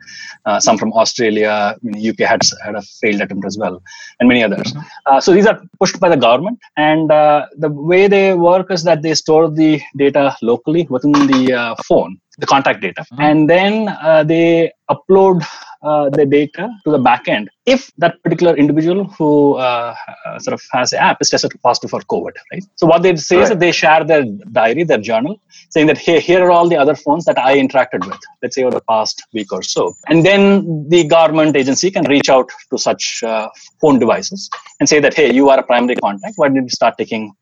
uh, 0.45 0.59
some 0.59 0.77
from 0.77 0.91
Australia, 0.93 1.75
I 1.75 1.79
mean, 1.83 2.09
UK 2.09 2.27
had 2.27 2.41
had 2.65 2.75
a 2.75 2.81
failed 2.81 3.21
attempt 3.21 3.45
as 3.45 3.57
well, 3.57 3.81
and 4.19 4.27
many 4.27 4.43
others. 4.43 4.73
Uh, 5.05 5.21
so 5.21 5.33
these 5.33 5.45
are 5.45 5.61
pushed 5.79 5.99
by 5.99 6.09
the 6.09 6.17
government, 6.17 6.59
and 6.77 7.11
uh, 7.11 7.45
the 7.57 7.69
way 7.69 8.07
they 8.07 8.33
work 8.33 8.71
is 8.71 8.83
that 8.83 9.01
they 9.03 9.13
store 9.13 9.49
the 9.49 9.79
data 9.97 10.35
locally 10.41 10.87
within 10.89 11.11
the 11.11 11.53
uh, 11.53 11.75
phone, 11.87 12.19
the 12.39 12.47
contact 12.47 12.81
data, 12.81 13.05
and 13.19 13.49
then 13.49 13.89
uh, 14.01 14.23
they 14.23 14.71
upload 14.93 15.43
uh, 15.83 16.09
the 16.09 16.25
data 16.25 16.69
to 16.83 16.91
the 16.91 16.99
backend 16.99 17.47
if 17.65 17.91
that 17.97 18.21
particular 18.23 18.55
individual 18.55 19.03
who 19.05 19.55
uh, 19.55 19.95
uh, 20.25 20.39
sort 20.39 20.53
of 20.53 20.61
has 20.71 20.89
the 20.91 20.97
app 20.97 21.17
is 21.21 21.29
tested 21.29 21.51
positive 21.63 21.89
for 21.91 22.01
COVID, 22.01 22.33
right? 22.51 22.63
So 22.75 22.87
what 22.87 23.03
they 23.03 23.15
say 23.15 23.41
is 23.41 23.49
that 23.49 23.59
they 23.59 23.71
share 23.71 24.03
their 24.03 24.23
diary, 24.51 24.83
their 24.83 24.97
journal, 24.97 25.39
saying 25.69 25.87
that, 25.87 25.97
hey, 25.97 26.19
here 26.19 26.43
are 26.45 26.51
all 26.51 26.67
the 26.67 26.77
other 26.77 26.95
phones 26.95 27.25
that 27.25 27.37
I 27.37 27.57
interacted 27.57 28.05
with, 28.07 28.19
let's 28.41 28.55
say 28.55 28.63
over 28.63 28.75
the 28.75 28.85
past 28.89 29.23
week 29.33 29.51
or 29.51 29.61
so. 29.61 29.93
And 30.07 30.25
then 30.25 30.87
the 30.89 31.03
government 31.03 31.55
agency 31.55 31.91
can 31.91 32.05
reach 32.05 32.29
out 32.29 32.49
to 32.71 32.77
such 32.77 33.23
uh, 33.23 33.49
phone 33.79 33.99
devices 33.99 34.49
and 34.79 34.89
say 34.89 34.99
that, 34.99 35.13
hey, 35.13 35.31
you 35.31 35.49
are 35.49 35.59
a 35.59 35.63
primary 35.63 35.95
contact. 35.95 36.33
Why 36.37 36.49
did 36.49 36.63
you 36.63 36.69
start 36.69 36.97
taking 36.97 37.33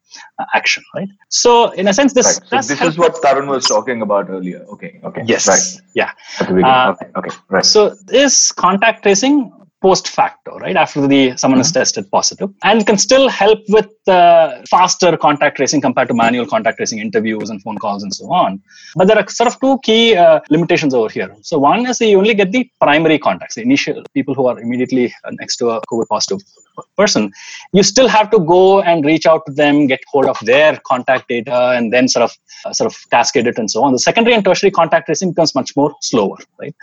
action, 0.54 0.84
right? 0.96 1.10
So, 1.30 1.72
in 1.72 1.88
a 1.88 1.94
sense, 1.94 2.14
this 2.14 2.26
right. 2.26 2.64
so 2.64 2.74
this 2.74 2.82
is 2.82 2.98
what 2.98 3.16
Tarun 3.16 3.48
was 3.48 3.66
talking 3.66 4.02
about 4.02 4.30
earlier. 4.30 4.66
Okay, 4.74 5.00
okay, 5.04 5.24
yes, 5.26 5.48
right, 5.48 5.86
yeah, 5.94 6.12
uh, 6.42 6.94
okay, 6.94 7.12
okay, 7.16 7.36
right. 7.50 7.66
So, 7.66 7.96
is 8.10 8.52
contact 8.52 9.04
tracing 9.04 9.52
post 9.82 10.10
facto, 10.10 10.58
right? 10.60 10.76
After 10.76 11.08
the 11.08 11.38
someone 11.38 11.60
mm-hmm. 11.60 11.62
is 11.62 11.72
tested 11.72 12.10
positive, 12.12 12.50
and 12.64 12.86
can 12.86 12.98
still 12.98 13.30
help 13.30 13.60
with 13.70 13.90
uh, 14.08 14.62
faster 14.70 15.16
contact 15.18 15.58
tracing 15.58 15.82
compared 15.82 16.10
to 16.10 16.14
manual 16.14 16.46
contact 16.46 16.78
tracing 16.78 17.00
interviews 17.00 17.50
and 17.50 17.62
phone 17.62 17.78
calls 17.78 18.04
and 18.04 18.14
so 18.14 18.32
on. 18.32 18.62
But 18.96 19.08
there 19.08 19.18
are 19.18 19.28
sort 19.30 19.48
of 19.48 19.60
two 19.60 19.80
key 19.84 20.16
uh, 20.16 20.42
limitations 20.50 20.94
over 20.94 21.10
here. 21.10 21.34
So 21.42 21.58
one 21.60 21.86
is 21.88 22.00
that 22.00 22.08
you 22.08 22.18
only 22.18 22.34
get 22.34 22.52
the 22.52 22.70
primary 22.82 23.20
contacts, 23.20 23.56
the 23.56 23.62
initial 23.62 24.04
people 24.14 24.34
who 24.34 24.48
are 24.48 24.60
immediately 24.60 25.14
uh, 25.24 25.32
next 25.40 25.58
to 25.58 25.70
a 25.70 25.82
COVID 25.88 26.08
positive 26.08 26.42
person. 26.98 27.32
You 27.74 27.84
still 27.84 28.08
have 28.08 28.30
to 28.32 28.40
go 28.40 28.82
and 28.82 29.06
reach 29.06 29.26
out 29.26 29.46
to 29.48 29.54
them, 29.54 29.88
get 29.88 30.02
hold 30.12 30.26
of 30.26 30.38
their 30.42 30.80
contact 30.86 31.28
data, 31.30 31.74
and 31.76 31.94
then 31.94 32.08
sort 32.08 32.24
of 32.24 32.38
uh, 32.66 32.74
sort 32.74 32.92
of 32.92 33.10
cascade 33.10 33.48
it 33.48 33.58
and 33.58 33.72
so 33.72 33.84
on. 33.84 33.94
The 33.94 34.00
secondary 34.00 34.36
and 34.36 34.44
tertiary 34.44 34.72
contact 34.72 35.06
tracing 35.06 35.32
becomes 35.32 35.56
much 35.56 35.76
more 35.76 35.94
slower, 36.02 36.38
right? 36.60 36.76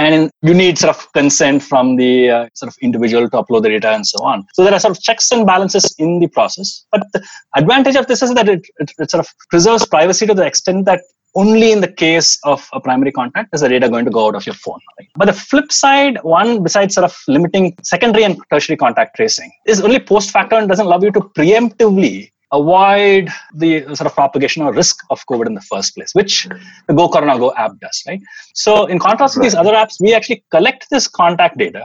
And 0.00 0.30
you 0.42 0.54
need 0.54 0.78
sort 0.78 0.94
of 0.96 1.12
consent 1.12 1.62
from 1.62 1.96
the 1.96 2.30
uh, 2.30 2.48
sort 2.54 2.68
of 2.72 2.76
individual 2.80 3.28
to 3.28 3.36
upload 3.40 3.62
the 3.62 3.68
data 3.68 3.90
and 3.96 4.06
so 4.06 4.18
on 4.24 4.46
so 4.54 4.64
there 4.64 4.74
are 4.74 4.80
sort 4.84 4.96
of 4.96 5.02
checks 5.02 5.30
and 5.30 5.46
balances 5.46 5.94
in 5.98 6.18
the 6.20 6.28
process 6.28 6.84
but 6.92 7.02
the 7.12 7.22
advantage 7.56 7.96
of 7.96 8.06
this 8.06 8.22
is 8.22 8.34
that 8.34 8.48
it, 8.48 8.62
it, 8.78 8.90
it 8.98 9.10
sort 9.10 9.24
of 9.24 9.32
preserves 9.50 9.86
privacy 9.86 10.26
to 10.26 10.34
the 10.34 10.46
extent 10.52 10.84
that 10.86 11.00
only 11.34 11.70
in 11.72 11.80
the 11.80 11.92
case 11.92 12.38
of 12.44 12.68
a 12.72 12.80
primary 12.80 13.12
contact 13.12 13.54
is 13.54 13.60
the 13.60 13.68
data 13.68 13.88
going 13.88 14.04
to 14.04 14.10
go 14.10 14.26
out 14.26 14.34
of 14.34 14.44
your 14.46 14.54
phone. 14.54 14.80
Right? 14.98 15.08
But 15.14 15.26
the 15.26 15.32
flip 15.32 15.70
side, 15.70 16.18
one 16.22 16.62
besides 16.62 16.94
sort 16.94 17.04
of 17.04 17.16
limiting 17.28 17.76
secondary 17.82 18.24
and 18.24 18.36
tertiary 18.52 18.76
contact 18.76 19.16
tracing, 19.16 19.52
is 19.66 19.80
only 19.80 20.00
post 20.00 20.30
facto 20.30 20.56
and 20.56 20.68
doesn't 20.68 20.84
allow 20.84 21.00
you 21.00 21.12
to 21.12 21.20
preemptively 21.20 22.32
avoid 22.52 23.28
the 23.54 23.84
sort 23.94 24.06
of 24.06 24.14
propagation 24.14 24.62
or 24.62 24.72
risk 24.72 25.00
of 25.10 25.24
COVID 25.26 25.46
in 25.46 25.54
the 25.54 25.60
first 25.60 25.94
place, 25.94 26.14
which 26.14 26.48
the 26.88 26.94
Go 26.94 27.08
Corona 27.08 27.38
Go 27.38 27.54
app 27.54 27.78
does, 27.80 28.02
right? 28.06 28.20
So, 28.54 28.86
in 28.86 28.98
contrast 28.98 29.34
to 29.34 29.40
these 29.40 29.54
other 29.54 29.72
apps, 29.72 30.00
we 30.00 30.14
actually 30.14 30.44
collect 30.50 30.86
this 30.90 31.06
contact 31.06 31.58
data 31.58 31.84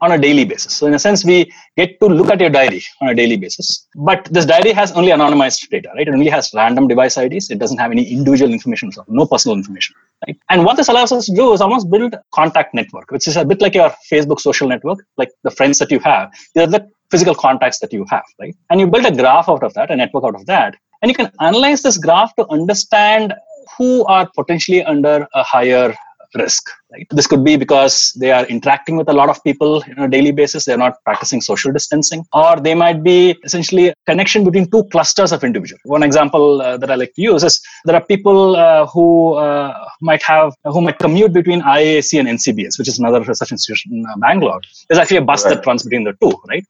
on 0.00 0.12
a 0.12 0.18
daily 0.18 0.44
basis. 0.44 0.74
So, 0.74 0.86
in 0.86 0.94
a 0.94 0.98
sense, 0.98 1.24
we 1.24 1.52
get 1.76 1.98
to 2.00 2.06
look 2.06 2.30
at 2.30 2.40
your 2.40 2.50
diary 2.50 2.82
on 3.00 3.08
a 3.08 3.14
daily 3.14 3.36
basis. 3.36 3.86
But 3.96 4.28
this 4.30 4.44
diary 4.44 4.72
has 4.72 4.92
only 4.92 5.10
anonymized 5.10 5.68
data, 5.70 5.90
right? 5.94 6.06
It 6.06 6.12
only 6.12 6.28
has 6.28 6.50
random 6.54 6.88
device 6.88 7.16
IDs. 7.16 7.50
It 7.50 7.58
doesn't 7.58 7.78
have 7.78 7.90
any 7.90 8.04
individual 8.04 8.52
information, 8.52 8.92
so 8.92 9.04
no 9.08 9.26
personal 9.26 9.56
information. 9.56 9.94
Right? 10.26 10.36
And 10.50 10.64
what 10.64 10.76
this 10.76 10.88
allows 10.88 11.12
us 11.12 11.26
to 11.26 11.34
do 11.34 11.52
is 11.52 11.60
almost 11.60 11.90
build 11.90 12.14
contact 12.34 12.74
network, 12.74 13.10
which 13.10 13.26
is 13.26 13.36
a 13.36 13.44
bit 13.44 13.60
like 13.60 13.74
your 13.74 13.92
Facebook 14.10 14.40
social 14.40 14.68
network, 14.68 15.04
like 15.16 15.30
the 15.42 15.50
friends 15.50 15.78
that 15.78 15.90
you 15.90 16.00
have. 16.00 16.32
They're 16.54 16.66
the 16.66 16.88
physical 17.14 17.34
contacts 17.34 17.78
that 17.78 17.92
you 17.92 18.04
have, 18.10 18.24
right? 18.40 18.56
And 18.70 18.80
you 18.80 18.88
build 18.88 19.06
a 19.06 19.14
graph 19.14 19.48
out 19.48 19.62
of 19.62 19.72
that, 19.74 19.92
a 19.92 19.96
network 19.96 20.24
out 20.24 20.34
of 20.34 20.46
that, 20.46 20.74
and 21.00 21.08
you 21.10 21.14
can 21.14 21.30
analyze 21.40 21.82
this 21.82 21.96
graph 21.96 22.34
to 22.34 22.44
understand 22.50 23.34
who 23.76 24.04
are 24.06 24.28
potentially 24.34 24.82
under 24.82 25.28
a 25.32 25.44
higher 25.44 25.94
risk 26.34 26.70
right? 26.92 27.06
This 27.10 27.26
could 27.26 27.44
be 27.44 27.56
because 27.56 28.12
they 28.20 28.30
are 28.30 28.44
interacting 28.46 28.96
with 28.96 29.08
a 29.08 29.12
lot 29.12 29.28
of 29.28 29.42
people 29.44 29.82
on 29.96 30.04
a 30.04 30.08
daily 30.08 30.32
basis. 30.32 30.64
They're 30.64 30.78
not 30.78 31.02
practicing 31.04 31.40
social 31.40 31.72
distancing. 31.72 32.24
Or 32.32 32.56
they 32.56 32.74
might 32.74 33.02
be 33.02 33.36
essentially 33.44 33.88
a 33.88 33.94
connection 34.06 34.44
between 34.44 34.70
two 34.70 34.84
clusters 34.84 35.32
of 35.32 35.44
individuals. 35.44 35.80
One 35.84 36.02
example 36.02 36.62
uh, 36.62 36.76
that 36.78 36.90
i 36.90 36.94
like 36.94 37.14
to 37.14 37.22
use 37.22 37.42
is 37.44 37.60
there 37.84 37.96
are 37.96 38.04
people 38.04 38.56
uh, 38.56 38.86
who 38.86 39.34
uh, 39.34 39.72
might 40.00 40.22
have 40.22 40.52
who 40.64 40.80
might 40.80 40.98
commute 40.98 41.32
between 41.32 41.62
IISc 41.62 42.18
and 42.18 42.28
ncbs 42.28 42.78
which 42.78 42.88
is 42.88 42.98
another 42.98 43.20
research 43.20 43.52
institution 43.52 43.92
in 43.92 44.06
uh, 44.06 44.16
bangalore. 44.18 44.60
There's 44.88 44.98
actually 44.98 45.18
a 45.18 45.22
bus 45.22 45.44
right. 45.44 45.54
that 45.54 45.66
runs 45.66 45.82
between 45.82 46.04
the 46.04 46.14
two 46.22 46.32
right? 46.48 46.64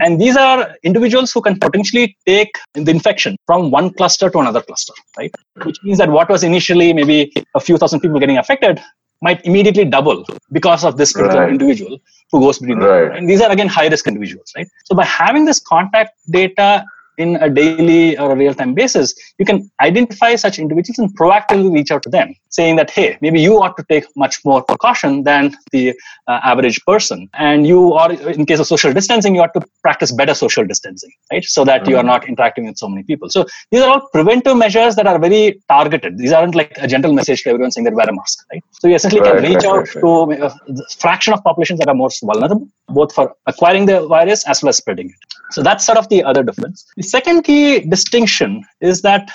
And 0.00 0.20
these 0.20 0.36
are 0.36 0.76
individuals 0.82 1.32
who 1.32 1.40
can 1.40 1.58
potentially 1.58 2.16
take 2.26 2.52
the 2.74 2.90
infection 2.90 3.36
from 3.46 3.70
one 3.70 3.92
cluster 3.92 4.30
to 4.30 4.38
another 4.38 4.62
cluster 4.62 4.94
right? 5.16 5.32
Which 5.64 5.78
means 5.82 5.98
that 5.98 6.10
what 6.10 6.28
was 6.28 6.42
initially 6.42 6.92
maybe 6.92 7.32
a 7.54 7.60
few 7.60 7.76
thousand 7.78 8.00
people 8.00 8.18
getting 8.20 8.38
affected 8.38 8.80
might 9.20 9.44
immediately 9.44 9.84
double 9.84 10.24
because 10.52 10.84
of 10.84 10.96
this 10.96 11.12
particular 11.12 11.42
right. 11.42 11.52
individual 11.52 11.98
who 12.30 12.40
goes 12.40 12.58
between 12.58 12.78
right. 12.78 13.08
them. 13.08 13.16
And 13.16 13.28
these 13.28 13.40
are 13.40 13.50
again 13.50 13.68
high 13.68 13.88
risk 13.88 14.06
individuals, 14.06 14.52
right? 14.56 14.68
So 14.84 14.94
by 14.94 15.04
having 15.04 15.44
this 15.44 15.60
contact 15.60 16.12
data 16.30 16.84
in 17.18 17.36
a 17.36 17.50
daily 17.50 18.16
or 18.16 18.30
a 18.30 18.36
real 18.36 18.54
time 18.54 18.74
basis, 18.74 19.14
you 19.38 19.44
can 19.44 19.68
identify 19.80 20.36
such 20.36 20.58
individuals 20.58 20.98
and 20.98 21.18
proactively 21.18 21.72
reach 21.72 21.90
out 21.90 22.02
to 22.04 22.08
them, 22.08 22.32
saying 22.48 22.76
that, 22.76 22.90
hey, 22.90 23.18
maybe 23.20 23.40
you 23.40 23.60
ought 23.60 23.76
to 23.76 23.84
take 23.88 24.04
much 24.16 24.36
more 24.44 24.62
precaution 24.62 25.24
than 25.24 25.52
the 25.72 25.98
uh, 26.28 26.40
average 26.44 26.80
person. 26.84 27.28
And 27.34 27.66
you 27.66 27.92
are, 27.94 28.12
in 28.12 28.46
case 28.46 28.60
of 28.60 28.68
social 28.68 28.92
distancing, 28.92 29.34
you 29.34 29.42
ought 29.42 29.54
to 29.54 29.62
practice 29.88 30.12
better 30.20 30.34
social 30.44 30.64
distancing, 30.72 31.12
right? 31.32 31.44
So 31.56 31.64
that 31.64 31.82
mm-hmm. 31.82 31.90
you 31.90 31.96
are 31.96 32.00
mm-hmm. 32.00 32.14
not 32.14 32.28
interacting 32.32 32.66
with 32.66 32.78
so 32.82 32.88
many 32.92 33.04
people. 33.10 33.28
So 33.36 33.46
these 33.70 33.82
are 33.82 33.90
all 33.92 34.02
preventive 34.16 34.56
measures 34.64 34.96
that 34.96 35.06
are 35.12 35.18
very 35.26 35.42
targeted. 35.74 36.18
These 36.22 36.32
aren't 36.38 36.56
like 36.60 36.72
a 36.86 36.88
general 36.94 37.14
message 37.18 37.42
to 37.44 37.50
everyone 37.50 37.72
saying 37.74 37.86
that 37.88 37.94
wear 38.00 38.08
a 38.14 38.14
mask, 38.20 38.44
right? 38.52 38.62
So 38.80 38.88
you 38.88 38.96
essentially 39.00 39.22
right, 39.22 39.36
can 39.36 39.50
reach 39.50 39.64
right, 39.64 39.72
out 39.72 39.94
right, 39.94 40.02
to 40.02 40.10
a 40.48 40.94
fraction 41.04 41.32
of 41.36 41.42
populations 41.48 41.78
that 41.80 41.88
are 41.92 41.98
most 42.04 42.20
vulnerable, 42.30 42.68
both 43.00 43.14
for 43.18 43.26
acquiring 43.46 43.86
the 43.86 43.98
virus 44.06 44.46
as 44.46 44.62
well 44.62 44.70
as 44.70 44.76
spreading 44.82 45.08
it. 45.10 45.20
So 45.50 45.62
that's 45.62 45.84
sort 45.90 45.98
of 45.98 46.08
the 46.14 46.22
other 46.30 46.42
difference. 46.48 46.86
The 46.96 47.08
second 47.16 47.42
key 47.42 47.80
distinction 47.80 48.64
is 48.80 49.02
that 49.08 49.30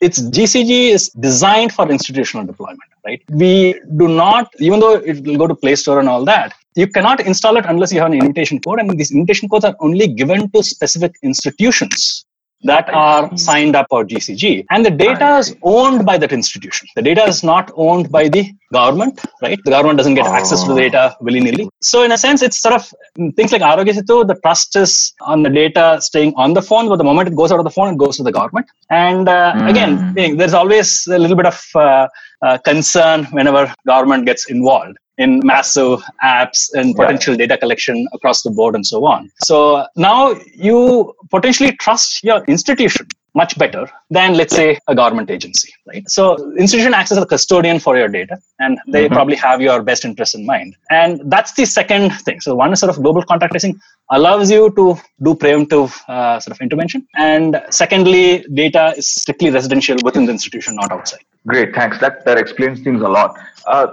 its 0.00 0.20
GCG 0.36 0.90
is 0.96 1.08
designed 1.28 1.72
for 1.72 1.90
institutional 1.90 2.46
deployment, 2.46 2.90
right? 3.04 3.20
We 3.28 3.80
do 3.96 4.08
not, 4.08 4.48
even 4.58 4.80
though 4.80 4.94
it 4.94 5.24
will 5.26 5.36
go 5.36 5.46
to 5.46 5.54
Play 5.54 5.74
Store 5.74 5.98
and 6.00 6.08
all 6.08 6.24
that, 6.24 6.54
you 6.74 6.86
cannot 6.86 7.20
install 7.20 7.56
it 7.56 7.64
unless 7.66 7.92
you 7.92 8.00
have 8.00 8.12
an 8.12 8.18
invitation 8.18 8.60
code, 8.60 8.78
and 8.80 8.98
these 8.98 9.10
invitation 9.10 9.48
codes 9.48 9.64
are 9.64 9.76
only 9.80 10.06
given 10.06 10.50
to 10.50 10.62
specific 10.62 11.14
institutions 11.22 12.24
that 12.62 12.92
are 12.92 13.36
signed 13.36 13.76
up 13.76 13.86
for 13.88 14.04
GCG. 14.04 14.66
And 14.70 14.84
the 14.84 14.90
data 14.90 15.38
is 15.38 15.56
owned 15.62 16.04
by 16.04 16.18
that 16.18 16.32
institution. 16.32 16.88
The 16.96 17.02
data 17.02 17.24
is 17.24 17.44
not 17.44 17.70
owned 17.76 18.10
by 18.10 18.28
the 18.28 18.52
government, 18.72 19.20
right? 19.42 19.58
The 19.64 19.70
government 19.70 19.98
doesn't 19.98 20.14
get 20.14 20.26
oh. 20.26 20.32
access 20.32 20.64
to 20.64 20.74
the 20.74 20.80
data 20.80 21.16
willy 21.20 21.40
nilly. 21.40 21.68
So, 21.80 22.02
in 22.02 22.12
a 22.12 22.18
sense, 22.18 22.42
it's 22.42 22.60
sort 22.60 22.74
of 22.74 22.92
things 23.36 23.52
like 23.52 23.62
Aarogya 23.62 23.94
Setu, 23.94 24.26
the 24.26 24.34
trust 24.42 24.74
is 24.76 25.12
on 25.20 25.42
the 25.42 25.50
data 25.50 25.98
staying 26.00 26.34
on 26.36 26.54
the 26.54 26.62
phone, 26.62 26.88
but 26.88 26.96
the 26.96 27.04
moment 27.04 27.28
it 27.28 27.36
goes 27.36 27.52
out 27.52 27.58
of 27.58 27.64
the 27.64 27.70
phone, 27.70 27.94
it 27.94 27.98
goes 27.98 28.16
to 28.16 28.22
the 28.22 28.32
government. 28.32 28.66
And 28.90 29.28
uh, 29.28 29.54
mm. 29.54 29.70
again, 29.70 30.36
there's 30.36 30.54
always 30.54 31.06
a 31.06 31.18
little 31.18 31.36
bit 31.36 31.46
of 31.46 31.64
uh, 31.74 32.08
uh, 32.42 32.58
concern 32.58 33.24
whenever 33.26 33.72
government 33.86 34.26
gets 34.26 34.50
involved 34.50 34.96
in 35.18 35.40
massive 35.44 36.02
apps 36.24 36.72
and 36.74 36.94
potential 36.94 37.34
yeah. 37.34 37.46
data 37.46 37.58
collection 37.58 38.06
across 38.12 38.42
the 38.42 38.50
board 38.50 38.74
and 38.74 38.86
so 38.86 39.04
on. 39.04 39.30
So 39.42 39.86
now 39.96 40.34
you 40.54 41.14
potentially 41.30 41.72
trust 41.76 42.24
your 42.24 42.44
institution 42.44 43.06
much 43.34 43.56
better 43.58 43.88
than 44.10 44.34
let's 44.34 44.54
say 44.54 44.78
a 44.88 44.94
government 44.94 45.30
agency 45.30 45.72
right? 45.86 46.08
So 46.08 46.22
institution 46.56 46.94
acts 46.94 47.12
as 47.12 47.18
a 47.18 47.26
custodian 47.26 47.78
for 47.78 47.96
your 47.96 48.08
data 48.08 48.38
and 48.58 48.78
they 48.88 49.04
mm-hmm. 49.04 49.14
probably 49.14 49.36
have 49.36 49.60
your 49.60 49.82
best 49.82 50.04
interest 50.04 50.34
in 50.34 50.46
mind. 50.46 50.74
And 50.90 51.20
that's 51.30 51.52
the 51.52 51.66
second 51.66 52.10
thing. 52.26 52.40
So 52.40 52.54
one 52.54 52.72
is 52.72 52.80
sort 52.80 52.90
of 52.90 53.02
global 53.02 53.22
contact 53.22 53.52
tracing 53.52 53.78
allows 54.10 54.50
you 54.50 54.70
to 54.78 54.96
do 55.22 55.34
preemptive 55.34 55.90
uh, 56.08 56.40
sort 56.40 56.56
of 56.56 56.60
intervention. 56.60 57.06
And 57.16 57.62
secondly 57.70 58.44
data 58.54 58.94
is 58.96 59.08
strictly 59.08 59.50
residential 59.50 59.96
within 60.02 60.24
the 60.26 60.32
institution 60.32 60.76
not 60.76 60.90
outside. 60.90 61.24
Great 61.46 61.74
thanks. 61.74 61.98
That 61.98 62.24
that 62.24 62.38
explains 62.38 62.80
things 62.80 63.02
a 63.02 63.08
lot. 63.08 63.38
Uh, 63.66 63.88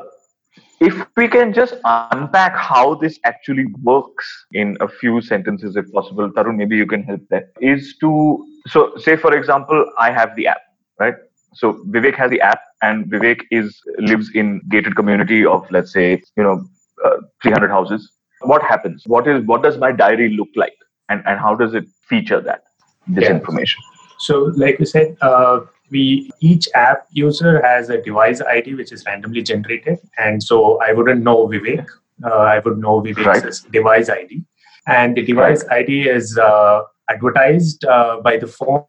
if 0.81 1.05
we 1.15 1.27
can 1.27 1.53
just 1.53 1.75
unpack 1.85 2.55
how 2.55 2.95
this 2.95 3.17
actually 3.23 3.65
works 3.81 4.45
in 4.53 4.77
a 4.81 4.87
few 4.87 5.21
sentences 5.21 5.75
if 5.75 5.91
possible 5.93 6.29
tarun 6.31 6.57
maybe 6.57 6.75
you 6.75 6.85
can 6.85 7.03
help 7.03 7.21
that 7.29 7.51
is 7.61 7.95
to 7.97 8.11
so 8.67 8.91
say 8.97 9.15
for 9.15 9.35
example 9.37 9.85
i 9.97 10.11
have 10.11 10.35
the 10.35 10.47
app 10.47 10.65
right? 10.99 11.15
So 11.53 11.73
vivek 11.87 12.15
has 12.15 12.31
the 12.31 12.41
app 12.41 12.59
and 12.81 13.05
vivek 13.05 13.41
is 13.51 13.79
lives 13.99 14.29
in 14.33 14.61
gated 14.69 14.95
community 14.95 15.45
of 15.45 15.65
let's 15.71 15.93
say 15.93 16.21
you 16.35 16.43
know 16.43 16.67
uh, 17.03 17.17
300 17.43 17.69
houses. 17.69 18.11
What 18.41 18.61
happens? 18.61 19.03
What 19.05 19.27
is 19.27 19.45
what 19.45 19.63
does 19.63 19.77
my 19.77 19.91
diary 19.91 20.29
look 20.29 20.49
like? 20.55 20.75
And 21.09 21.23
and 21.25 21.39
how 21.39 21.55
does 21.55 21.73
it 21.73 21.85
feature 22.09 22.41
that 22.41 22.63
this 23.07 23.25
yeah. 23.25 23.31
information 23.31 23.81
so 24.17 24.51
like 24.55 24.79
you 24.79 24.85
said 24.85 25.15
uh, 25.21 25.59
we 25.91 26.31
each 26.39 26.67
app 26.73 27.07
user 27.11 27.61
has 27.61 27.89
a 27.89 28.01
device 28.01 28.41
id 28.41 28.73
which 28.75 28.91
is 28.91 29.05
randomly 29.05 29.41
generated. 29.41 29.99
And 30.17 30.41
so 30.41 30.79
i 30.81 30.91
wouldn't 30.93 31.23
know 31.23 31.47
vivek. 31.47 31.85
Uh, 32.23 32.29
i 32.29 32.59
would 32.59 32.77
know 32.77 33.01
vivek's 33.01 33.63
right. 33.63 33.71
device 33.71 34.09
id 34.09 34.43
and 34.87 35.15
the 35.17 35.23
device 35.23 35.63
right. 35.65 35.89
id 35.89 36.07
is 36.07 36.37
uh, 36.37 36.81
advertised 37.09 37.85
uh, 37.85 38.19
by 38.21 38.37
the 38.37 38.47
phone. 38.47 38.85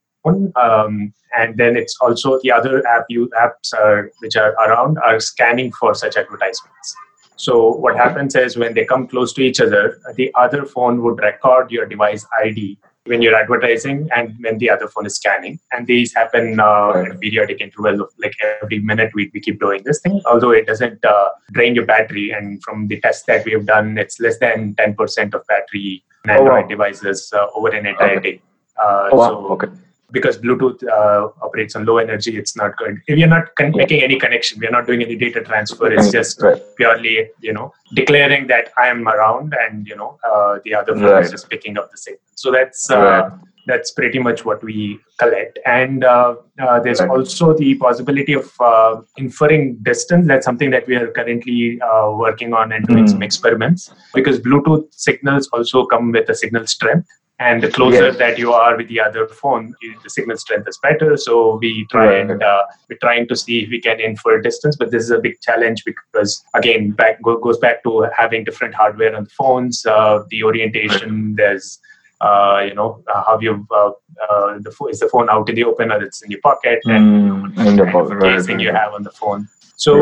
Um, 0.56 1.12
and 1.38 1.56
then 1.56 1.76
it's 1.76 1.96
also 2.00 2.40
the 2.42 2.50
other 2.50 2.84
app 2.86 3.04
you 3.08 3.30
apps 3.40 3.72
are, 3.72 4.10
which 4.20 4.34
are 4.36 4.54
around 4.54 4.98
are 4.98 5.20
scanning 5.20 5.70
for 5.72 5.94
such 5.94 6.16
advertisements. 6.16 6.96
So 7.36 7.76
what 7.76 7.96
happens 7.96 8.34
is 8.34 8.56
when 8.56 8.74
they 8.74 8.84
come 8.84 9.06
close 9.06 9.32
to 9.34 9.42
each 9.42 9.60
other 9.60 10.00
the 10.16 10.32
other 10.34 10.64
phone 10.64 11.02
would 11.02 11.18
record 11.18 11.70
your 11.70 11.86
device 11.86 12.26
id 12.42 12.78
when 13.06 13.22
you're 13.22 13.34
advertising 13.34 14.08
and 14.14 14.36
when 14.40 14.58
the 14.58 14.70
other 14.70 14.88
phone 14.88 15.06
is 15.06 15.16
scanning. 15.16 15.58
And 15.72 15.86
these 15.86 16.14
happen 16.14 16.60
uh, 16.60 16.92
right. 16.92 17.10
at 17.12 17.20
periodic 17.20 17.60
interval 17.60 18.00
of 18.02 18.10
like 18.18 18.34
every 18.62 18.80
minute 18.80 19.12
we, 19.14 19.30
we 19.32 19.40
keep 19.40 19.60
doing 19.60 19.82
this 19.84 20.00
thing, 20.00 20.20
although 20.26 20.50
it 20.50 20.66
doesn't 20.66 21.04
uh, 21.04 21.28
drain 21.52 21.74
your 21.74 21.86
battery. 21.86 22.30
And 22.30 22.62
from 22.62 22.88
the 22.88 23.00
tests 23.00 23.24
that 23.26 23.44
we 23.44 23.52
have 23.52 23.66
done, 23.66 23.98
it's 23.98 24.20
less 24.20 24.38
than 24.38 24.74
10% 24.74 25.34
of 25.34 25.46
battery 25.46 26.04
in 26.24 26.30
Android 26.30 26.48
oh, 26.48 26.60
wow. 26.62 26.66
devices 26.66 27.32
uh, 27.34 27.46
over 27.54 27.68
an 27.68 27.86
entire 27.86 28.18
okay. 28.18 28.32
day. 28.32 28.40
Uh, 28.78 29.08
oh, 29.12 29.16
wow. 29.16 29.28
So 29.28 29.48
okay 29.52 29.68
because 30.12 30.38
Bluetooth 30.38 30.82
uh, 30.86 31.28
operates 31.42 31.74
on 31.74 31.84
low 31.84 31.98
energy, 31.98 32.36
it's 32.36 32.56
not 32.56 32.76
good. 32.76 32.98
If 33.06 33.18
you're 33.18 33.28
not 33.28 33.54
con- 33.56 33.72
making 33.74 34.02
any 34.02 34.18
connection, 34.18 34.60
we're 34.60 34.70
not 34.70 34.86
doing 34.86 35.02
any 35.02 35.16
data 35.16 35.42
transfer. 35.42 35.92
It's 35.92 36.10
just 36.10 36.40
right. 36.40 36.60
purely, 36.76 37.30
you 37.40 37.52
know, 37.52 37.72
declaring 37.94 38.46
that 38.48 38.72
I 38.78 38.88
am 38.88 39.08
around, 39.08 39.54
and 39.60 39.86
you 39.86 39.96
know, 39.96 40.18
uh, 40.28 40.58
the 40.64 40.74
other 40.74 40.94
phone 40.94 41.04
right. 41.04 41.24
is 41.24 41.30
just 41.30 41.50
picking 41.50 41.76
up 41.76 41.90
the 41.90 41.96
signal. 41.96 42.20
So 42.34 42.52
that's 42.52 42.90
uh, 42.90 42.98
right. 42.98 43.32
that's 43.66 43.90
pretty 43.90 44.20
much 44.20 44.44
what 44.44 44.62
we 44.62 45.00
collect. 45.18 45.58
And 45.66 46.04
uh, 46.04 46.36
uh, 46.60 46.80
there's 46.80 47.00
also 47.00 47.54
the 47.54 47.74
possibility 47.74 48.34
of 48.34 48.52
uh, 48.60 49.00
inferring 49.16 49.78
distance. 49.82 50.28
That's 50.28 50.44
something 50.44 50.70
that 50.70 50.86
we 50.86 50.94
are 50.96 51.10
currently 51.10 51.80
working 52.12 52.52
on 52.54 52.72
and 52.72 52.86
doing 52.86 53.06
mm. 53.06 53.10
some 53.10 53.22
experiments 53.22 53.92
because 54.14 54.38
Bluetooth 54.38 54.92
signals 54.92 55.48
also 55.52 55.84
come 55.86 56.12
with 56.12 56.28
a 56.28 56.34
signal 56.34 56.66
strength 56.66 57.08
and 57.38 57.62
the 57.62 57.70
closer 57.70 58.06
yes. 58.06 58.16
that 58.16 58.38
you 58.38 58.52
are 58.52 58.76
with 58.76 58.88
the 58.88 58.98
other 58.98 59.28
phone 59.28 59.74
the 60.02 60.10
signal 60.10 60.36
strength 60.36 60.66
is 60.68 60.78
better 60.82 61.16
so 61.16 61.56
we 61.56 61.86
try 61.90 62.06
right. 62.06 62.30
and 62.30 62.42
uh, 62.42 62.62
we're 62.88 62.98
trying 62.98 63.28
to 63.28 63.36
see 63.36 63.60
if 63.64 63.70
we 63.70 63.80
can 63.80 64.00
infer 64.00 64.40
distance 64.40 64.76
but 64.76 64.90
this 64.90 65.02
is 65.02 65.10
a 65.10 65.18
big 65.18 65.38
challenge 65.42 65.84
because 65.84 66.42
again 66.54 66.90
back 66.90 67.22
go, 67.22 67.36
goes 67.38 67.58
back 67.58 67.82
to 67.82 68.08
having 68.16 68.42
different 68.44 68.74
hardware 68.74 69.14
on 69.14 69.24
the 69.24 69.30
phones 69.30 69.84
uh, 69.86 70.22
the 70.30 70.42
orientation 70.42 71.28
right. 71.28 71.36
there's 71.36 71.78
uh, 72.22 72.64
you 72.66 72.74
know 72.74 73.02
uh, 73.14 73.22
how 73.22 73.38
you 73.38 73.66
uh, 73.70 73.90
uh, 74.30 74.58
the 74.60 74.74
is 74.90 75.00
the 75.00 75.08
phone 75.08 75.28
out 75.28 75.46
in 75.50 75.54
the 75.54 75.64
open 75.64 75.92
or 75.92 76.02
it's 76.02 76.22
in 76.22 76.30
your 76.30 76.40
pocket 76.40 76.80
mm, 76.86 76.94
and 76.94 77.56
you 77.58 77.84
know, 77.84 78.08
the 78.08 78.18
casing 78.22 78.56
right, 78.56 78.64
you 78.64 78.72
have 78.72 78.94
on 78.94 79.02
the 79.02 79.10
phone 79.10 79.46
so 79.78 79.94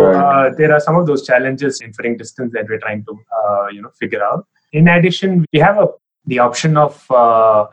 there 0.57 0.73
are 0.73 0.79
some 0.79 0.95
of 0.95 1.05
those 1.05 1.27
challenges 1.27 1.81
inferring 1.81 2.17
distance 2.17 2.53
that 2.53 2.65
we're 2.69 2.79
trying 2.79 3.05
to 3.05 3.19
you 3.73 3.83
know 3.83 3.91
figure 3.99 4.23
out 4.23 4.47
in 4.75 4.89
addition, 4.89 5.47
we 5.53 5.61
have 5.61 5.79
a 5.79 5.87
the 6.27 6.39
option 6.39 6.77
of 6.77 7.11
uh, 7.11 7.67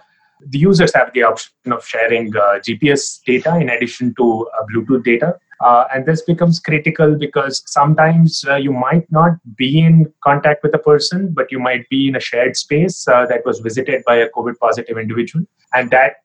the 0.47 0.57
users 0.57 0.93
have 0.93 1.11
the 1.13 1.23
option 1.23 1.71
of 1.71 1.85
sharing 1.85 2.35
uh, 2.35 2.59
GPS 2.59 3.21
data 3.23 3.57
in 3.57 3.69
addition 3.69 4.13
to 4.15 4.47
uh, 4.57 4.65
Bluetooth 4.73 5.03
data. 5.03 5.35
Uh, 5.63 5.85
and 5.93 6.07
this 6.07 6.23
becomes 6.23 6.59
critical 6.59 7.15
because 7.15 7.61
sometimes 7.67 8.43
uh, 8.47 8.55
you 8.55 8.73
might 8.73 9.09
not 9.11 9.33
be 9.55 9.79
in 9.79 10.11
contact 10.23 10.63
with 10.63 10.73
a 10.73 10.79
person, 10.79 11.31
but 11.31 11.51
you 11.51 11.59
might 11.59 11.87
be 11.89 12.07
in 12.07 12.15
a 12.15 12.19
shared 12.19 12.57
space 12.57 13.07
uh, 13.07 13.27
that 13.27 13.45
was 13.45 13.59
visited 13.59 14.03
by 14.05 14.15
a 14.15 14.29
COVID 14.29 14.57
positive 14.57 14.97
individual. 14.97 15.45
And 15.73 15.91
that, 15.91 16.15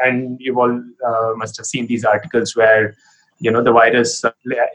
and 0.00 0.36
you 0.40 0.58
all 0.60 0.82
must 1.36 1.56
have 1.56 1.66
seen 1.66 1.86
these 1.86 2.04
articles 2.04 2.56
where 2.56 2.96
you 3.40 3.50
know 3.50 3.62
the 3.62 3.72
virus 3.72 4.24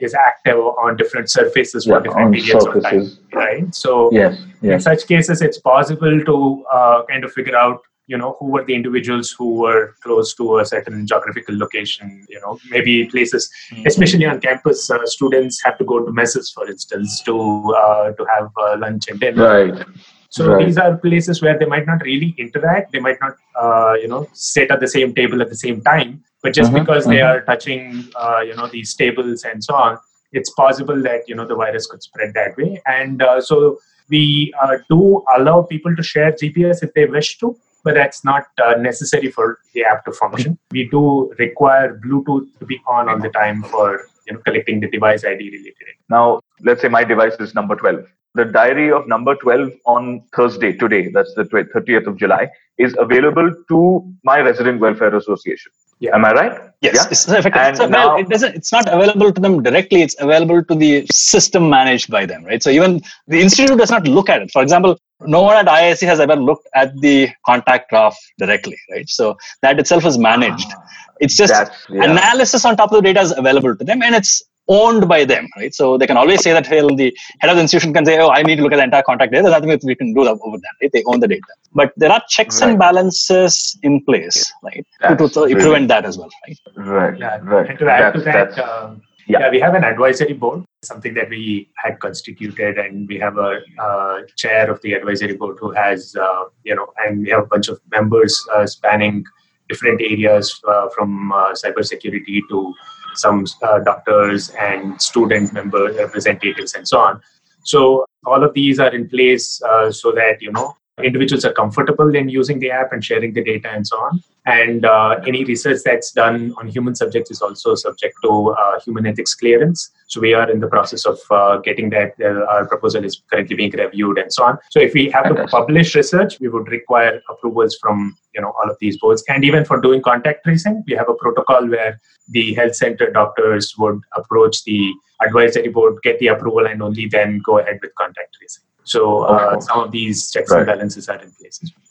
is 0.02 0.14
active 0.14 0.58
on 0.58 0.96
different 0.96 1.30
surfaces 1.30 1.86
for 1.86 1.94
yeah, 1.94 2.00
different 2.00 2.34
periods 2.34 2.64
surfaces. 2.64 3.18
of 3.18 3.32
time 3.32 3.40
right 3.40 3.76
so 3.76 4.10
yes, 4.12 4.40
yes, 4.62 4.74
in 4.74 4.80
such 4.80 5.08
cases 5.08 5.42
it's 5.42 5.58
possible 5.58 6.24
to 6.26 6.66
uh, 6.72 7.04
kind 7.06 7.24
of 7.24 7.32
figure 7.32 7.56
out 7.56 7.82
you 8.08 8.18
know 8.18 8.36
who 8.40 8.48
were 8.48 8.64
the 8.66 8.76
individuals 8.76 9.32
who 9.32 9.56
were 9.56 9.96
close 10.02 10.34
to 10.36 10.60
a 10.60 10.66
certain 10.66 11.08
geographical 11.08 11.58
location 11.58 12.26
you 12.30 12.40
know 12.42 12.60
maybe 12.70 13.06
places 13.06 13.50
mm-hmm. 13.72 13.86
especially 13.88 14.26
on 14.26 14.40
campus 14.40 14.90
uh, 14.90 15.06
students 15.06 15.62
have 15.64 15.78
to 15.78 15.86
go 15.86 16.04
to 16.06 16.12
messes 16.12 16.52
for 16.52 16.70
instance 16.70 17.22
to 17.22 17.38
uh, 17.78 18.12
to 18.12 18.26
have 18.26 18.50
uh, 18.58 18.76
lunch 18.78 19.08
and 19.10 19.20
dinner 19.20 19.48
right 19.48 19.86
so 20.30 20.54
right. 20.54 20.66
these 20.66 20.78
are 20.78 20.98
places 20.98 21.42
where 21.42 21.58
they 21.58 21.66
might 21.66 21.86
not 21.86 22.02
really 22.02 22.36
interact 22.38 22.92
they 22.92 23.00
might 23.00 23.20
not 23.22 23.36
uh, 23.62 23.94
you 23.94 24.08
know 24.08 24.28
sit 24.34 24.70
at 24.72 24.80
the 24.80 24.88
same 24.88 25.14
table 25.14 25.42
at 25.42 25.50
the 25.50 25.62
same 25.66 25.82
time 25.82 26.24
but 26.44 26.54
just 26.54 26.72
uh-huh, 26.72 26.80
because 26.80 27.06
uh-huh. 27.06 27.16
they 27.16 27.22
are 27.22 27.42
touching 27.42 28.06
uh, 28.16 28.42
you 28.42 28.56
know 28.56 28.68
these 28.68 28.94
tables 28.94 29.44
and 29.44 29.64
so 29.64 29.74
on 29.74 29.98
it's 30.32 30.52
possible 30.52 31.02
that 31.02 31.28
you 31.28 31.36
know 31.36 31.48
the 31.48 31.56
virus 31.56 31.88
could 31.88 32.04
spread 32.04 32.34
that 32.36 32.56
way 32.58 32.80
and 32.86 33.24
uh, 33.24 33.42
so 33.42 33.78
we 34.10 34.54
uh, 34.62 34.78
do 34.90 35.24
allow 35.38 35.62
people 35.64 35.96
to 35.96 36.04
share 36.04 36.32
gps 36.32 36.84
if 36.84 36.94
they 36.94 37.06
wish 37.06 37.38
to 37.40 37.58
but 37.84 37.96
that's 37.96 38.24
not 38.24 38.46
uh, 38.64 38.76
necessary 38.76 39.30
for 39.32 39.60
the 39.74 39.84
app 39.84 40.06
to 40.06 40.12
function 40.12 40.58
we 40.72 40.88
do 40.90 41.34
require 41.40 42.00
bluetooth 42.06 42.48
to 42.60 42.66
be 42.66 42.80
on 42.88 43.10
all 43.10 43.20
the 43.20 43.30
time 43.30 43.64
for 43.64 44.08
you 44.28 44.34
know 44.34 44.42
collecting 44.48 44.80
the 44.80 44.90
device 44.90 45.24
id 45.24 45.50
related 45.58 45.96
now 46.10 46.40
let's 46.62 46.82
say 46.82 46.90
my 46.90 47.04
device 47.04 47.36
is 47.40 47.56
number 47.56 47.76
12 47.76 48.06
the 48.36 48.46
diary 48.46 48.92
of 48.92 49.08
number 49.08 49.36
12 49.36 49.74
on 49.86 50.24
Thursday, 50.36 50.74
today, 50.74 51.10
that's 51.10 51.36
the 51.36 51.44
30th 51.44 52.08
of 52.08 52.18
July, 52.18 52.50
is 52.80 52.96
available 52.98 53.54
to 53.70 54.12
my 54.24 54.40
resident 54.40 54.80
welfare 54.80 55.16
association. 55.16 55.72
Yeah. 56.00 56.16
Am 56.16 56.26
I 56.26 56.32
right? 56.34 56.74
Yes. 56.82 56.96
Yeah? 56.96 57.08
It's, 57.12 57.28
and 57.28 57.78
so, 57.78 57.88
now, 57.88 58.18
it 58.18 58.28
doesn't, 58.28 58.56
it's 58.56 58.72
not 58.72 58.88
available 58.92 59.32
to 59.32 59.40
them 59.40 59.64
directly, 59.64 60.02
it's 60.02 60.16
available 60.20 60.64
to 60.66 60.76
the 60.76 61.08
system 61.12 61.70
managed 61.70 62.12
by 62.12 62.26
them, 62.26 62.44
right? 62.44 62.62
So 62.62 62.70
even 62.70 63.02
the 63.28 63.40
institute 63.40 63.78
does 63.78 63.90
not 63.90 64.06
look 64.06 64.30
at 64.30 64.42
it. 64.42 64.52
For 64.52 64.62
example, 64.62 64.98
no 65.22 65.44
one 65.44 65.56
at 65.56 65.66
IISc 65.68 66.06
has 66.06 66.20
ever 66.20 66.36
looked 66.36 66.68
at 66.76 67.00
the 67.00 67.30
contact 67.46 67.90
graph 67.90 68.18
directly, 68.38 68.78
right? 68.92 69.08
So 69.08 69.38
that 69.62 69.80
itself 69.80 70.06
is 70.06 70.18
managed. 70.18 70.68
Ah, 70.76 70.84
it's 71.22 71.38
just 71.38 71.54
yeah. 71.90 72.04
analysis 72.04 72.66
on 72.66 72.76
top 72.76 72.92
of 72.92 72.98
the 72.98 73.14
data 73.14 73.22
is 73.22 73.34
available 73.38 73.76
to 73.76 73.84
them 73.84 74.02
and 74.02 74.14
it's 74.14 74.44
owned 74.68 75.08
by 75.08 75.26
them, 75.26 75.48
right? 75.58 75.74
So 75.74 75.98
they 75.98 76.08
can 76.08 76.18
always 76.18 76.42
say 76.42 76.54
that 76.54 76.70
well, 76.70 76.96
the 76.96 77.16
head 77.40 77.50
of 77.50 77.56
the 77.56 77.62
institution 77.62 77.94
can 77.94 78.06
say, 78.06 78.20
"Oh, 78.20 78.30
I 78.30 78.44
need 78.44 78.58
to 78.58 78.64
look 78.64 78.74
at 78.74 78.78
the 78.78 78.84
entire 78.84 79.04
contract 79.04 79.32
data." 79.32 79.50
There's 79.50 79.64
nothing 79.64 79.88
we 79.88 79.96
can 79.96 80.14
do 80.14 80.28
over 80.28 80.58
that, 80.58 80.76
right? 80.82 80.92
They 80.92 81.04
own 81.06 81.20
the 81.20 81.28
data, 81.28 81.54
but 81.74 81.94
there 81.98 82.12
are 82.12 82.22
checks 82.30 82.62
right. 82.62 82.70
and 82.70 82.80
balances 82.80 83.78
in 83.84 84.04
place, 84.04 84.52
right, 84.64 84.86
to, 85.02 85.16
to, 85.16 85.48
to 85.48 85.56
prevent 85.56 85.88
that 85.90 86.06
as 86.06 86.18
well, 86.18 86.30
right? 86.48 86.60
Right, 86.76 87.20
yeah. 87.20 87.40
right. 87.44 87.70
And 87.70 87.80
to 87.80 87.90
add 87.90 88.14
that's, 88.14 88.18
to 88.20 88.24
that, 88.24 88.60
uh, 88.60 88.96
yeah. 89.28 89.40
yeah. 89.40 89.50
we 89.50 89.60
have 89.60 89.76
an 89.76 89.84
advisory 89.84 90.34
board, 90.34 90.64
something 90.84 91.14
that 91.16 91.30
we 91.30 91.70
had 91.76 92.00
constituted, 92.00 92.78
and 92.78 93.08
we 93.08 93.18
have 93.20 93.38
a 93.38 93.62
uh, 93.80 94.22
chair 94.38 94.70
of 94.70 94.82
the 94.82 94.94
advisory 94.94 95.36
board 95.36 95.58
who 95.60 95.72
has, 95.72 96.16
uh, 96.16 96.46
you 96.64 96.76
know, 96.76 96.88
and 97.06 97.24
we 97.24 97.30
have 97.30 97.44
a 97.44 97.48
bunch 97.48 97.68
of 97.68 97.80
members 97.92 98.42
uh, 98.54 98.66
spanning 98.66 99.24
different 99.70 100.02
areas 100.02 100.62
uh, 100.68 100.90
from 100.90 101.32
uh, 101.32 101.52
cybersecurity 101.54 102.42
to 102.50 102.74
some 103.16 103.46
uh, 103.62 103.80
doctors 103.80 104.50
and 104.52 105.02
student 105.02 105.54
member 105.54 105.94
representatives 105.94 106.74
and 106.74 106.88
so 106.88 107.00
on. 107.00 107.22
So 107.64 108.06
all 108.26 108.44
of 108.44 108.54
these 108.54 108.80
are 108.80 108.94
in 108.94 109.10
place 109.10 109.62
uh, 109.64 109.92
so 109.92 110.12
that 110.12 110.42
you 110.42 110.52
know 110.52 110.76
individuals 111.02 111.44
are 111.44 111.54
comfortable 111.54 112.14
in 112.16 112.30
using 112.30 112.60
the 112.60 112.70
app 112.70 112.94
and 112.94 113.04
sharing 113.04 113.34
the 113.34 113.44
data 113.44 113.70
and 113.72 113.88
so 113.88 113.98
on. 113.98 114.24
And 114.46 114.86
uh, 114.86 115.22
any 115.26 115.44
research 115.46 115.80
that's 115.84 116.12
done 116.12 116.54
on 116.58 116.68
human 116.68 116.96
subjects 116.96 117.32
is 117.32 117.42
also 117.42 117.76
subject 117.76 118.16
to 118.24 118.50
uh, 118.60 118.80
human 118.82 119.06
ethics 119.06 119.34
clearance. 119.34 119.90
So 120.08 120.20
we 120.22 120.34
are 120.34 120.52
in 120.52 120.60
the 120.60 120.68
process 120.68 121.06
of 121.06 121.18
uh, 121.32 121.58
getting 121.58 121.90
that. 121.92 122.14
Uh, 122.22 122.46
our 122.46 122.68
proposal 122.68 123.04
is 123.06 123.22
currently 123.32 123.56
being 123.56 123.72
reviewed 123.72 124.18
and 124.20 124.32
so 124.32 124.44
on. 124.44 124.58
So 124.70 124.80
if 124.80 124.94
we 124.94 125.10
have 125.12 125.36
to 125.36 125.48
publish 125.48 125.96
research, 125.96 126.40
we 126.40 126.50
would 126.50 126.68
require 126.68 127.22
approvals 127.30 127.78
from 127.82 128.16
you 128.36 128.42
know 128.42 128.54
all 128.62 128.70
of 128.70 128.78
these 128.82 128.98
boards. 128.98 129.24
And 129.30 129.44
even 129.46 129.66
for 129.66 129.80
doing 129.80 130.02
contact 130.02 130.44
tracing, 130.44 130.84
we 130.86 130.94
have 130.94 131.10
a 131.10 131.16
protocol 131.16 131.68
where 131.68 132.00
the 132.30 132.54
health 132.54 132.76
center 132.76 133.10
doctors 133.10 133.74
would 133.78 134.02
approach 134.16 134.64
the 134.66 134.92
advisory 135.26 135.70
board, 135.70 135.96
get 136.04 136.20
the 136.20 136.28
approval, 136.28 136.68
and 136.68 136.84
only 136.84 137.08
then 137.08 137.42
go 137.46 137.60
ahead 137.60 137.80
with 137.82 137.96
contact 137.96 138.36
tracing. 138.38 138.64
So 138.84 139.24
uh, 139.24 139.60
some 139.60 139.80
of 139.80 139.92
these 139.92 140.32
checks 140.32 140.52
right. 140.52 140.60
and 140.60 140.68
balances 140.68 141.10
are 141.10 141.22
in 141.22 141.32
place 141.32 141.60
as 141.64 141.72
well. 141.76 141.84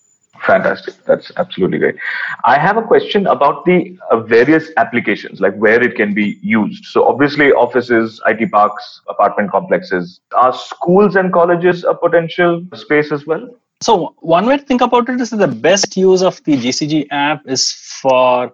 Fantastic. 0.47 0.95
That's 1.05 1.31
absolutely 1.37 1.79
great. 1.79 1.95
I 2.45 2.59
have 2.59 2.77
a 2.77 2.83
question 2.83 3.27
about 3.29 3.65
the 3.65 3.97
uh, 4.11 4.21
various 4.21 4.71
applications, 4.77 5.41
like 5.41 5.55
where 5.57 5.81
it 5.81 5.95
can 5.95 6.15
be 6.15 6.39
used. 6.43 6.85
So, 6.87 7.07
obviously, 7.07 7.53
offices, 7.53 8.21
IT 8.27 8.51
parks, 8.51 9.03
apartment 9.09 9.53
complexes. 9.53 10.21
Are 10.35 10.53
schools 10.53 11.15
and 11.15 11.33
colleges 11.33 11.85
a 11.85 11.95
potential 11.95 12.67
space 12.75 13.13
as 13.13 13.25
well? 13.25 13.49
So, 13.83 14.15
one 14.19 14.47
way 14.47 14.57
to 14.57 14.65
think 14.65 14.81
about 14.81 15.09
it 15.09 15.21
is 15.21 15.31
that 15.31 15.37
the 15.37 15.47
best 15.47 15.97
use 15.97 16.23
of 16.23 16.43
the 16.45 16.57
GCG 16.57 17.07
app 17.13 17.43
is 17.47 17.73
for 17.73 18.53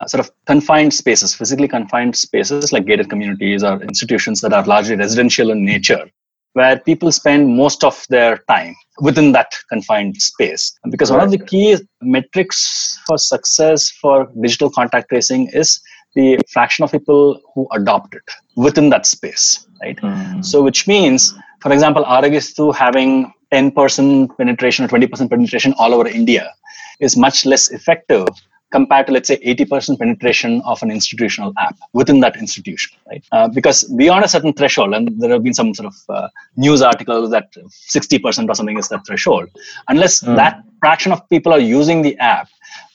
uh, 0.00 0.06
sort 0.06 0.26
of 0.26 0.32
confined 0.46 0.94
spaces, 0.94 1.34
physically 1.34 1.68
confined 1.68 2.16
spaces 2.16 2.72
like 2.72 2.86
gated 2.86 3.08
communities 3.08 3.62
or 3.62 3.80
institutions 3.82 4.40
that 4.40 4.52
are 4.52 4.64
largely 4.64 4.96
residential 4.96 5.50
in 5.50 5.64
nature 5.64 6.10
where 6.54 6.78
people 6.80 7.12
spend 7.12 7.56
most 7.56 7.84
of 7.84 8.04
their 8.08 8.38
time 8.48 8.74
within 9.00 9.32
that 9.32 9.52
confined 9.68 10.20
space. 10.20 10.72
Because 10.90 11.10
one 11.10 11.20
of 11.20 11.30
the 11.30 11.38
key 11.38 11.76
metrics 12.02 12.98
for 13.06 13.18
success 13.18 13.90
for 13.90 14.30
digital 14.40 14.70
contact 14.70 15.08
tracing 15.08 15.48
is 15.52 15.80
the 16.14 16.38
fraction 16.48 16.82
of 16.82 16.90
people 16.90 17.40
who 17.54 17.68
adopt 17.72 18.14
it 18.14 18.22
within 18.56 18.90
that 18.90 19.06
space, 19.06 19.66
right? 19.80 19.96
Mm. 19.98 20.44
So, 20.44 20.60
which 20.62 20.88
means, 20.88 21.34
for 21.60 21.72
example, 21.72 22.04
Aarogya 22.04 22.74
having 22.74 23.32
10% 23.52 24.36
penetration 24.36 24.84
or 24.84 24.88
20% 24.88 25.30
penetration 25.30 25.74
all 25.78 25.94
over 25.94 26.08
India 26.08 26.52
is 27.00 27.16
much 27.16 27.46
less 27.46 27.70
effective 27.70 28.26
compared 28.70 29.06
to 29.06 29.12
let's 29.12 29.28
say 29.28 29.36
80% 29.38 29.98
penetration 29.98 30.62
of 30.64 30.82
an 30.82 30.90
institutional 30.90 31.52
app 31.58 31.76
within 31.92 32.20
that 32.20 32.36
institution 32.36 32.96
right 33.08 33.24
uh, 33.32 33.48
because 33.48 33.84
beyond 34.02 34.24
a 34.24 34.28
certain 34.28 34.52
threshold 34.52 34.94
and 34.94 35.20
there 35.20 35.30
have 35.30 35.42
been 35.42 35.54
some 35.54 35.74
sort 35.74 35.92
of 35.92 35.96
uh, 36.08 36.28
news 36.56 36.82
articles 36.82 37.30
that 37.30 37.52
60% 37.52 38.48
or 38.48 38.54
something 38.54 38.78
is 38.78 38.88
that 38.88 39.06
threshold 39.06 39.48
unless 39.88 40.22
mm. 40.22 40.36
that 40.36 40.62
fraction 40.80 41.12
of 41.12 41.28
people 41.28 41.52
are 41.52 41.60
using 41.60 42.02
the 42.02 42.16
app 42.18 42.48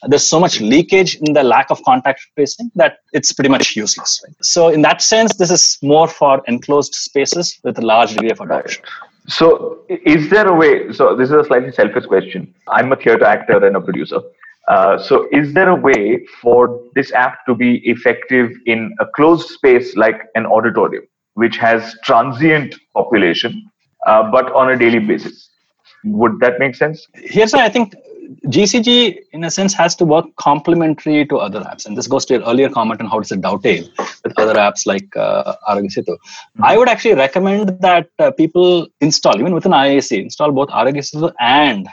there's 0.08 0.26
so 0.26 0.40
much 0.40 0.60
leakage 0.60 1.16
in 1.16 1.32
the 1.32 1.42
lack 1.42 1.70
of 1.70 1.82
contact 1.82 2.26
tracing 2.34 2.70
that 2.74 2.98
it's 3.12 3.32
pretty 3.32 3.50
much 3.50 3.76
useless 3.76 4.22
right? 4.24 4.36
so 4.40 4.68
in 4.68 4.82
that 4.82 5.02
sense 5.02 5.36
this 5.36 5.50
is 5.50 5.78
more 5.82 6.08
for 6.08 6.42
enclosed 6.48 6.94
spaces 6.94 7.58
with 7.64 7.78
a 7.78 7.82
large 7.82 8.10
degree 8.10 8.30
of 8.30 8.40
adoption 8.40 8.82
right. 8.82 9.12
So, 9.28 9.80
is 9.88 10.30
there 10.30 10.46
a 10.46 10.54
way? 10.54 10.92
So, 10.92 11.16
this 11.16 11.30
is 11.30 11.34
a 11.34 11.44
slightly 11.44 11.72
selfish 11.72 12.06
question. 12.06 12.54
I'm 12.68 12.92
a 12.92 12.96
theater 12.96 13.24
actor 13.24 13.64
and 13.66 13.74
a 13.74 13.80
producer. 13.80 14.20
Uh, 14.68 14.98
so, 14.98 15.28
is 15.30 15.52
there 15.52 15.68
a 15.68 15.74
way 15.74 16.24
for 16.42 16.80
this 16.94 17.12
app 17.12 17.46
to 17.46 17.54
be 17.54 17.76
effective 17.88 18.50
in 18.66 18.94
a 18.98 19.06
closed 19.06 19.48
space 19.48 19.96
like 19.96 20.22
an 20.34 20.44
auditorium, 20.44 21.04
which 21.34 21.56
has 21.56 21.94
transient 22.02 22.74
population, 22.92 23.70
uh, 24.06 24.28
but 24.30 24.50
on 24.52 24.70
a 24.70 24.76
daily 24.76 24.98
basis? 24.98 25.50
Would 26.04 26.40
that 26.40 26.58
make 26.58 26.74
sense? 26.74 27.06
Here's 27.14 27.52
why 27.52 27.64
I 27.64 27.68
think 27.68 27.94
GCG, 28.46 29.18
in 29.32 29.44
a 29.44 29.50
sense, 29.50 29.74
has 29.74 29.94
to 29.96 30.04
work 30.04 30.26
complementary 30.36 31.26
to 31.26 31.36
other 31.36 31.60
apps. 31.60 31.86
And 31.86 31.96
this 31.96 32.06
goes 32.06 32.24
to 32.26 32.34
your 32.34 32.42
earlier 32.42 32.68
comment 32.68 33.00
on 33.00 33.08
how 33.08 33.20
does 33.20 33.32
it 33.32 33.40
dovetail 33.40 33.88
with 34.24 34.38
other 34.38 34.54
apps 34.54 34.86
like 34.86 35.16
uh, 35.16 35.54
Aarogya 35.68 35.86
Mm-hmm. 35.96 36.64
I 36.64 36.76
would 36.76 36.88
actually 36.88 37.14
recommend 37.14 37.80
that 37.80 38.08
uh, 38.18 38.30
people 38.30 38.88
install, 39.00 39.38
even 39.38 39.54
within 39.54 39.72
IISc, 39.72 40.20
install 40.20 40.52
both 40.52 40.68
Aarogya 40.68 41.32
and 41.40 41.88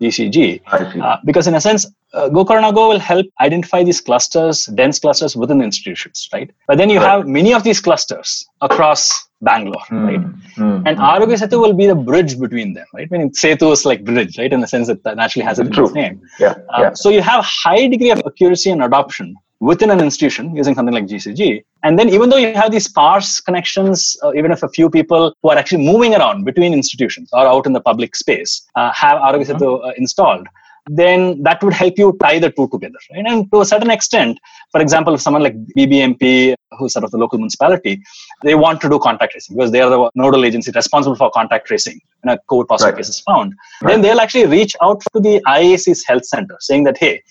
GCG. 0.00 0.60
Uh, 1.02 1.16
because 1.24 1.46
in 1.46 1.54
a 1.54 1.60
sense, 1.60 1.86
uh, 2.14 2.28
Go 2.28 2.44
Corona 2.44 2.72
Go 2.72 2.88
will 2.88 2.98
help 2.98 3.26
identify 3.40 3.82
these 3.82 4.00
clusters, 4.00 4.66
dense 4.66 4.98
clusters 4.98 5.36
within 5.36 5.60
institutions, 5.60 6.28
right? 6.32 6.50
But 6.66 6.78
then 6.78 6.88
you 6.90 6.98
right. 6.98 7.10
have 7.10 7.26
many 7.26 7.52
of 7.52 7.64
these 7.64 7.80
clusters 7.80 8.46
across 8.60 9.28
Bangalore, 9.40 9.82
mm, 9.90 10.06
right? 10.06 10.20
Mm, 10.56 10.82
and 10.86 10.98
mm. 10.98 11.08
Aarogya 11.08 11.38
Setu 11.38 11.60
will 11.60 11.74
be 11.74 11.86
the 11.86 11.94
bridge 11.94 12.38
between 12.40 12.74
them, 12.74 12.86
right? 12.94 13.10
Meaning 13.10 13.30
Setu 13.30 13.72
is 13.72 13.84
like 13.84 14.04
bridge, 14.04 14.38
right? 14.38 14.52
In 14.52 14.60
the 14.60 14.66
sense 14.66 14.88
that 14.88 15.04
that 15.04 15.18
actually 15.18 15.42
has 15.42 15.58
it 15.58 15.66
in 15.66 15.84
its 15.84 15.92
name. 15.92 16.20
Yeah, 16.40 16.54
uh, 16.70 16.80
yeah. 16.80 16.92
So 16.94 17.10
you 17.10 17.22
have 17.22 17.44
high 17.44 17.86
degree 17.86 18.10
of 18.10 18.22
accuracy 18.26 18.70
and 18.70 18.82
adoption 18.82 19.36
within 19.60 19.90
an 19.90 20.00
institution 20.00 20.54
using 20.54 20.74
something 20.74 20.94
like 20.94 21.06
GCG. 21.06 21.64
And 21.82 21.98
then 21.98 22.08
even 22.08 22.30
though 22.30 22.36
you 22.36 22.54
have 22.54 22.70
these 22.70 22.84
sparse 22.84 23.40
connections, 23.40 24.16
uh, 24.22 24.32
even 24.34 24.52
if 24.52 24.62
a 24.62 24.68
few 24.68 24.88
people 24.88 25.34
who 25.42 25.50
are 25.50 25.56
actually 25.56 25.84
moving 25.84 26.14
around 26.14 26.44
between 26.44 26.72
institutions 26.72 27.28
or 27.32 27.46
out 27.46 27.66
in 27.66 27.72
the 27.72 27.80
public 27.80 28.14
space 28.14 28.66
uh, 28.76 28.92
have 28.94 29.18
Aarogya 29.18 29.46
Setu 29.46 29.60
mm-hmm. 29.60 29.86
uh, 29.86 29.92
installed, 29.96 30.46
then 30.90 31.42
that 31.42 31.62
would 31.62 31.74
help 31.74 31.98
you 31.98 32.16
tie 32.20 32.38
the 32.38 32.50
two 32.50 32.68
together. 32.68 32.98
Right? 33.12 33.24
And 33.26 33.50
to 33.52 33.60
a 33.60 33.64
certain 33.64 33.90
extent, 33.90 34.38
for 34.72 34.80
example, 34.80 35.14
if 35.14 35.20
someone 35.20 35.42
like 35.42 35.56
BBMP, 35.76 36.54
who's 36.78 36.92
sort 36.92 37.04
of 37.04 37.10
the 37.10 37.18
local 37.18 37.38
municipality, 37.38 38.02
they 38.42 38.54
want 38.54 38.80
to 38.80 38.88
do 38.88 38.98
contact 38.98 39.32
tracing 39.32 39.56
because 39.56 39.70
they 39.70 39.80
are 39.80 39.90
the 39.90 40.10
nodal 40.14 40.44
agency 40.44 40.70
responsible 40.74 41.16
for 41.16 41.30
contact 41.30 41.66
tracing 41.66 42.00
when 42.22 42.36
a 42.36 42.40
COVID 42.50 42.68
positive 42.68 42.94
right. 42.94 42.98
case 42.98 43.08
is 43.08 43.20
found. 43.20 43.54
Right. 43.82 43.92
Then 43.92 44.02
they'll 44.02 44.20
actually 44.20 44.46
reach 44.46 44.74
out 44.82 45.02
to 45.12 45.20
the 45.20 45.42
IISc's 45.46 46.06
health 46.06 46.24
center 46.24 46.56
saying 46.60 46.84
that, 46.84 46.96
hey, 46.96 47.22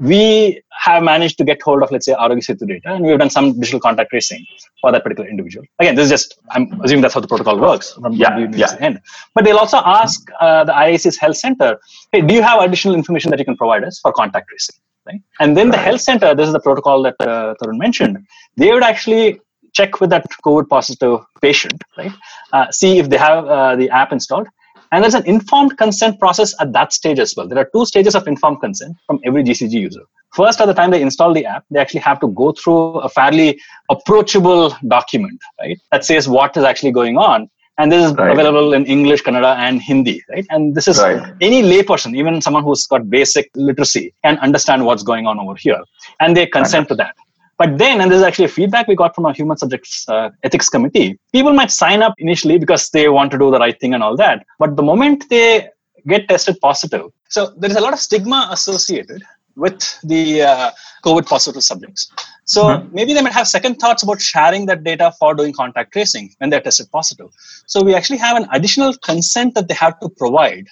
we 0.00 0.62
have 0.70 1.02
managed 1.02 1.36
to 1.38 1.44
get 1.44 1.60
hold 1.62 1.82
of, 1.82 1.90
let's 1.90 2.06
say, 2.06 2.14
Aarogya 2.14 2.44
Setu 2.48 2.66
data, 2.66 2.94
and 2.94 3.04
we've 3.04 3.18
done 3.18 3.30
some 3.30 3.58
digital 3.58 3.80
contact 3.80 4.10
tracing 4.10 4.46
for 4.80 4.92
that 4.92 5.02
particular 5.02 5.28
individual. 5.28 5.64
Again, 5.78 5.94
this 5.94 6.04
is 6.04 6.10
just, 6.10 6.38
I'm 6.50 6.80
assuming 6.82 7.02
that's 7.02 7.14
how 7.14 7.20
the 7.20 7.28
protocol 7.28 7.58
works 7.58 7.92
from 7.92 8.12
yeah, 8.14 8.46
the 8.46 8.58
yeah. 8.58 8.76
end. 8.80 9.00
But 9.34 9.44
they'll 9.44 9.58
also 9.58 9.78
ask 9.84 10.28
uh, 10.40 10.64
the 10.64 10.72
IISc's 10.72 11.18
health 11.18 11.36
center, 11.36 11.78
hey, 12.12 12.20
do 12.20 12.34
you 12.34 12.42
have 12.42 12.60
additional 12.62 12.94
information 12.94 13.30
that 13.30 13.38
you 13.38 13.44
can 13.44 13.56
provide 13.56 13.84
us 13.84 13.98
for 13.98 14.12
contact 14.12 14.48
tracing? 14.48 14.76
Right? 15.06 15.20
And 15.40 15.56
then 15.56 15.70
right. 15.70 15.76
the 15.76 15.82
health 15.82 16.00
center, 16.00 16.34
this 16.34 16.46
is 16.46 16.52
the 16.52 16.60
protocol 16.60 17.02
that 17.02 17.16
uh, 17.20 17.54
Tarun 17.62 17.78
mentioned, 17.78 18.26
they 18.56 18.70
would 18.72 18.82
actually 18.82 19.40
check 19.72 20.00
with 20.00 20.10
that 20.10 20.26
COVID 20.44 20.68
positive 20.68 21.20
patient, 21.40 21.82
right? 21.96 22.12
Uh, 22.52 22.70
see 22.70 22.98
if 22.98 23.08
they 23.08 23.16
have 23.16 23.46
uh, 23.46 23.76
the 23.76 23.88
app 23.90 24.12
installed 24.12 24.48
and 24.92 25.02
there's 25.02 25.14
an 25.14 25.26
informed 25.26 25.76
consent 25.78 26.18
process 26.18 26.54
at 26.60 26.72
that 26.72 26.92
stage 26.92 27.18
as 27.18 27.34
well. 27.36 27.46
There 27.46 27.58
are 27.58 27.70
two 27.72 27.86
stages 27.86 28.14
of 28.14 28.26
informed 28.26 28.60
consent 28.60 28.96
from 29.06 29.20
every 29.24 29.44
GCG 29.44 29.72
user. 29.72 30.02
First, 30.34 30.60
at 30.60 30.66
the 30.66 30.74
time 30.74 30.90
they 30.90 31.02
install 31.02 31.32
the 31.34 31.44
app, 31.44 31.64
they 31.70 31.80
actually 31.80 32.00
have 32.00 32.20
to 32.20 32.28
go 32.28 32.52
through 32.52 33.00
a 33.00 33.08
fairly 33.08 33.60
approachable 33.90 34.74
document, 34.86 35.40
right? 35.60 35.78
That 35.92 36.04
says 36.04 36.28
what 36.28 36.56
is 36.56 36.64
actually 36.64 36.92
going 36.92 37.18
on. 37.18 37.48
And 37.78 37.90
this 37.90 38.04
is 38.04 38.16
right. 38.16 38.32
available 38.32 38.74
in 38.74 38.84
English, 38.84 39.22
Kannada, 39.22 39.56
and 39.56 39.80
Hindi, 39.80 40.22
right? 40.28 40.46
And 40.50 40.74
this 40.74 40.86
is 40.86 40.98
right. 40.98 41.32
any 41.40 41.62
layperson, 41.62 42.14
even 42.14 42.42
someone 42.42 42.62
who's 42.62 42.86
got 42.86 43.08
basic 43.08 43.50
literacy, 43.54 44.12
can 44.22 44.38
understand 44.38 44.84
what's 44.84 45.02
going 45.02 45.26
on 45.26 45.38
over 45.40 45.54
here. 45.54 45.82
And 46.20 46.36
they 46.36 46.46
consent 46.46 46.88
to 46.88 46.94
that. 46.96 47.16
But 47.60 47.76
then, 47.76 48.00
and 48.00 48.10
this 48.10 48.16
is 48.16 48.22
actually 48.22 48.46
a 48.46 48.54
feedback 48.58 48.88
we 48.88 48.96
got 48.96 49.14
from 49.14 49.26
our 49.26 49.34
human 49.34 49.58
subjects 49.58 50.08
uh, 50.08 50.30
ethics 50.42 50.70
committee, 50.70 51.18
people 51.30 51.52
might 51.52 51.70
sign 51.70 52.02
up 52.02 52.14
initially 52.16 52.56
because 52.56 52.88
they 52.88 53.10
want 53.10 53.30
to 53.32 53.38
do 53.38 53.50
the 53.50 53.58
right 53.58 53.78
thing 53.78 53.92
and 53.92 54.02
all 54.02 54.16
that. 54.16 54.46
But 54.58 54.76
the 54.76 54.82
moment 54.82 55.28
they 55.28 55.68
get 56.08 56.26
tested 56.26 56.58
positive, 56.62 57.10
so 57.28 57.52
there 57.58 57.68
is 57.68 57.76
a 57.76 57.82
lot 57.82 57.92
of 57.92 58.00
stigma 58.00 58.48
associated 58.50 59.22
with 59.56 59.78
the 60.04 60.40
uh, 60.40 60.70
COVID 61.04 61.26
positive 61.26 61.62
subjects. 61.62 62.10
So 62.46 62.62
mm-hmm. 62.64 62.94
maybe 62.94 63.12
they 63.12 63.20
might 63.20 63.34
have 63.34 63.46
second 63.46 63.74
thoughts 63.74 64.02
about 64.02 64.22
sharing 64.22 64.64
that 64.64 64.82
data 64.82 65.12
for 65.18 65.34
doing 65.34 65.52
contact 65.52 65.92
tracing 65.92 66.34
when 66.38 66.48
they're 66.48 66.62
tested 66.62 66.90
positive. 66.90 67.28
So 67.66 67.82
we 67.82 67.94
actually 67.94 68.20
have 68.20 68.38
an 68.38 68.46
additional 68.52 68.94
consent 69.04 69.54
that 69.56 69.68
they 69.68 69.74
have 69.74 70.00
to 70.00 70.08
provide 70.08 70.68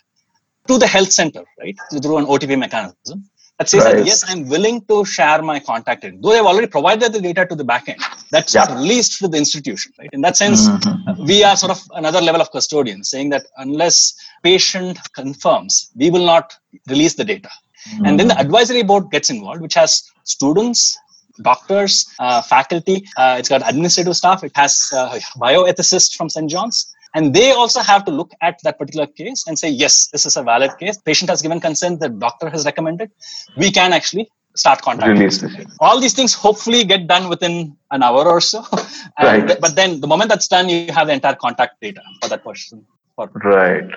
to 0.69 0.79
the 0.79 0.87
health 0.87 1.13
center, 1.13 1.45
right, 1.59 1.77
through 2.03 2.17
an 2.17 2.25
OTP 2.25 2.59
mechanism 2.59 3.29
that 3.59 3.69
says 3.69 3.85
right. 3.85 3.97
that 3.97 4.07
yes, 4.07 4.25
I'm 4.29 4.49
willing 4.49 4.81
to 4.83 5.05
share 5.05 5.43
my 5.43 5.59
contact 5.59 6.03
data. 6.03 6.17
Though 6.21 6.31
they've 6.31 6.45
already 6.45 6.69
provided 6.69 7.13
the 7.13 7.21
data 7.21 7.45
to 7.47 7.57
the 7.57 7.65
backend, 7.65 8.01
that's 8.31 8.55
yeah. 8.55 8.73
released 8.73 9.19
to 9.19 9.29
the 9.29 9.37
institution. 9.37 9.93
Right. 9.99 10.09
In 10.13 10.21
that 10.21 10.37
sense, 10.37 10.69
mm-hmm. 10.69 11.25
we 11.25 11.43
are 11.43 11.57
sort 11.57 11.73
of 11.73 11.83
another 11.95 12.21
level 12.21 12.41
of 12.41 12.51
custodian, 12.53 13.03
saying 13.03 13.31
that 13.31 13.47
unless 13.57 14.15
patient 14.45 14.99
confirms, 15.13 15.91
we 15.97 16.11
will 16.11 16.25
not 16.25 16.57
release 16.87 17.15
the 17.15 17.25
data. 17.25 17.51
Mm-hmm. 17.89 18.07
And 18.07 18.21
then 18.21 18.29
the 18.29 18.39
advisory 18.39 18.85
board 18.85 19.11
gets 19.11 19.29
involved, 19.29 19.61
which 19.61 19.75
has 19.75 20.09
students, 20.23 20.97
doctors, 21.43 22.07
uh, 22.21 22.43
faculty. 22.43 23.09
Uh, 23.17 23.37
it's 23.39 23.49
got 23.49 23.69
administrative 23.69 24.15
staff. 24.17 24.45
It 24.45 24.53
has 24.55 24.91
uh, 24.95 25.19
bioethicists 25.37 26.17
from 26.17 26.29
St. 26.29 26.49
John's 26.49 26.95
and 27.15 27.35
they 27.35 27.53
also 27.53 27.81
have 27.81 28.05
to 28.05 28.11
look 28.11 28.33
at 28.43 28.59
that 28.65 28.79
particular 28.79 29.07
case 29.07 29.45
and 29.47 29.59
say, 29.59 29.69
yes, 29.69 30.09
this 30.09 30.27
is 30.27 30.37
a 30.37 30.43
valid 30.43 30.71
case. 30.79 30.99
Patient 30.99 31.31
has 31.31 31.43
given 31.43 31.61
consent, 31.61 32.01
the 32.01 32.09
doctor 32.09 32.49
has 32.49 32.65
recommended. 32.65 33.11
We 33.57 33.71
can 33.71 33.93
actually 33.93 34.31
start 34.55 34.83
contacting. 34.83 35.67
All 35.81 36.01
these 36.01 36.15
things 36.15 36.35
hopefully 36.35 36.85
get 36.85 37.07
done 37.07 37.29
within 37.29 37.77
an 37.91 38.03
hour 38.03 38.27
or 38.27 38.41
so. 38.41 38.65
right. 39.23 39.59
But 39.61 39.77
then 39.77 40.01
the 40.01 40.07
moment 40.07 40.29
that's 40.29 40.49
done, 40.49 40.69
you 40.69 40.93
have 40.93 41.07
the 41.07 41.13
entire 41.13 41.37
contact 41.37 41.81
data 41.81 42.03
for 42.23 42.29
that 42.29 42.45
person. 42.45 42.85
For 43.17 43.31
right. 43.45 43.89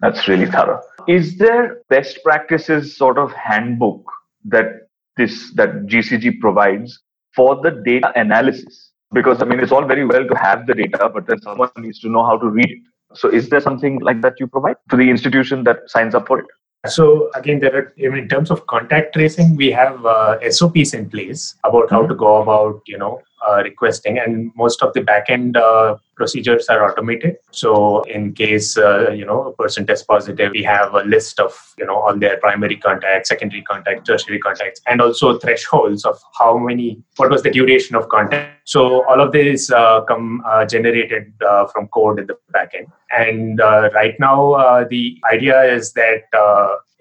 That's 0.00 0.28
really 0.28 0.46
thorough. 0.46 0.80
Is 1.08 1.38
there 1.38 1.82
best 1.88 2.22
practices 2.22 2.96
sort 2.96 3.18
of 3.18 3.32
handbook 3.32 4.04
that 4.46 4.88
this 5.16 5.52
that 5.54 5.86
GCG 5.86 6.40
provides 6.40 7.00
for 7.34 7.60
the 7.62 7.70
data 7.70 8.12
analysis? 8.16 8.90
Because 9.14 9.40
I 9.40 9.46
mean 9.46 9.60
it's 9.60 9.72
all 9.72 9.86
very 9.86 10.04
well 10.04 10.26
to 10.26 10.34
have 10.34 10.66
the 10.66 10.74
data, 10.74 11.10
but 11.12 11.26
then 11.26 11.40
someone 11.40 11.70
needs 11.78 12.00
to 12.00 12.08
know 12.08 12.24
how 12.24 12.36
to 12.38 12.48
read 12.48 12.70
it. 12.70 12.82
So 13.14 13.28
is 13.28 13.48
there 13.48 13.60
something 13.60 14.00
like 14.00 14.20
that 14.22 14.34
you 14.40 14.46
provide 14.46 14.76
to 14.90 14.96
the 14.96 15.08
institution 15.08 15.64
that 15.64 15.88
signs 15.88 16.14
up 16.14 16.26
for 16.26 16.40
it? 16.40 16.46
So 16.86 17.30
again, 17.34 17.60
there 17.60 17.74
are 17.74 17.92
in 17.96 18.28
terms 18.28 18.50
of 18.50 18.66
contact 18.66 19.14
tracing, 19.14 19.56
we 19.56 19.70
have 19.70 20.04
uh, 20.04 20.38
SOPs 20.50 20.92
in 20.92 21.08
place 21.08 21.54
about 21.64 21.90
how 21.90 22.06
to 22.06 22.14
go 22.14 22.42
about 22.42 22.82
you 22.86 22.98
know 22.98 23.22
uh, 23.48 23.62
requesting, 23.62 24.18
and 24.18 24.52
most 24.56 24.82
of 24.82 24.92
the 24.94 25.00
backend 25.00 25.56
uh, 25.56 25.96
procedures 26.16 26.68
are 26.68 26.88
automated. 26.88 27.36
So 27.50 28.02
in 28.02 28.32
case 28.32 28.76
uh, 28.76 29.10
you 29.10 29.24
know 29.24 29.48
a 29.48 29.52
person 29.52 29.86
tests 29.86 30.04
positive, 30.04 30.52
we 30.52 30.62
have 30.62 30.94
a 30.94 31.02
list 31.02 31.40
of 31.40 31.52
you 31.78 31.86
know 31.86 31.96
all 31.96 32.16
their 32.16 32.36
primary 32.38 32.76
contacts, 32.76 33.28
secondary 33.28 33.62
contacts, 33.62 34.06
tertiary 34.06 34.38
contacts, 34.38 34.80
and 34.86 35.00
also 35.00 35.38
thresholds 35.38 36.04
of 36.04 36.18
how 36.38 36.58
many, 36.58 37.02
what 37.16 37.30
was 37.30 37.42
the 37.42 37.50
duration 37.50 37.96
of 37.96 38.08
contact. 38.08 38.68
So 38.68 39.06
all 39.08 39.20
of 39.20 39.32
this 39.32 39.70
uh, 39.70 40.02
come 40.02 40.42
uh, 40.46 40.64
generated 40.64 41.32
from 41.72 41.88
code 41.88 42.18
in 42.20 42.26
the 42.26 42.36
backend. 42.54 42.90
And 43.10 43.58
right 43.94 44.14
now, 44.18 44.84
the 44.84 45.20
idea 45.32 45.62
is 45.62 45.92
that 45.92 46.22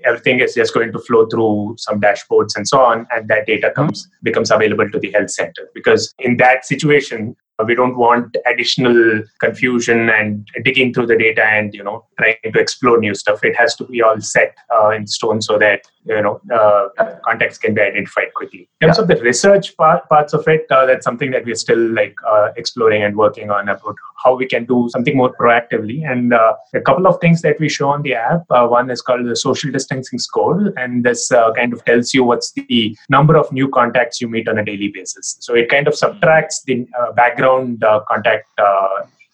everything 0.06 0.40
is 0.40 0.54
just 0.54 0.74
going 0.74 0.92
to 0.92 1.00
flow 1.00 1.26
through 1.28 1.76
some 1.78 2.00
dashboards 2.00 2.56
and 2.56 2.68
so 2.68 2.80
on 2.80 3.08
and 3.12 3.28
that 3.30 3.46
data 3.46 3.72
comes 3.72 4.08
becomes 4.24 4.52
available 4.52 4.90
to 4.90 5.00
the 5.00 5.12
health 5.12 5.32
center. 5.32 5.70
Because 5.74 6.14
in 6.20 6.38
that 6.38 6.66
situation 6.66 7.36
we 7.66 7.76
don't 7.76 7.98
want 7.98 8.36
additional 8.46 9.24
confusion 9.40 10.10
and 10.10 10.48
digging 10.64 10.94
through 10.94 11.06
the 11.06 11.18
data 11.18 11.44
and 11.44 11.74
you 11.74 11.84
know 11.84 12.06
trying 12.18 12.36
to 12.44 12.60
explore 12.60 13.00
new 13.00 13.14
stuff. 13.14 13.44
It 13.44 13.56
has 13.56 13.76
to 13.76 13.86
be 13.86 14.02
all 14.02 14.20
set 14.20 14.56
uh, 14.74 14.90
in 14.90 15.08
stone 15.08 15.42
so 15.42 15.58
that 15.60 15.82
you 16.06 16.22
know 16.22 16.42
uh, 16.54 16.90
contacts 17.26 17.58
can 17.58 17.74
be 17.74 17.82
identified 17.82 18.34
quickly. 18.34 18.68
In 18.82 18.88
terms 18.88 18.98
yeah. 18.98 19.04
of 19.04 19.08
the 19.08 19.18
research 19.24 19.76
part, 19.78 20.08
parts 20.10 20.34
of 20.34 20.48
it 20.48 20.66
uh, 20.70 20.86
that's 20.86 21.04
something 21.04 21.32
that 21.32 21.46
we're 21.46 21.56
still 21.56 21.80
like 21.94 22.16
uh, 22.28 22.50
exploring 22.58 23.04
and 23.04 23.16
working 23.16 23.50
on 23.50 23.70
about 23.70 23.96
how 24.24 24.36
we 24.36 24.46
can 24.46 24.66
do 24.66 24.90
something 24.92 25.18
more 25.18 25.34
proactively. 25.40 26.10
And 26.10 26.34
uh, 26.34 26.54
a 26.74 26.82
couple 26.82 27.08
of 27.08 27.20
things 27.20 27.42
that 27.42 27.60
we 27.60 27.70
show 27.70 27.90
on 27.90 28.02
the 28.02 28.14
app 28.14 28.44
uh, 28.50 28.68
one 28.68 28.90
is 28.90 29.02
called 29.02 29.26
the 29.26 29.36
social 29.36 29.72
distancing 29.72 30.20
score. 30.20 30.74
And 30.78 31.04
this 31.04 31.32
uh, 31.32 31.52
kind 31.54 31.74
of 31.74 31.84
tells 31.86 32.14
you 32.14 32.24
what's 32.24 32.52
the 32.52 32.98
number 33.10 33.38
of 33.38 33.52
new 33.52 33.70
contacts 33.70 34.22
you 34.22 34.28
meet 34.28 34.48
on 34.48 34.58
a 34.58 34.66
daily 34.66 34.90
basis. 34.90 35.38
So 35.40 35.56
it 35.56 35.70
kind 35.70 35.88
of 35.88 35.96
subtracts 35.96 36.64
the 36.64 36.86
background 37.16 37.84
contact 38.08 38.48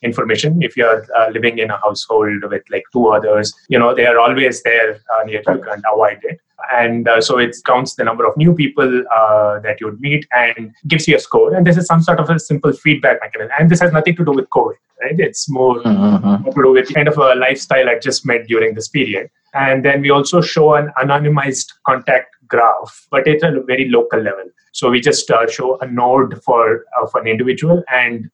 information. 0.01 0.61
If 0.61 0.77
you're 0.77 1.05
uh, 1.15 1.29
living 1.29 1.59
in 1.59 1.71
a 1.71 1.77
household 1.77 2.43
with 2.49 2.63
like 2.69 2.83
two 2.93 3.07
others 3.07 3.53
you 3.67 3.77
know 3.77 3.93
they 3.93 4.05
are 4.05 4.19
always 4.19 4.61
there 4.63 4.99
uh, 5.13 5.23
near 5.25 5.39
you 5.39 5.43
can't 5.43 5.83
avoid 5.91 6.19
it. 6.23 6.39
And 6.71 7.07
uh, 7.07 7.21
so 7.21 7.37
it 7.37 7.55
counts 7.65 7.95
the 7.95 8.03
number 8.03 8.25
of 8.25 8.35
new 8.35 8.53
people 8.53 9.03
uh, 9.15 9.59
that 9.59 9.77
you 9.79 9.87
would 9.87 10.01
meet 10.01 10.27
and 10.35 10.73
gives 10.87 11.07
you 11.07 11.15
a 11.15 11.19
score. 11.19 11.55
And 11.55 11.65
this 11.65 11.77
is 11.77 11.87
some 11.87 12.01
sort 12.01 12.19
of 12.19 12.29
a 12.29 12.37
simple 12.37 12.73
feedback 12.73 13.19
mechanism. 13.21 13.51
And 13.57 13.69
this 13.69 13.79
has 13.79 13.93
nothing 13.93 14.15
to 14.17 14.25
do 14.25 14.31
with 14.31 14.49
covid 14.49 14.75
right? 15.01 15.19
It's 15.19 15.49
more, 15.49 15.79
mm-hmm. 15.79 16.43
more 16.43 16.53
to 16.53 16.63
do 16.63 16.71
with 16.73 16.93
kind 16.93 17.07
of 17.07 17.17
a 17.17 17.35
lifestyle 17.35 17.87
adjustment 17.87 18.47
during 18.47 18.75
this 18.75 18.87
period. 18.87 19.29
And 19.53 19.83
then 19.83 20.01
we 20.01 20.09
also 20.09 20.41
show 20.41 20.75
an 20.75 20.91
anonymized 21.01 21.71
contact 21.85 22.35
graph 22.47 23.07
but 23.11 23.27
it's 23.27 23.43
a 23.43 23.51
very 23.65 23.87
local 23.89 24.19
level. 24.19 24.45
So 24.73 24.89
we 24.89 25.01
just 25.01 25.29
uh, 25.29 25.49
show 25.49 25.77
a 25.79 25.87
node 25.87 26.43
for 26.43 26.85
of 27.01 27.13
an 27.15 27.27
individual 27.27 27.83
and 27.91 28.29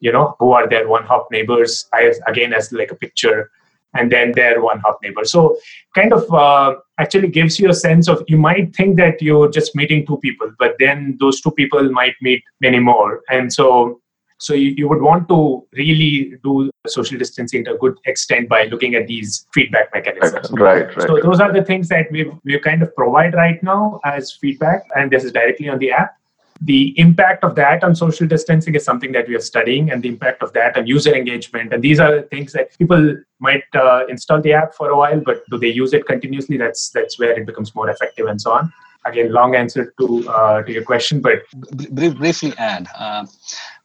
you 0.00 0.12
know 0.12 0.36
who 0.38 0.52
are 0.52 0.68
their 0.68 0.88
one 0.88 1.04
hop 1.04 1.28
neighbors 1.30 1.88
as 1.94 2.20
again 2.26 2.52
as 2.52 2.72
like 2.72 2.90
a 2.90 2.94
picture 2.94 3.50
and 3.94 4.12
then 4.12 4.32
their 4.32 4.60
one 4.60 4.78
hop 4.80 4.98
neighbor 5.02 5.24
so 5.24 5.56
kind 5.94 6.12
of 6.12 6.32
uh, 6.32 6.74
actually 6.98 7.28
gives 7.28 7.58
you 7.58 7.70
a 7.70 7.74
sense 7.74 8.08
of 8.08 8.22
you 8.28 8.36
might 8.36 8.74
think 8.74 8.96
that 8.96 9.20
you're 9.22 9.50
just 9.50 9.74
meeting 9.74 10.06
two 10.06 10.18
people 10.18 10.50
but 10.58 10.74
then 10.78 11.16
those 11.20 11.40
two 11.40 11.50
people 11.52 11.90
might 11.90 12.14
meet 12.20 12.42
many 12.60 12.78
more 12.78 13.22
and 13.30 13.52
so 13.52 14.00
so 14.38 14.52
you, 14.52 14.74
you 14.76 14.88
would 14.88 15.00
want 15.00 15.28
to 15.28 15.66
really 15.72 16.34
do 16.44 16.70
social 16.86 17.16
distancing 17.16 17.64
to 17.64 17.74
a 17.74 17.78
good 17.78 17.96
extent 18.04 18.48
by 18.48 18.64
looking 18.64 18.94
at 18.94 19.06
these 19.06 19.46
feedback 19.54 19.88
mechanisms. 19.94 20.50
Right, 20.50 20.94
right. 20.94 21.08
So 21.08 21.20
those 21.22 21.40
are 21.40 21.50
the 21.50 21.64
things 21.64 21.88
that 21.88 22.12
we 22.12 22.30
we 22.44 22.58
kind 22.60 22.82
of 22.82 22.94
provide 22.94 23.32
right 23.32 23.62
now 23.62 23.98
as 24.04 24.32
feedback, 24.32 24.82
and 24.94 25.10
this 25.10 25.24
is 25.24 25.32
directly 25.32 25.70
on 25.70 25.78
the 25.78 25.90
app 25.90 26.16
the 26.60 26.98
impact 26.98 27.44
of 27.44 27.54
that 27.56 27.84
on 27.84 27.94
social 27.94 28.26
distancing 28.26 28.74
is 28.74 28.84
something 28.84 29.12
that 29.12 29.28
we 29.28 29.36
are 29.36 29.40
studying 29.40 29.90
and 29.90 30.02
the 30.02 30.08
impact 30.08 30.42
of 30.42 30.52
that 30.54 30.76
on 30.76 30.86
user 30.86 31.14
engagement. 31.14 31.72
And 31.72 31.82
these 31.82 32.00
are 32.00 32.22
things 32.22 32.52
that 32.52 32.76
people 32.78 33.16
might 33.40 33.64
uh, 33.74 34.06
install 34.08 34.40
the 34.40 34.52
app 34.52 34.74
for 34.74 34.90
a 34.90 34.96
while 34.96 35.20
but 35.24 35.42
do 35.50 35.58
they 35.58 35.68
use 35.68 35.92
it 35.92 36.06
continuously? 36.06 36.56
That's 36.56 36.90
that's 36.90 37.18
where 37.18 37.38
it 37.38 37.46
becomes 37.46 37.74
more 37.74 37.90
effective 37.90 38.26
and 38.26 38.40
so 38.40 38.52
on. 38.52 38.72
Again 39.04 39.32
long 39.32 39.54
answer 39.54 39.92
to 39.98 40.28
uh, 40.28 40.62
to 40.62 40.72
your 40.72 40.84
question 40.84 41.20
but 41.20 41.42
briefly 41.90 42.52
add 42.58 42.88
uh, 42.98 43.26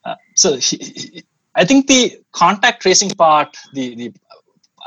uh 0.05 0.15
so 0.35 0.57
I 1.55 1.65
think 1.65 1.87
the 1.87 2.17
contact 2.31 2.81
tracing 2.81 3.09
part, 3.09 3.57
the, 3.73 3.95
the 3.95 4.13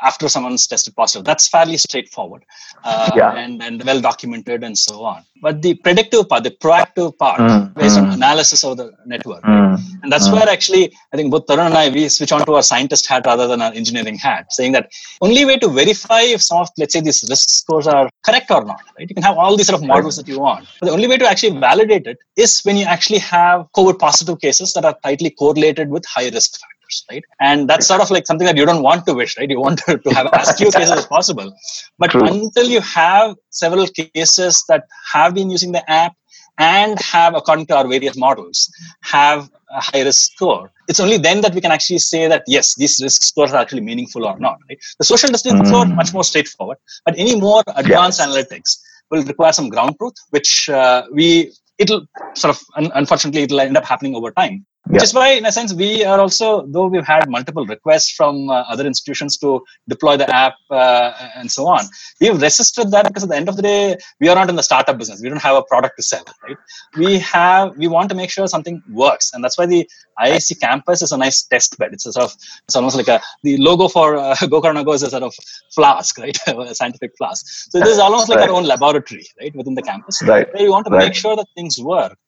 after 0.02 0.28
someone's 0.28 0.66
tested 0.66 0.94
positive. 0.96 1.24
That's 1.24 1.48
fairly 1.48 1.76
straightforward 1.76 2.44
uh, 2.84 3.10
yeah. 3.14 3.34
and, 3.34 3.62
and 3.62 3.82
well 3.84 4.00
documented 4.00 4.64
and 4.64 4.76
so 4.76 5.04
on. 5.04 5.24
But 5.42 5.60
the 5.62 5.74
predictive 5.74 6.28
part, 6.28 6.44
the 6.44 6.50
proactive 6.50 7.18
part, 7.18 7.38
mm, 7.38 7.74
based 7.74 7.98
mm. 7.98 8.02
on 8.02 8.12
analysis 8.12 8.64
of 8.64 8.76
the 8.78 8.92
network. 9.04 9.42
Mm, 9.42 9.78
and 10.02 10.10
that's 10.10 10.28
mm. 10.28 10.32
where 10.32 10.48
actually, 10.48 10.92
I 11.12 11.16
think 11.16 11.30
both 11.30 11.46
Tarun 11.46 11.66
and 11.66 11.74
I, 11.74 11.90
we 11.90 12.08
switch 12.08 12.32
on 12.32 12.44
to 12.46 12.54
our 12.54 12.62
scientist 12.62 13.06
hat 13.06 13.26
rather 13.26 13.46
than 13.46 13.60
our 13.60 13.72
engineering 13.72 14.16
hat, 14.16 14.52
saying 14.52 14.72
that 14.72 14.90
only 15.20 15.44
way 15.44 15.58
to 15.58 15.68
verify 15.68 16.22
if 16.22 16.42
some 16.42 16.58
of, 16.58 16.68
let's 16.78 16.94
say, 16.94 17.00
these 17.00 17.24
risk 17.28 17.50
scores 17.50 17.86
are 17.86 18.08
correct 18.24 18.50
or 18.50 18.64
not, 18.64 18.80
right? 18.98 19.08
You 19.08 19.14
can 19.14 19.22
have 19.22 19.36
all 19.36 19.56
these 19.56 19.66
sort 19.66 19.80
of 19.80 19.86
models 19.86 20.16
that 20.16 20.28
you 20.28 20.40
want. 20.40 20.66
But 20.80 20.86
the 20.86 20.92
only 20.92 21.08
way 21.08 21.18
to 21.18 21.28
actually 21.28 21.58
validate 21.58 22.06
it 22.06 22.18
is 22.36 22.60
when 22.62 22.76
you 22.76 22.84
actually 22.84 23.18
have 23.18 23.66
COVID 23.76 23.98
positive 23.98 24.40
cases 24.40 24.72
that 24.74 24.84
are 24.84 24.96
tightly 25.02 25.30
correlated 25.30 25.90
with 25.90 26.04
high 26.06 26.28
risk 26.30 26.58
factors 26.58 26.73
right? 27.10 27.24
And 27.40 27.68
that's 27.68 27.86
sort 27.86 28.00
of 28.00 28.10
like 28.10 28.26
something 28.26 28.46
that 28.46 28.56
you 28.56 28.66
don't 28.66 28.82
want 28.82 29.06
to 29.06 29.14
wish, 29.14 29.36
right? 29.38 29.48
You 29.48 29.60
want 29.60 29.78
to, 29.80 29.98
to 29.98 30.10
have 30.14 30.28
as 30.32 30.56
few 30.56 30.70
cases 30.70 30.90
as 30.90 31.06
possible. 31.06 31.54
But 31.98 32.10
True. 32.10 32.26
until 32.26 32.66
you 32.66 32.80
have 32.80 33.36
several 33.50 33.86
cases 33.86 34.64
that 34.68 34.84
have 35.12 35.34
been 35.34 35.50
using 35.50 35.72
the 35.72 35.88
app 35.90 36.14
and 36.58 37.00
have, 37.00 37.34
according 37.34 37.66
to 37.66 37.76
our 37.76 37.86
various 37.86 38.16
models, 38.16 38.70
have 39.02 39.50
a 39.70 39.80
high 39.80 40.02
risk 40.02 40.32
score, 40.32 40.70
it's 40.88 41.00
only 41.00 41.16
then 41.16 41.40
that 41.40 41.54
we 41.54 41.60
can 41.60 41.72
actually 41.72 41.98
say 41.98 42.28
that 42.28 42.44
yes, 42.46 42.74
these 42.76 43.00
risk 43.02 43.22
scores 43.22 43.52
are 43.52 43.60
actually 43.60 43.80
meaningful 43.80 44.24
or 44.24 44.38
not. 44.38 44.58
Right? 44.68 44.78
The 44.98 45.04
social 45.04 45.30
distance 45.30 45.60
mm. 45.62 45.66
score 45.66 45.86
much 45.86 46.12
more 46.12 46.24
straightforward, 46.24 46.78
but 47.04 47.14
any 47.18 47.34
more 47.34 47.62
advanced 47.74 48.20
yes. 48.20 48.28
analytics 48.28 48.78
will 49.10 49.24
require 49.24 49.52
some 49.52 49.68
ground 49.68 49.96
truth, 49.98 50.14
which 50.30 50.68
uh, 50.68 51.04
we 51.12 51.52
it'll 51.78 52.06
sort 52.34 52.54
of 52.54 52.62
un- 52.76 52.92
unfortunately 52.94 53.42
it'll 53.42 53.60
end 53.60 53.76
up 53.76 53.84
happening 53.84 54.14
over 54.14 54.30
time 54.30 54.64
which 54.86 55.00
yeah. 55.00 55.04
is 55.04 55.14
why 55.14 55.28
in 55.30 55.46
a 55.46 55.52
sense 55.52 55.72
we 55.72 56.04
are 56.04 56.20
also 56.20 56.66
though 56.66 56.86
we've 56.86 57.06
had 57.06 57.28
multiple 57.28 57.64
requests 57.66 58.10
from 58.10 58.50
uh, 58.50 58.64
other 58.72 58.86
institutions 58.86 59.38
to 59.38 59.62
deploy 59.88 60.16
the 60.16 60.28
app 60.34 60.54
uh, 60.70 61.12
and 61.36 61.50
so 61.50 61.66
on 61.66 61.84
we've 62.20 62.40
resisted 62.40 62.90
that 62.90 63.06
because 63.06 63.22
at 63.22 63.30
the 63.30 63.36
end 63.36 63.48
of 63.48 63.56
the 63.56 63.62
day 63.62 63.96
we 64.20 64.28
are 64.28 64.34
not 64.34 64.50
in 64.50 64.56
the 64.56 64.62
startup 64.62 64.98
business 64.98 65.22
we 65.22 65.28
don't 65.28 65.40
have 65.40 65.56
a 65.56 65.62
product 65.62 65.96
to 65.96 66.02
sell 66.02 66.24
right 66.42 66.56
we 66.98 67.18
have 67.18 67.74
we 67.76 67.88
want 67.88 68.08
to 68.10 68.14
make 68.14 68.30
sure 68.30 68.46
something 68.46 68.82
works 68.90 69.32
and 69.32 69.42
that's 69.42 69.56
why 69.56 69.66
the 69.66 69.88
IISc 70.20 70.60
campus 70.60 71.00
is 71.00 71.12
a 71.12 71.16
nice 71.16 71.42
test 71.42 71.78
bed 71.78 71.92
it's 71.92 72.06
a 72.06 72.12
sort 72.12 72.24
of 72.24 72.36
it's 72.66 72.76
almost 72.76 72.96
like 72.96 73.08
a 73.08 73.20
the 73.42 73.56
logo 73.56 73.88
for 73.88 74.16
uh, 74.16 74.36
Go 74.50 74.60
Corona 74.60 74.88
is 74.90 75.02
a 75.02 75.10
sort 75.10 75.22
of 75.22 75.34
flask 75.74 76.18
right 76.18 76.36
a 76.46 76.74
scientific 76.74 77.12
flask 77.16 77.46
so 77.70 77.80
this 77.80 77.88
is 77.88 77.98
almost 77.98 78.28
like 78.28 78.38
right. 78.38 78.50
our 78.50 78.54
own 78.54 78.64
laboratory 78.64 79.26
right 79.40 79.54
within 79.56 79.74
the 79.74 79.82
campus 79.82 80.22
right. 80.22 80.52
where 80.52 80.64
we 80.64 80.68
want 80.68 80.86
to 80.86 80.92
right. 80.92 81.06
make 81.06 81.14
sure 81.14 81.36
that 81.36 81.46
things 81.54 81.78
work 81.78 82.18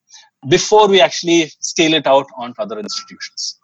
before 0.49 0.87
we 0.87 1.01
actually 1.01 1.51
scale 1.59 1.93
it 1.93 2.07
out 2.07 2.25
onto 2.37 2.61
other 2.61 2.79
institutions. 2.79 3.59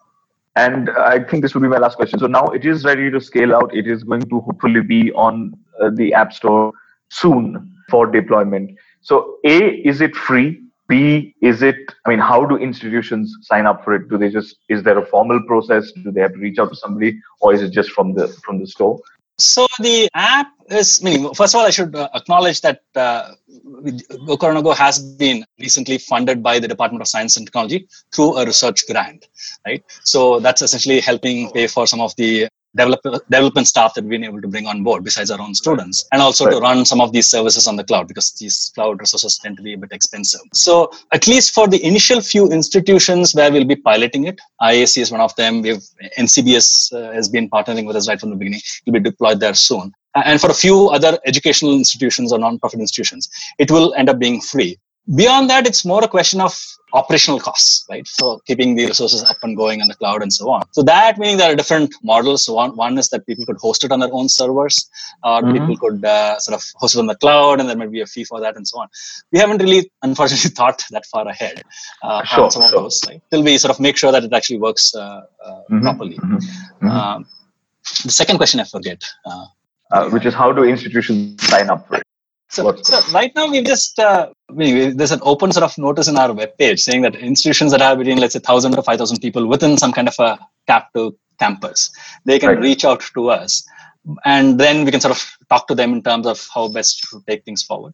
And 0.56 0.90
I 0.92 1.24
think 1.24 1.42
this 1.42 1.56
will 1.56 1.62
be 1.62 1.68
my 1.68 1.78
last 1.78 1.96
question. 1.96 2.20
So 2.20 2.28
now 2.28 2.46
it 2.48 2.66
is 2.66 2.86
ready 2.86 3.10
to 3.10 3.20
scale 3.20 3.56
out. 3.56 3.74
It 3.76 3.88
is 3.88 4.04
going 4.04 4.22
to 4.30 4.40
hopefully 4.42 4.82
be 4.82 5.12
on 5.14 5.54
uh, 5.82 5.90
the 5.94 6.14
App 6.14 6.32
Store 6.32 6.72
soon 7.10 7.76
for 7.90 8.06
deployment. 8.06 8.78
So, 9.02 9.38
A, 9.46 9.58
is 9.58 10.02
it 10.02 10.16
free? 10.16 10.62
B, 10.88 11.34
is 11.42 11.64
it, 11.64 11.78
I 12.06 12.10
mean, 12.10 12.20
how 12.20 12.46
do 12.46 12.58
institutions 12.58 13.36
sign 13.42 13.66
up 13.66 13.84
for 13.84 13.94
it? 13.94 14.10
Do 14.10 14.18
they 14.18 14.30
just, 14.30 14.58
is 14.70 14.84
there 14.84 14.98
a 14.98 15.06
formal 15.06 15.42
process? 15.48 15.92
Do 15.92 16.12
they 16.12 16.22
have 16.22 16.34
to 16.34 16.40
reach 16.40 16.60
out 16.60 16.70
to 16.70 16.76
somebody 16.76 17.20
or 17.42 17.54
is 17.54 17.62
it 17.62 17.72
just 17.72 17.92
from 17.92 18.14
the, 18.14 18.28
from 18.46 18.60
the 18.60 18.68
store? 18.68 19.00
So 19.40 19.66
the 19.80 20.10
app 20.14 20.48
is, 20.70 21.02
I 21.02 21.06
mean, 21.06 21.34
first 21.34 21.56
of 21.56 21.60
all, 21.60 21.66
I 21.66 21.72
should 21.72 21.96
uh, 21.96 22.10
acknowledge 22.14 22.62
that 22.62 22.82
uh, 22.96 23.32
Go 24.26 24.72
has 24.74 25.00
been 25.00 25.44
recently 25.60 25.98
funded 25.98 26.44
by 26.44 26.60
the 26.60 26.68
Department 26.68 27.02
of 27.02 27.08
Science 27.08 27.38
and 27.38 27.48
Technology 27.48 27.88
through 28.14 28.38
a 28.38 28.46
research 28.46 28.86
grant, 28.88 29.28
right? 29.66 29.84
So 30.04 30.40
that's 30.40 30.62
essentially 30.62 31.00
helping 31.00 31.50
pay 31.52 31.68
for 31.68 31.88
some 31.88 32.00
of 32.00 32.16
the 32.16 32.48
develop, 32.76 33.02
development 33.30 33.68
staff 33.68 33.94
that 33.94 34.04
we've 34.04 34.12
been 34.12 34.24
able 34.24 34.42
to 34.42 34.48
bring 34.48 34.68
on 34.68 34.84
board 34.84 35.04
besides 35.04 35.30
our 35.32 35.40
own 35.40 35.54
students 35.54 36.06
and 36.12 36.22
also 36.22 36.46
right. 36.46 36.54
to 36.54 36.60
run 36.60 36.86
some 36.86 37.02
of 37.02 37.12
these 37.12 37.30
services 37.30 37.68
on 37.68 37.76
the 37.76 37.84
cloud 37.84 38.08
because 38.08 38.32
these 38.34 38.72
cloud 38.76 39.00
resources 39.00 39.38
tend 39.38 39.58
to 39.58 39.64
be 39.64 39.74
a 39.74 39.78
bit 39.78 39.92
expensive. 39.92 40.42
So 40.54 40.92
at 41.12 41.28
least 41.28 41.54
for 41.54 41.68
the 41.68 41.84
initial 41.84 42.22
few 42.22 42.50
institutions 42.50 43.34
where 43.34 43.52
we'll 43.52 43.66
be 43.66 43.76
piloting 43.76 44.26
it 44.26 44.40
IISc 44.62 44.98
is 44.98 45.12
one 45.12 45.22
of 45.22 45.36
them. 45.36 45.62
We've 45.62 45.84
ncbs 46.18 46.94
uh, 46.94 47.12
has 47.14 47.30
been 47.30 47.50
partnering 47.50 47.86
with 47.86 47.96
us 47.96 48.08
right 48.08 48.20
from 48.20 48.32
the 48.32 48.36
beginning. 48.36 48.62
Will 48.86 48.94
be 48.94 49.00
deployed 49.00 49.40
there 49.40 49.54
soon. 49.54 49.92
And 50.16 50.40
for 50.40 50.52
a 50.52 50.54
few 50.54 50.90
other 50.90 51.18
educational 51.26 51.74
institutions 51.74 52.32
or 52.32 52.40
non-profit 52.40 52.80
institutions 52.80 53.30
it 53.58 53.72
will 53.72 53.94
end 53.96 54.10
up 54.10 54.20
being 54.20 54.42
free 54.42 54.78
beyond 55.16 55.50
that 55.50 55.68
it's 55.68 55.84
more 55.84 56.02
a 56.04 56.08
question 56.08 56.40
of 56.40 56.56
operational 56.94 57.40
costs 57.40 57.86
right 57.90 58.08
so 58.08 58.40
keeping 58.48 58.76
the 58.76 58.86
resources 58.86 59.22
up 59.24 59.36
and 59.44 59.58
going 59.58 59.82
on 59.82 59.88
the 59.90 59.96
cloud 59.96 60.22
and 60.22 60.32
so 60.32 60.50
on 60.50 60.62
so 60.72 60.82
that 60.82 61.18
meaning 61.18 61.38
there 61.38 61.52
are 61.52 61.56
different 61.56 61.94
models 62.04 62.46
so 62.46 62.54
one, 62.54 62.74
one 62.78 62.98
is 62.98 63.10
that 63.10 63.26
people 63.26 63.46
could 63.46 63.58
host 63.58 63.84
it 63.84 63.92
on 63.92 64.00
their 64.00 64.14
own 64.14 64.30
servers 64.30 64.90
or 65.24 65.42
mm-hmm. 65.42 65.54
people 65.54 65.78
could 65.78 66.06
uh, 66.06 66.40
sort 66.40 66.56
of 66.56 66.64
host 66.76 66.96
it 66.96 67.00
on 67.00 67.08
the 67.08 67.16
cloud 67.16 67.60
and 67.60 67.68
there 67.68 67.76
might 67.76 67.92
be 67.92 68.00
a 68.00 68.06
fee 68.06 68.24
for 68.24 68.40
that 68.40 68.56
and 68.56 68.66
so 68.66 68.80
on 68.80 68.88
we 69.34 69.40
haven't 69.40 69.62
really 69.62 69.92
unfortunately 70.04 70.50
thought 70.60 70.82
that 70.92 71.06
far 71.08 71.28
ahead 71.28 71.62
uh, 72.04 72.24
sure, 72.24 72.46
on 72.46 72.52
some 72.52 72.62
sure. 72.62 72.78
of 72.78 72.84
those 72.84 73.02
right? 73.08 73.22
till 73.30 73.44
we 73.44 73.58
sort 73.58 73.74
of 73.74 73.80
make 73.82 73.98
sure 73.98 74.12
that 74.12 74.24
it 74.24 74.32
actually 74.32 74.60
works 74.60 74.96
uh, 74.96 75.00
uh 75.00 75.52
mm-hmm. 75.70 75.82
properly 75.82 76.16
mm-hmm. 76.16 76.36
mm-hmm. 76.36 76.88
Um, 76.88 77.26
the 78.06 78.12
second 78.12 78.38
question 78.38 78.62
i 78.62 78.64
forget 78.64 79.04
uh, 79.26 79.46
uh, 79.92 80.10
which 80.12 80.26
is 80.26 80.34
how 80.34 80.52
do 80.54 80.64
institutions 80.64 81.46
sign 81.46 81.70
up 81.70 81.88
for 81.88 81.96
it 81.98 82.03
so, 82.54 82.76
so 82.84 83.00
right 83.12 83.32
now 83.36 83.50
we've 83.50 83.66
just 83.66 84.00
uh, 84.00 84.30
we, 84.52 84.90
there's 84.90 85.12
an 85.12 85.20
open 85.24 85.52
sort 85.52 85.64
of 85.64 85.76
notice 85.78 86.08
in 86.08 86.18
our 86.18 86.30
webpage 86.30 86.80
saying 86.80 87.02
that 87.02 87.16
institutions 87.16 87.72
that 87.72 87.82
have 87.82 87.98
between 87.98 88.20
let's 88.20 88.34
say 88.34 88.40
thousand 88.40 88.74
to 88.74 88.84
five 88.84 89.00
thousand 89.00 89.20
people 89.20 89.48
within 89.48 89.78
some 89.78 89.92
kind 89.92 90.08
of 90.08 90.16
a 90.20 90.38
captive 90.68 91.14
campus, 91.40 91.92
they 92.26 92.38
can 92.38 92.50
right. 92.50 92.60
reach 92.60 92.86
out 92.86 93.02
to 93.16 93.30
us, 93.30 93.66
and 94.24 94.60
then 94.60 94.86
we 94.86 94.92
can 94.92 95.02
sort 95.02 95.16
of 95.16 95.22
talk 95.50 95.68
to 95.68 95.76
them 95.76 95.94
in 95.94 96.04
terms 96.04 96.28
of 96.28 96.48
how 96.54 96.68
best 96.68 97.02
to 97.10 97.24
take 97.28 97.44
things 97.44 97.64
forward. 97.64 97.94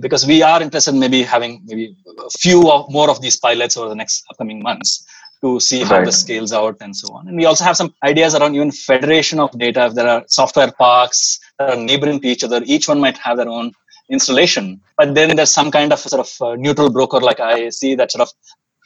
Because 0.00 0.26
we 0.26 0.42
are 0.42 0.62
interested 0.62 0.94
in 0.94 1.00
maybe 1.00 1.22
having 1.22 1.62
maybe 1.66 1.94
a 2.18 2.30
few 2.38 2.70
of, 2.70 2.90
more 2.90 3.10
of 3.10 3.20
these 3.20 3.38
pilots 3.38 3.76
over 3.76 3.90
the 3.90 3.94
next 3.94 4.24
upcoming 4.30 4.62
months 4.62 5.06
to 5.40 5.60
see 5.60 5.82
how 5.84 5.98
right. 5.98 6.06
this 6.06 6.20
scales 6.20 6.52
out 6.52 6.76
and 6.80 6.96
so 6.96 7.12
on. 7.14 7.28
And 7.28 7.36
we 7.36 7.44
also 7.44 7.64
have 7.64 7.76
some 7.76 7.94
ideas 8.02 8.34
around 8.34 8.54
even 8.54 8.72
federation 8.72 9.38
of 9.38 9.56
data. 9.58 9.86
If 9.86 9.94
there 9.94 10.08
are 10.08 10.24
software 10.26 10.72
parks 10.72 11.38
that 11.58 11.70
are 11.70 11.76
neighboring 11.76 12.20
to 12.20 12.28
each 12.28 12.42
other, 12.42 12.60
each 12.64 12.88
one 12.88 13.00
might 13.00 13.18
have 13.18 13.36
their 13.36 13.48
own 13.48 13.72
installation, 14.10 14.80
but 14.96 15.14
then 15.14 15.36
there's 15.36 15.52
some 15.52 15.70
kind 15.70 15.92
of 15.92 15.98
sort 15.98 16.20
of 16.26 16.46
uh, 16.46 16.54
neutral 16.56 16.90
broker 16.90 17.20
like 17.20 17.38
IISc 17.38 17.96
that 17.96 18.10
sort 18.10 18.22
of 18.22 18.32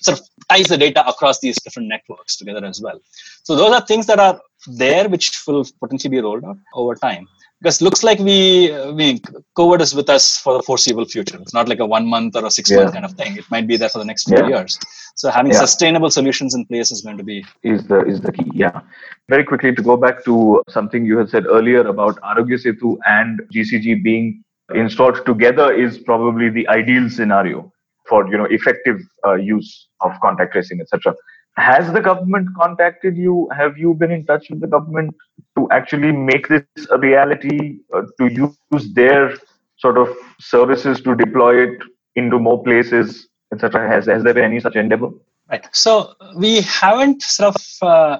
sort 0.00 0.18
of 0.18 0.26
ties 0.50 0.66
the 0.66 0.76
data 0.76 1.06
across 1.06 1.38
these 1.40 1.60
different 1.62 1.88
networks 1.88 2.36
together 2.36 2.64
as 2.64 2.80
well. 2.80 3.00
So 3.44 3.54
those 3.56 3.72
are 3.72 3.86
things 3.86 4.06
that 4.06 4.18
are 4.18 4.40
there 4.66 5.08
which 5.08 5.42
will 5.46 5.64
potentially 5.80 6.10
be 6.10 6.20
rolled 6.20 6.44
out 6.44 6.58
over 6.74 6.94
time 6.94 7.28
because 7.62 7.80
looks 7.80 8.02
like 8.02 8.18
we 8.18 8.74
I 8.74 8.90
mean 8.90 9.20
COVID 9.56 9.80
is 9.80 9.94
with 9.94 10.08
us 10.10 10.38
for 10.38 10.54
the 10.56 10.62
foreseeable 10.62 11.04
future. 11.04 11.38
It's 11.40 11.54
not 11.54 11.68
like 11.68 11.78
a 11.78 11.86
one 11.86 12.06
month 12.06 12.34
or 12.36 12.44
a 12.44 12.50
six 12.50 12.70
yeah. 12.70 12.78
month 12.78 12.92
kind 12.94 13.04
of 13.04 13.12
thing. 13.12 13.36
It 13.36 13.48
might 13.50 13.66
be 13.66 13.76
there 13.76 13.88
for 13.88 13.98
the 13.98 14.04
next 14.04 14.28
few 14.28 14.38
yeah. 14.38 14.48
years. 14.48 14.78
So 15.14 15.30
having 15.30 15.52
yeah. 15.52 15.60
sustainable 15.60 16.10
solutions 16.10 16.54
in 16.54 16.66
place 16.66 16.90
is 16.90 17.02
going 17.02 17.18
to 17.18 17.24
be 17.24 17.44
is 17.62 17.86
the 17.86 18.00
is 18.04 18.20
the 18.20 18.32
key. 18.32 18.50
Yeah. 18.52 18.80
Very 19.28 19.44
quickly 19.44 19.74
to 19.74 19.82
go 19.82 19.96
back 19.96 20.24
to 20.24 20.62
something 20.68 21.04
you 21.04 21.18
had 21.18 21.30
said 21.30 21.46
earlier 21.46 21.82
about 21.86 22.20
Aarogya 22.22 22.58
Setu 22.64 22.96
and 23.06 23.40
GCG 23.54 24.02
being 24.02 24.42
installed 24.74 25.24
together 25.26 25.72
is 25.72 25.98
probably 25.98 26.48
the 26.48 26.66
ideal 26.68 27.08
scenario 27.10 27.72
for 28.08 28.28
you 28.28 28.36
know 28.38 28.46
effective 28.50 28.98
uh, 29.26 29.34
use 29.34 29.88
of 30.00 30.12
contact 30.20 30.52
tracing, 30.52 30.80
etc 30.80 31.14
has 31.56 31.92
the 31.92 32.00
government 32.00 32.48
contacted 32.56 33.16
you? 33.16 33.48
Have 33.54 33.76
you 33.76 33.94
been 33.94 34.10
in 34.10 34.24
touch 34.24 34.48
with 34.48 34.60
the 34.60 34.66
government 34.66 35.14
to 35.58 35.68
actually 35.70 36.12
make 36.12 36.48
this 36.48 36.64
a 36.90 36.98
reality 36.98 37.78
uh, 37.94 38.02
to 38.18 38.50
use 38.72 38.92
their 38.94 39.34
sort 39.76 39.98
of 39.98 40.08
services 40.40 41.00
to 41.02 41.14
deploy 41.14 41.64
it 41.64 41.78
into 42.14 42.38
more 42.38 42.62
places 42.62 43.28
etc 43.52 43.86
has, 43.88 44.06
has 44.06 44.22
there 44.22 44.32
been 44.32 44.44
any 44.44 44.60
such 44.60 44.76
endeavor? 44.76 45.10
Right. 45.50 45.66
So 45.72 46.14
we 46.34 46.62
haven't 46.62 47.22
sort 47.22 47.54
of 47.54 47.62
uh, 47.82 48.18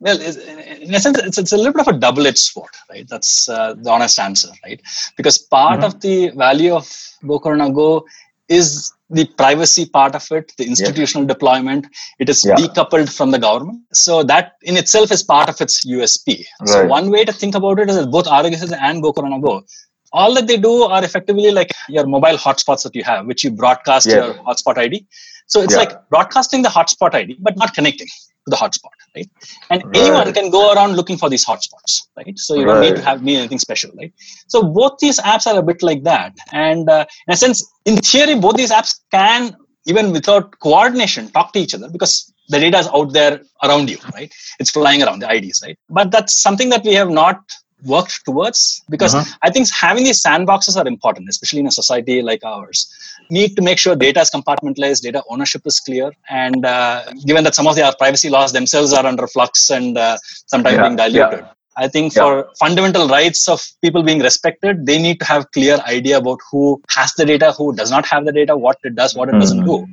well 0.00 0.20
in 0.20 0.94
a 0.94 1.00
sense 1.00 1.18
it's, 1.18 1.38
it's 1.38 1.52
a 1.52 1.56
little 1.56 1.72
bit 1.72 1.86
of 1.86 1.94
a 1.94 1.98
double-edged 1.98 2.38
sword 2.38 2.70
right 2.90 3.08
that's 3.08 3.48
uh, 3.48 3.74
the 3.74 3.90
honest 3.90 4.18
answer 4.18 4.48
right 4.64 4.80
because 5.16 5.38
part 5.38 5.80
mm-hmm. 5.80 5.86
of 5.86 6.00
the 6.00 6.30
value 6.30 6.74
of 6.74 6.86
Go 7.26 7.38
Go 7.38 8.04
is 8.48 8.92
the 9.10 9.26
privacy 9.26 9.86
part 9.86 10.14
of 10.14 10.26
it, 10.30 10.52
the 10.58 10.64
institutional 10.64 11.26
deployment, 11.26 11.86
it 12.18 12.28
is 12.28 12.44
yeah. 12.44 12.54
decoupled 12.56 13.14
from 13.14 13.30
the 13.30 13.38
government. 13.38 13.80
So 13.92 14.22
that 14.24 14.54
in 14.62 14.76
itself 14.76 15.12
is 15.12 15.22
part 15.22 15.48
of 15.48 15.60
its 15.60 15.84
USP. 15.86 16.44
Right. 16.60 16.68
So 16.68 16.86
one 16.86 17.10
way 17.10 17.24
to 17.24 17.32
think 17.32 17.54
about 17.54 17.78
it 17.78 17.88
is 17.88 17.96
that 17.96 18.10
both 18.10 18.26
Aarogya 18.26 18.76
and 18.80 19.02
Go 19.02 19.12
Go, 19.12 19.64
all 20.12 20.34
that 20.34 20.46
they 20.46 20.56
do 20.56 20.82
are 20.82 21.02
effectively 21.04 21.50
like 21.50 21.70
your 21.88 22.06
mobile 22.06 22.36
hotspots 22.36 22.82
that 22.84 22.94
you 22.94 23.04
have, 23.04 23.26
which 23.26 23.44
you 23.44 23.50
broadcast 23.50 24.06
yes. 24.06 24.14
your 24.14 24.34
hotspot 24.44 24.78
ID. 24.78 25.06
So 25.46 25.62
it's 25.62 25.74
yeah. 25.74 25.80
like 25.80 26.08
broadcasting 26.08 26.62
the 26.62 26.68
hotspot 26.68 27.14
ID, 27.14 27.36
but 27.40 27.56
not 27.56 27.74
connecting 27.74 28.08
to 28.44 28.50
the 28.50 28.56
hotspot, 28.56 28.90
right? 29.16 29.28
And 29.70 29.82
right. 29.84 29.96
anyone 29.96 30.32
can 30.32 30.50
go 30.50 30.72
around 30.72 30.96
looking 30.96 31.16
for 31.16 31.30
these 31.30 31.44
hotspots, 31.44 32.02
right? 32.16 32.38
So 32.38 32.54
you 32.54 32.64
don't 32.64 32.80
need 32.80 32.96
to 32.96 33.02
have 33.02 33.22
me 33.22 33.36
anything 33.36 33.58
special, 33.58 33.90
right? 33.96 34.12
So 34.48 34.62
both 34.62 34.98
these 35.00 35.18
apps 35.20 35.46
are 35.46 35.58
a 35.58 35.62
bit 35.62 35.82
like 35.82 36.02
that, 36.04 36.34
and 36.52 36.88
uh, 36.88 37.06
in 37.26 37.34
a 37.34 37.36
sense, 37.36 37.64
in 37.84 37.96
theory, 37.98 38.34
both 38.38 38.56
these 38.56 38.70
apps 38.70 39.00
can 39.10 39.56
even 39.86 40.12
without 40.12 40.58
coordination 40.60 41.28
talk 41.30 41.52
to 41.52 41.58
each 41.58 41.74
other 41.74 41.90
because 41.90 42.32
the 42.48 42.58
data 42.58 42.78
is 42.78 42.88
out 42.88 43.12
there 43.12 43.40
around 43.62 43.88
you, 43.90 43.98
right? 44.14 44.32
It's 44.58 44.70
flying 44.70 45.02
around 45.02 45.20
the 45.20 45.32
IDs, 45.32 45.62
right? 45.62 45.78
But 45.88 46.10
that's 46.10 46.40
something 46.40 46.68
that 46.70 46.84
we 46.84 46.94
have 46.94 47.10
not 47.10 47.40
worked 47.84 48.24
towards 48.24 48.82
because 48.90 49.14
uh-huh. 49.14 49.36
I 49.42 49.50
think 49.50 49.68
having 49.72 50.04
these 50.04 50.22
sandboxes 50.22 50.76
are 50.76 50.86
important, 50.86 51.28
especially 51.28 51.60
in 51.60 51.66
a 51.66 51.70
society 51.70 52.22
like 52.22 52.44
ours. 52.44 52.92
Need 53.30 53.56
to 53.56 53.62
make 53.62 53.78
sure 53.78 53.96
data 53.96 54.20
is 54.20 54.30
compartmentalized, 54.30 55.02
data 55.02 55.22
ownership 55.30 55.62
is 55.66 55.80
clear, 55.80 56.12
and 56.28 56.66
uh, 56.66 57.04
given 57.26 57.44
that 57.44 57.54
some 57.54 57.66
of 57.66 57.76
the 57.76 57.94
privacy 57.98 58.28
laws 58.28 58.52
themselves 58.52 58.92
are 58.92 59.06
under 59.06 59.26
flux 59.26 59.70
and 59.70 59.96
uh, 59.96 60.18
sometimes 60.46 60.76
yeah. 60.76 60.82
being 60.82 60.96
diluted. 60.96 61.40
Yeah. 61.40 61.53
I 61.76 61.88
think 61.88 62.14
yeah. 62.14 62.22
for 62.22 62.48
fundamental 62.58 63.08
rights 63.08 63.48
of 63.48 63.64
people 63.82 64.02
being 64.02 64.20
respected, 64.20 64.86
they 64.86 65.00
need 65.00 65.18
to 65.20 65.26
have 65.26 65.50
clear 65.50 65.78
idea 65.86 66.18
about 66.18 66.38
who 66.50 66.80
has 66.90 67.12
the 67.14 67.24
data, 67.24 67.52
who 67.52 67.74
does 67.74 67.90
not 67.90 68.06
have 68.06 68.24
the 68.24 68.32
data, 68.32 68.56
what 68.56 68.78
it 68.84 68.94
does, 68.94 69.14
what 69.14 69.28
it 69.28 69.34
mm. 69.34 69.40
doesn't 69.40 69.64
do. 69.64 69.86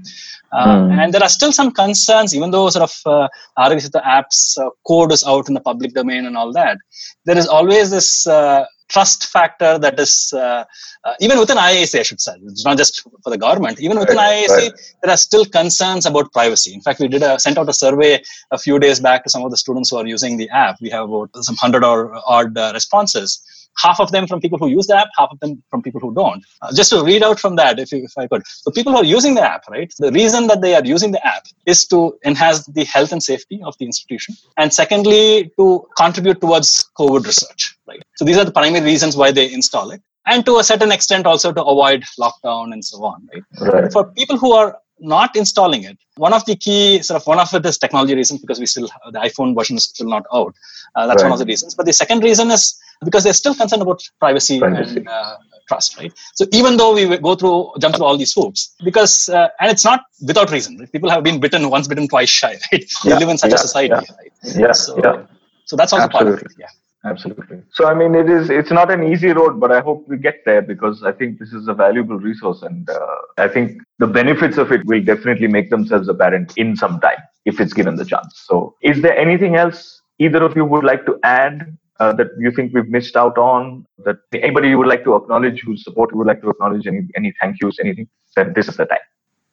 Uh, 0.52 0.82
mm. 0.82 0.92
And 1.00 1.14
there 1.14 1.24
are 1.24 1.30
still 1.30 1.52
some 1.52 1.72
concerns, 1.72 2.36
even 2.36 2.52
though 2.52 2.70
sort 2.70 2.84
of 2.84 2.94
uh, 3.06 3.28
the 3.58 4.02
apps 4.06 4.58
uh, 4.60 4.70
code 4.86 5.12
is 5.12 5.24
out 5.24 5.48
in 5.48 5.54
the 5.54 5.62
public 5.62 5.94
domain 5.94 6.26
and 6.26 6.38
all 6.38 6.52
that. 6.54 6.78
There 7.26 7.38
is 7.38 7.48
always 7.48 7.90
this 7.90 8.28
uh, 8.28 8.66
trust 8.92 9.26
factor 9.36 9.72
that 9.80 10.00
is 10.00 10.34
uh, 10.36 10.64
uh, 11.04 11.14
even 11.20 11.40
within 11.40 11.58
IISc, 11.58 11.98
I 11.98 12.04
should 12.04 12.22
say. 12.22 12.34
It's 12.44 12.66
not 12.66 12.78
just 12.78 13.02
for 13.24 13.30
the 13.30 13.38
government. 13.38 13.80
Even 13.80 13.98
within 13.98 14.18
right, 14.18 14.48
IISc, 14.48 14.58
right. 14.58 14.96
there 15.02 15.12
are 15.12 15.18
still 15.18 15.46
concerns 15.46 16.06
about 16.06 16.32
privacy. 16.34 16.74
In 16.74 16.82
fact, 16.82 17.00
we 17.00 17.08
did 17.08 17.24
a, 17.24 17.40
sent 17.40 17.58
out 17.58 17.70
a 17.70 17.74
survey 17.74 18.22
a 18.52 18.58
few 18.58 18.78
days 18.80 19.00
back 19.00 19.24
to 19.24 19.30
some 19.30 19.44
of 19.44 19.52
the 19.52 19.58
students 19.58 19.90
who 19.90 19.98
are 19.98 20.08
using 20.08 20.38
the 20.38 20.50
app. 20.50 20.76
We 20.82 20.90
have 20.90 21.06
about 21.10 21.30
some 21.38 21.56
hundred 21.56 21.84
or 21.84 22.00
odd 22.28 22.58
uh, 22.58 22.72
responses 22.74 23.42
half 23.78 24.00
of 24.00 24.12
them 24.12 24.28
from 24.28 24.42
people 24.42 24.58
who 24.58 24.68
use 24.68 24.88
the 24.88 24.98
app, 24.98 25.10
half 25.18 25.30
of 25.32 25.40
them 25.40 25.64
from 25.70 25.82
people 25.82 26.00
who 26.00 26.14
don't. 26.14 26.44
Uh, 26.62 26.74
just 26.74 26.90
to 26.92 27.04
read 27.04 27.24
out 27.24 27.40
from 27.40 27.56
that, 27.56 27.80
if, 27.80 27.92
you, 27.92 28.04
if 28.04 28.18
I 28.18 28.28
could. 28.28 28.46
So 28.46 28.72
people 28.72 28.92
who 28.94 29.00
are 29.00 29.06
using 29.06 29.36
the 29.36 29.42
app, 29.42 29.68
right? 29.70 29.92
The 30.00 30.12
reason 30.12 30.48
that 30.48 30.62
they 30.62 30.76
are 30.76 30.86
using 30.86 31.12
the 31.12 31.26
app 31.26 31.46
is 31.66 31.86
to 31.88 32.18
enhance 32.26 32.66
the 32.66 32.84
health 32.86 33.12
and 33.12 33.22
safety 33.22 33.62
of 33.64 33.78
the 33.80 33.86
institution. 33.86 34.36
And 34.58 34.74
secondly, 34.74 35.52
to 35.58 35.88
contribute 35.98 36.42
towards 36.42 36.90
COVID 36.98 37.26
research, 37.26 37.78
right? 37.88 38.02
So 38.16 38.26
these 38.26 38.38
are 38.38 38.46
the 38.46 38.52
primary 38.52 38.84
reasons 38.84 39.16
why 39.16 39.32
they 39.32 39.52
install 39.52 39.92
it. 39.92 40.02
And 40.28 40.46
to 40.46 40.60
a 40.60 40.64
certain 40.64 40.92
extent 40.92 41.26
also 41.26 41.52
to 41.52 41.64
avoid 41.64 42.04
lockdown 42.20 42.74
and 42.74 42.86
so 42.86 43.04
on, 43.04 43.28
right? 43.34 43.74
right. 43.74 43.92
For 43.92 44.06
people 44.12 44.38
who 44.38 44.52
are 44.52 44.78
not 45.02 45.36
installing 45.36 45.84
it. 45.84 45.98
One 46.16 46.34
of 46.34 46.46
the 46.46 46.56
key 46.56 47.02
sort 47.02 47.20
of 47.22 47.28
one 47.28 47.40
of 47.40 47.54
it 47.54 47.66
is 47.66 47.78
technology 47.78 48.16
reasons 48.16 48.40
because 48.40 48.60
we 48.60 48.66
still 48.66 48.88
the 49.12 49.20
iPhone 49.20 49.56
version 49.56 49.78
is 49.78 49.86
still 49.86 50.08
not 50.08 50.26
out. 50.34 50.56
Uh, 50.96 51.08
that's 51.08 51.24
right. 51.24 51.30
one 51.30 51.34
of 51.34 51.40
the 51.40 51.46
reasons. 51.46 51.76
But 51.76 51.86
the 51.86 51.94
second 51.94 52.24
reason 52.24 52.52
is 52.52 52.80
because 53.04 53.24
they're 53.24 53.34
still 53.34 53.56
concerned 53.56 53.82
about 53.82 54.02
privacy, 54.20 54.60
privacy. 54.60 54.98
and 54.98 55.08
uh, 55.08 55.38
trust, 55.68 55.98
right? 55.98 56.14
So 56.36 56.46
even 56.52 56.78
though 56.78 56.94
we 56.94 57.18
go 57.18 57.36
through, 57.36 57.72
jump 57.80 57.96
through 57.96 58.06
all 58.06 58.18
these 58.18 58.34
hoops, 58.34 58.76
because 58.84 59.30
uh, 59.30 59.48
and 59.60 59.72
it's 59.72 59.86
not 59.86 60.02
without 60.26 60.52
reason. 60.52 60.78
Right? 60.78 60.92
People 60.92 61.10
have 61.10 61.24
been 61.24 61.40
bitten 61.40 61.70
once, 61.70 61.88
bitten 61.88 62.08
twice 62.08 62.30
shy. 62.30 62.58
Right? 62.72 62.86
Yeah, 63.04 63.14
we 63.14 63.20
live 63.20 63.30
in 63.30 63.38
such 63.38 63.52
yeah, 63.52 63.56
a 63.56 63.60
society. 63.60 63.90
Yeah, 63.90 64.16
right? 64.18 64.56
yeah, 64.56 64.72
so, 64.72 64.98
yeah. 65.04 65.26
So 65.66 65.76
that's 65.76 65.94
also 65.94 66.06
Absolutely. 66.06 66.32
part 66.32 66.46
of 66.46 66.52
it. 66.52 66.58
Yeah 66.60 66.68
absolutely 67.04 67.58
so 67.72 67.88
i 67.88 67.94
mean 67.96 68.14
it 68.14 68.30
is 68.30 68.50
it's 68.52 68.70
not 68.70 68.92
an 68.92 69.04
easy 69.04 69.30
road 69.30 69.60
but 69.60 69.72
i 69.72 69.80
hope 69.80 70.08
we 70.08 70.18
get 70.18 70.36
there 70.46 70.62
because 70.62 71.04
i 71.04 71.12
think 71.12 71.40
this 71.40 71.52
is 71.52 71.68
a 71.68 71.74
valuable 71.74 72.18
resource 72.18 72.62
and 72.62 72.90
uh, 72.90 73.16
i 73.40 73.48
think 73.48 73.82
the 73.98 74.06
benefits 74.06 74.58
of 74.58 74.72
it 74.72 74.86
will 74.86 75.04
definitely 75.04 75.48
make 75.48 75.72
themselves 75.72 76.08
apparent 76.08 76.56
in 76.58 76.76
some 76.76 77.00
time 77.00 77.18
if 77.46 77.60
it's 77.60 77.74
given 77.74 77.96
the 77.96 78.06
chance 78.06 78.44
so 78.48 78.76
is 78.84 79.02
there 79.02 79.18
anything 79.18 79.56
else 79.56 80.02
either 80.20 80.44
of 80.44 80.56
you 80.56 80.64
would 80.64 80.84
like 80.84 81.04
to 81.08 81.18
add 81.24 81.76
uh, 82.02 82.14
that 82.14 82.30
you 82.46 82.52
think 82.52 82.74
we've 82.74 82.92
missed 82.98 83.16
out 83.16 83.38
on? 83.38 83.86
That 84.06 84.18
anybody 84.34 84.70
you 84.70 84.78
would 84.80 84.92
like 84.94 85.04
to 85.04 85.16
acknowledge, 85.16 85.62
whose 85.66 85.84
support 85.84 86.12
you 86.12 86.18
would 86.18 86.28
like 86.28 86.42
to 86.42 86.50
acknowledge, 86.50 86.88
any 86.88 87.02
any 87.16 87.34
thank 87.40 87.62
yous, 87.62 87.80
anything? 87.80 88.08
Then 88.36 88.54
this 88.56 88.68
is 88.68 88.78
the 88.78 88.86
time. 88.86 89.06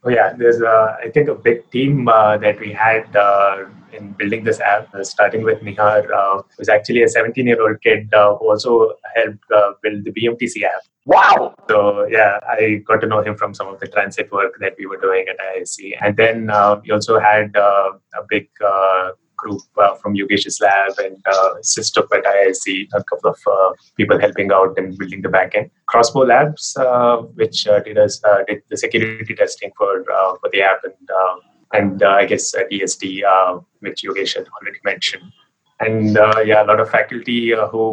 Oh 0.05 0.11
yeah, 0.11 0.33
there's 0.33 0.63
uh, 0.63 0.97
I 1.05 1.11
think 1.11 1.29
a 1.29 1.35
big 1.35 1.69
team 1.71 2.09
uh, 2.09 2.39
that 2.39 2.61
we 2.61 2.73
had 2.73 3.15
uh, 3.17 3.65
in 3.93 4.13
building 4.13 4.45
this 4.45 4.61
app, 4.61 4.95
uh, 4.95 5.03
starting 5.03 5.43
with 5.43 5.61
Nihar, 5.61 6.11
uh, 6.19 6.43
was 6.59 6.69
actually 6.69 7.03
a 7.03 7.07
17-year-old 7.07 7.81
kid 7.83 8.15
uh, 8.15 8.37
who 8.37 8.51
also 8.51 8.93
helped 9.17 9.49
build 9.83 10.05
the 10.05 10.13
BMTC 10.13 10.63
app. 10.63 10.83
Wow! 11.05 11.55
So 11.69 12.07
yeah, 12.07 12.39
I 12.49 12.83
got 12.87 13.01
to 13.01 13.09
know 13.09 13.23
him 13.23 13.37
from 13.37 13.55
some 13.55 13.69
of 13.69 13.81
the 13.81 13.89
transit 13.89 14.31
work 14.31 14.55
that 14.61 14.75
we 14.79 14.87
were 14.87 15.01
doing 15.09 15.27
at 15.29 15.39
IISc, 15.49 15.97
and 16.01 16.17
then 16.17 16.47
we 16.83 16.93
also 16.93 17.19
had 17.19 17.57
a 17.57 18.23
big 18.29 18.49
group 19.39 19.63
uh, 19.79 19.95
from 19.95 20.15
Yogesh's 20.15 20.61
lab 20.61 20.99
and 20.99 21.17
uh, 21.27 21.51
at 22.13 22.25
IISc, 22.25 22.89
a 22.93 23.05
couple 23.05 23.31
of 23.31 23.39
uh, 23.51 23.73
people 23.97 24.21
helping 24.21 24.53
out 24.53 24.77
and 24.77 24.99
building 24.99 25.23
the 25.23 25.29
backend. 25.29 25.71
Crossbow 25.87 26.25
Labs, 26.25 26.77
uh, 26.77 27.19
which 27.41 27.67
uh, 27.67 27.81
did 27.81 27.99
us 27.99 28.23
uh, 28.25 28.43
did 28.47 28.63
the 28.69 28.77
security 28.77 29.35
testing 29.35 29.71
for 29.77 30.05
for 30.41 30.51
the 30.53 30.63
app, 30.63 30.81
and 30.85 30.95
and 31.73 32.03
I 32.03 32.25
guess 32.27 32.55
at 32.55 32.71
ESD, 32.71 33.23
which 33.81 34.03
Yogesh 34.03 34.35
had 34.35 34.47
already 34.61 34.81
mentioned. 34.85 35.25
And 35.81 36.17
yeah, 36.47 36.65
a 36.65 36.67
lot 36.67 36.81
of 36.81 36.91
faculty 36.91 37.53
who 37.71 37.85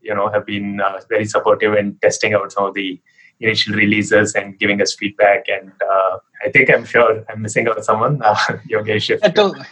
you 0.00 0.14
know 0.14 0.28
have 0.30 0.46
been 0.46 0.80
very 1.08 1.26
supportive 1.26 1.74
in 1.74 1.98
testing 2.02 2.34
out 2.34 2.52
some 2.52 2.64
of 2.64 2.74
the 2.74 3.00
initial 3.42 3.74
releases 3.74 4.34
and 4.34 4.58
giving 4.58 4.80
us 4.80 4.94
feedback. 4.94 5.46
And 5.48 5.72
uh, 5.82 6.18
I 6.44 6.50
think 6.50 6.70
I'm 6.70 6.84
sure 6.84 7.24
I'm 7.28 7.42
missing 7.42 7.68
out 7.68 7.84
someone, 7.84 8.22
uh, 8.22 8.34
Yogesh. 8.70 9.10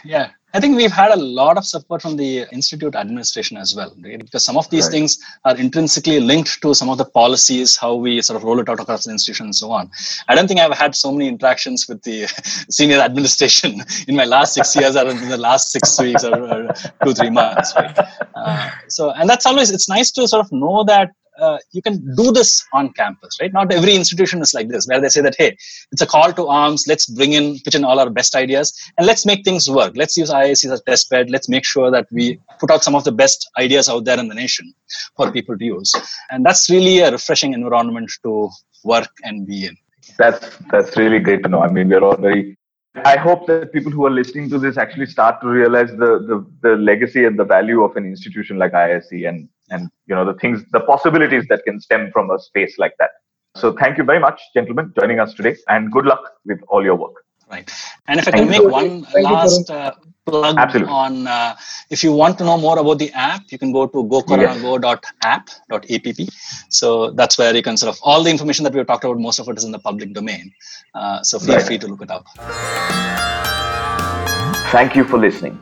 yeah, 0.03 0.31
I 0.53 0.59
think 0.59 0.75
we've 0.75 0.91
had 0.91 1.11
a 1.11 1.15
lot 1.15 1.57
of 1.57 1.65
support 1.65 2.01
from 2.01 2.17
the 2.17 2.45
institute 2.51 2.95
administration 2.95 3.57
as 3.57 3.73
well, 3.75 3.93
right? 4.01 4.19
because 4.19 4.43
some 4.43 4.57
of 4.57 4.69
these 4.69 4.85
right. 4.85 4.91
things 4.91 5.19
are 5.45 5.55
intrinsically 5.55 6.19
linked 6.19 6.61
to 6.61 6.73
some 6.73 6.89
of 6.89 6.97
the 6.97 7.05
policies, 7.05 7.77
how 7.77 7.95
we 7.95 8.21
sort 8.21 8.37
of 8.37 8.43
roll 8.43 8.59
it 8.59 8.67
out 8.67 8.79
across 8.79 9.05
the 9.05 9.11
institution 9.11 9.47
and 9.47 9.55
so 9.55 9.71
on. 9.71 9.89
I 10.27 10.35
don't 10.35 10.47
think 10.47 10.59
I've 10.59 10.77
had 10.77 10.95
so 10.95 11.11
many 11.11 11.27
interactions 11.27 11.87
with 11.87 12.03
the 12.03 12.25
senior 12.69 12.99
administration 12.99 13.81
in 14.07 14.15
my 14.15 14.25
last 14.25 14.53
six 14.53 14.75
years 14.75 14.95
or 14.95 15.07
in 15.07 15.29
the 15.29 15.37
last 15.37 15.71
six 15.71 15.99
weeks 15.99 16.23
or, 16.23 16.37
or 16.37 16.73
two, 17.03 17.13
three 17.13 17.29
months. 17.29 17.73
Right? 17.75 17.97
Uh, 18.35 18.71
so, 18.87 19.11
and 19.11 19.29
that's 19.29 19.45
always, 19.45 19.71
it's 19.71 19.87
nice 19.87 20.11
to 20.11 20.27
sort 20.27 20.45
of 20.45 20.51
know 20.51 20.83
that 20.83 21.11
uh, 21.41 21.57
you 21.71 21.81
can 21.81 21.95
do 22.15 22.31
this 22.31 22.65
on 22.73 22.93
campus, 22.93 23.37
right? 23.41 23.51
Not 23.51 23.73
every 23.73 23.95
institution 23.95 24.41
is 24.41 24.53
like 24.53 24.67
this, 24.69 24.87
where 24.87 25.01
they 25.01 25.09
say 25.09 25.21
that, 25.21 25.35
hey, 25.37 25.57
it's 25.91 26.01
a 26.01 26.05
call 26.05 26.31
to 26.33 26.47
arms. 26.47 26.85
Let's 26.87 27.07
bring 27.07 27.33
in, 27.33 27.59
pitch 27.59 27.75
in 27.75 27.83
all 27.83 27.99
our 27.99 28.09
best 28.09 28.35
ideas, 28.35 28.73
and 28.97 29.07
let's 29.07 29.25
make 29.25 29.43
things 29.43 29.69
work. 29.69 29.93
Let's 29.95 30.15
use 30.15 30.29
IISc 30.29 30.65
as 30.71 30.79
a 30.79 30.83
test 30.83 31.09
bed. 31.09 31.29
Let's 31.29 31.49
make 31.49 31.65
sure 31.65 31.91
that 31.91 32.07
we 32.11 32.39
put 32.59 32.71
out 32.71 32.83
some 32.83 32.95
of 32.95 33.03
the 33.03 33.11
best 33.11 33.49
ideas 33.57 33.89
out 33.89 34.05
there 34.05 34.19
in 34.19 34.27
the 34.27 34.35
nation 34.35 34.73
for 35.17 35.31
people 35.31 35.57
to 35.57 35.65
use. 35.65 35.93
And 36.29 36.45
that's 36.45 36.69
really 36.69 36.99
a 36.99 37.11
refreshing 37.11 37.53
environment 37.53 38.11
to 38.23 38.49
work 38.83 39.09
and 39.23 39.47
be 39.47 39.65
in. 39.65 39.77
That's 40.17 40.57
that's 40.71 40.97
really 40.97 41.19
great 41.19 41.43
to 41.43 41.49
know. 41.49 41.61
I 41.61 41.71
mean, 41.71 41.89
we're 41.89 42.03
all 42.03 42.17
very 42.17 42.57
I 43.05 43.15
hope 43.15 43.47
that 43.47 43.71
people 43.71 43.91
who 43.91 44.05
are 44.05 44.11
listening 44.11 44.49
to 44.49 44.59
this 44.59 44.77
actually 44.77 45.05
start 45.05 45.39
to 45.41 45.47
realize 45.47 45.91
the, 45.91 46.19
the, 46.27 46.45
the 46.61 46.75
legacy 46.75 47.23
and 47.23 47.39
the 47.39 47.45
value 47.45 47.83
of 47.83 47.95
an 47.95 48.05
institution 48.05 48.57
like 48.57 48.73
IISc 48.73 49.27
and, 49.27 49.47
and 49.71 49.89
you 50.05 50.13
know 50.15 50.25
the 50.25 50.35
things, 50.35 50.63
the 50.71 50.81
possibilities 50.81 51.45
that 51.49 51.63
can 51.63 51.79
stem 51.79 52.11
from 52.11 52.29
a 52.29 52.37
space 52.39 52.77
like 52.77 52.93
that. 52.99 53.11
So 53.55 53.73
thank 53.73 53.97
you 53.97 54.03
very 54.03 54.19
much, 54.19 54.39
gentlemen, 54.53 54.93
joining 54.97 55.19
us 55.19 55.33
today, 55.33 55.55
and 55.67 55.91
good 55.91 56.05
luck 56.05 56.23
with 56.45 56.61
all 56.67 56.83
your 56.83 56.95
work. 56.95 57.15
Right. 57.49 57.69
And 58.07 58.19
if 58.19 58.27
I 58.29 58.31
can 58.31 58.49
make 58.49 58.63
one 58.63 59.05
last 59.21 59.69
uh, 59.69 59.91
plug 60.25 60.57
Absolutely. 60.57 60.93
on, 60.93 61.27
uh, 61.27 61.55
if 61.89 62.01
you 62.01 62.13
want 62.13 62.37
to 62.37 62.45
know 62.45 62.57
more 62.57 62.79
about 62.79 62.99
the 62.99 63.11
app, 63.11 63.51
you 63.51 63.57
can 63.57 63.73
go 63.73 63.87
to 63.87 64.03
gocoronago.app.app. 64.05 65.49
So 66.69 67.11
that's 67.11 67.37
where 67.37 67.53
you 67.53 67.61
can 67.61 67.75
sort 67.75 67.93
of, 67.93 67.99
all 68.03 68.23
the 68.23 68.29
information 68.29 68.63
that 68.63 68.73
we've 68.73 68.87
talked 68.87 69.03
about, 69.03 69.19
most 69.19 69.39
of 69.39 69.49
it 69.49 69.57
is 69.57 69.65
in 69.65 69.73
the 69.73 69.79
public 69.79 70.13
domain. 70.13 70.53
Uh, 70.95 71.21
so 71.23 71.39
feel 71.39 71.55
right. 71.55 71.65
free 71.65 71.77
to 71.79 71.87
look 71.87 72.01
it 72.01 72.09
up. 72.09 72.25
Thank 74.71 74.95
you 74.95 75.03
for 75.03 75.17
listening. 75.19 75.59